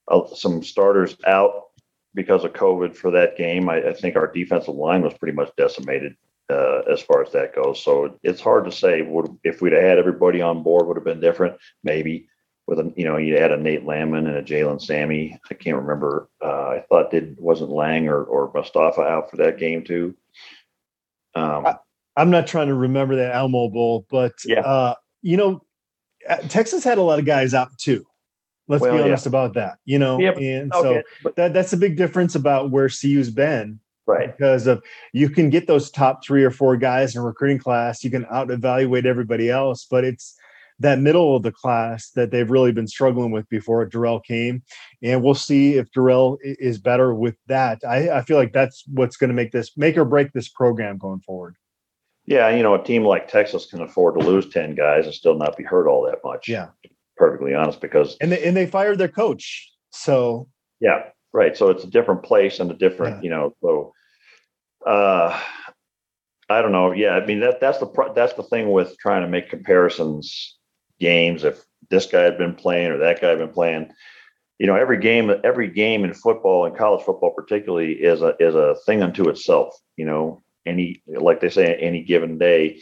uh, 0.08 0.26
some 0.34 0.62
starters 0.62 1.16
out 1.26 1.68
because 2.14 2.44
of 2.44 2.52
COVID 2.52 2.96
for 2.96 3.10
that 3.12 3.36
game. 3.36 3.68
I, 3.68 3.88
I 3.88 3.92
think 3.92 4.16
our 4.16 4.30
defensive 4.30 4.74
line 4.74 5.02
was 5.02 5.14
pretty 5.14 5.34
much 5.34 5.50
decimated 5.56 6.16
uh, 6.50 6.80
as 6.90 7.00
far 7.00 7.22
as 7.22 7.32
that 7.32 7.54
goes. 7.54 7.82
So 7.82 8.18
it's 8.22 8.40
hard 8.40 8.64
to 8.64 8.72
say. 8.72 9.02
Would 9.02 9.38
if 9.44 9.62
we'd 9.62 9.72
have 9.72 9.82
had 9.82 9.98
everybody 9.98 10.42
on 10.42 10.62
board, 10.62 10.86
would 10.86 10.96
have 10.96 11.04
been 11.04 11.20
different, 11.20 11.56
maybe. 11.84 12.28
With 12.66 12.78
a 12.78 12.92
you 12.96 13.04
know 13.04 13.16
you 13.16 13.36
had 13.36 13.52
a 13.52 13.56
Nate 13.56 13.84
Landman 13.84 14.26
and 14.26 14.36
a 14.36 14.42
Jalen 14.42 14.80
Sami. 14.80 15.38
I 15.50 15.54
can't 15.54 15.76
remember. 15.76 16.28
Uh, 16.42 16.68
I 16.68 16.84
thought 16.88 17.10
did 17.10 17.36
wasn't 17.38 17.70
Lang 17.70 18.08
or 18.08 18.22
or 18.22 18.52
Mustafa 18.54 19.02
out 19.02 19.30
for 19.30 19.36
that 19.38 19.58
game 19.58 19.82
too. 19.84 20.14
Um, 21.34 21.66
I'm 22.16 22.30
not 22.30 22.46
trying 22.46 22.68
to 22.68 22.74
remember 22.74 23.16
that 23.16 23.32
Alamo 23.34 23.68
Bowl, 23.68 24.06
but 24.10 24.32
yeah. 24.44 24.60
uh, 24.60 24.94
you 25.22 25.36
know, 25.36 25.62
uh, 26.28 26.36
Texas 26.48 26.84
had 26.84 26.98
a 26.98 27.02
lot 27.02 27.18
of 27.18 27.24
guys 27.24 27.54
out 27.54 27.68
too. 27.78 28.04
Let's 28.68 28.82
well, 28.82 28.96
be 28.96 29.02
honest 29.02 29.26
yeah. 29.26 29.30
about 29.30 29.54
that. 29.54 29.78
You 29.84 29.98
know, 29.98 30.18
yeah, 30.18 30.32
but, 30.32 30.42
and 30.42 30.72
okay. 30.72 31.02
so 31.22 31.32
that 31.36 31.52
that's 31.52 31.72
a 31.72 31.76
big 31.76 31.96
difference 31.96 32.34
about 32.34 32.70
where 32.70 32.88
CU's 32.88 33.30
been. 33.30 33.80
Right. 34.06 34.36
Because 34.36 34.66
of 34.66 34.82
you 35.12 35.30
can 35.30 35.48
get 35.48 35.66
those 35.66 35.90
top 35.90 36.24
three 36.24 36.42
or 36.44 36.50
four 36.50 36.76
guys 36.76 37.14
in 37.14 37.22
a 37.22 37.24
recruiting 37.24 37.58
class, 37.58 38.02
you 38.02 38.10
can 38.10 38.26
out 38.30 38.50
evaluate 38.50 39.06
everybody 39.06 39.48
else, 39.48 39.86
but 39.88 40.04
it's 40.04 40.36
that 40.80 40.98
middle 40.98 41.36
of 41.36 41.42
the 41.42 41.52
class 41.52 42.10
that 42.10 42.30
they've 42.30 42.50
really 42.50 42.72
been 42.72 42.88
struggling 42.88 43.30
with 43.30 43.48
before 43.48 43.88
Dorrell 43.88 44.22
came. 44.22 44.62
And 45.02 45.22
we'll 45.22 45.34
see 45.34 45.74
if 45.74 45.90
Dorrell 45.92 46.38
is 46.42 46.78
better 46.78 47.14
with 47.14 47.36
that. 47.46 47.80
I, 47.88 48.10
I 48.10 48.22
feel 48.22 48.36
like 48.36 48.52
that's 48.52 48.82
what's 48.88 49.16
going 49.16 49.28
to 49.28 49.34
make 49.34 49.52
this 49.52 49.76
make 49.76 49.96
or 49.96 50.04
break 50.04 50.32
this 50.32 50.48
program 50.48 50.98
going 50.98 51.20
forward. 51.20 51.56
Yeah, 52.26 52.50
you 52.50 52.62
know, 52.62 52.74
a 52.74 52.82
team 52.82 53.04
like 53.04 53.28
Texas 53.28 53.66
can 53.66 53.80
afford 53.80 54.18
to 54.18 54.26
lose 54.26 54.48
10 54.48 54.74
guys 54.74 55.06
and 55.06 55.14
still 55.14 55.36
not 55.36 55.56
be 55.56 55.64
hurt 55.64 55.88
all 55.88 56.04
that 56.06 56.18
much. 56.24 56.48
Yeah. 56.48 56.68
Perfectly 57.16 57.54
honest, 57.54 57.80
because 57.80 58.16
and 58.20 58.32
they 58.32 58.42
and 58.42 58.56
they 58.56 58.66
fired 58.66 58.98
their 58.98 59.08
coach. 59.08 59.70
So 59.90 60.48
yeah, 60.80 61.04
right. 61.32 61.56
So 61.56 61.68
it's 61.68 61.84
a 61.84 61.90
different 61.90 62.22
place 62.22 62.58
and 62.58 62.70
a 62.70 62.74
different, 62.74 63.16
yeah. 63.16 63.22
you 63.22 63.30
know, 63.30 63.54
so 63.60 63.92
uh 64.86 65.38
I 66.48 66.62
don't 66.62 66.72
know. 66.72 66.92
Yeah, 66.92 67.10
I 67.10 67.24
mean 67.24 67.40
that 67.40 67.60
that's 67.60 67.78
the 67.78 68.12
that's 68.14 68.32
the 68.34 68.42
thing 68.42 68.72
with 68.72 68.96
trying 68.98 69.22
to 69.22 69.28
make 69.28 69.50
comparisons 69.50 70.58
games. 71.00 71.44
If 71.44 71.62
this 71.90 72.06
guy 72.06 72.22
had 72.22 72.38
been 72.38 72.54
playing 72.54 72.90
or 72.90 72.98
that 72.98 73.20
guy 73.20 73.28
had 73.28 73.38
been 73.38 73.52
playing, 73.52 73.92
you 74.58 74.66
know, 74.66 74.74
every 74.74 74.98
game 74.98 75.30
every 75.44 75.68
game 75.68 76.04
in 76.04 76.14
football 76.14 76.64
and 76.64 76.76
college 76.76 77.04
football 77.04 77.32
particularly 77.34 77.92
is 77.92 78.22
a 78.22 78.34
is 78.40 78.54
a 78.54 78.76
thing 78.86 79.02
unto 79.02 79.28
itself. 79.28 79.74
You 79.96 80.06
know, 80.06 80.42
any 80.66 81.02
like 81.06 81.40
they 81.40 81.50
say 81.50 81.74
any 81.74 82.02
given 82.02 82.38
day 82.38 82.78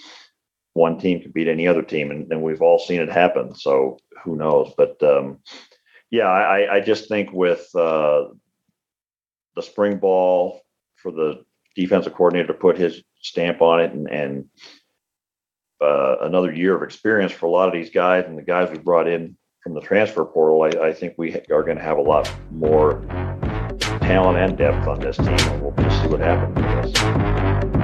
one 0.74 0.99
team 0.99 1.20
can 1.20 1.33
beat 1.33 1.49
any 1.49 1.66
other 1.66 1.83
team 1.83 2.11
and, 2.11 2.31
and 2.31 2.43
we've 2.43 2.62
all 2.62 2.78
seen 2.78 3.01
it 3.01 3.11
happen 3.11 3.55
so 3.55 3.99
who 4.24 4.37
knows? 4.37 4.72
But 4.76 5.03
um, 5.03 5.39
yeah 6.11 6.26
I, 6.26 6.76
I 6.76 6.81
just 6.81 7.09
think 7.09 7.33
with 7.33 7.68
uh, 7.74 8.26
the 9.57 9.62
spring 9.62 9.99
ball 9.99 10.61
for 10.97 11.11
the 11.12 11.45
defensive 11.74 12.14
coordinator 12.14 12.49
to 12.49 12.55
put 12.55 12.76
his 12.76 13.03
stamp 13.20 13.62
on 13.62 13.81
it 13.81 13.93
and, 13.93 14.09
and 14.11 14.45
uh, 15.81 16.16
another 16.22 16.53
year 16.53 16.76
of 16.76 16.83
experience 16.83 17.33
for 17.33 17.47
a 17.47 17.51
lot 17.51 17.68
of 17.68 17.74
these 17.74 17.91
guys 17.91 18.24
and 18.26 18.37
the 18.37 18.43
guys 18.43 18.70
we 18.70 18.78
brought 18.78 19.09
in 19.09 19.37
from 19.62 19.74
the 19.74 19.81
transfer 19.81 20.24
portal 20.24 20.62
I, 20.62 20.89
I 20.89 20.93
think 20.93 21.14
we 21.16 21.35
are 21.51 21.62
going 21.62 21.78
to 21.78 21.83
have 21.83 21.99
a 21.99 22.03
lot 22.03 22.31
more 22.51 23.03
talent 24.11 24.37
and 24.39 24.59
depth 24.59 24.89
on 24.89 24.99
this 24.99 25.17
team 25.19 25.29
and 25.29 25.63
we'll 25.63 25.71
just 25.85 26.03
see 26.03 26.09
what 26.09 26.19
happens 26.19 27.80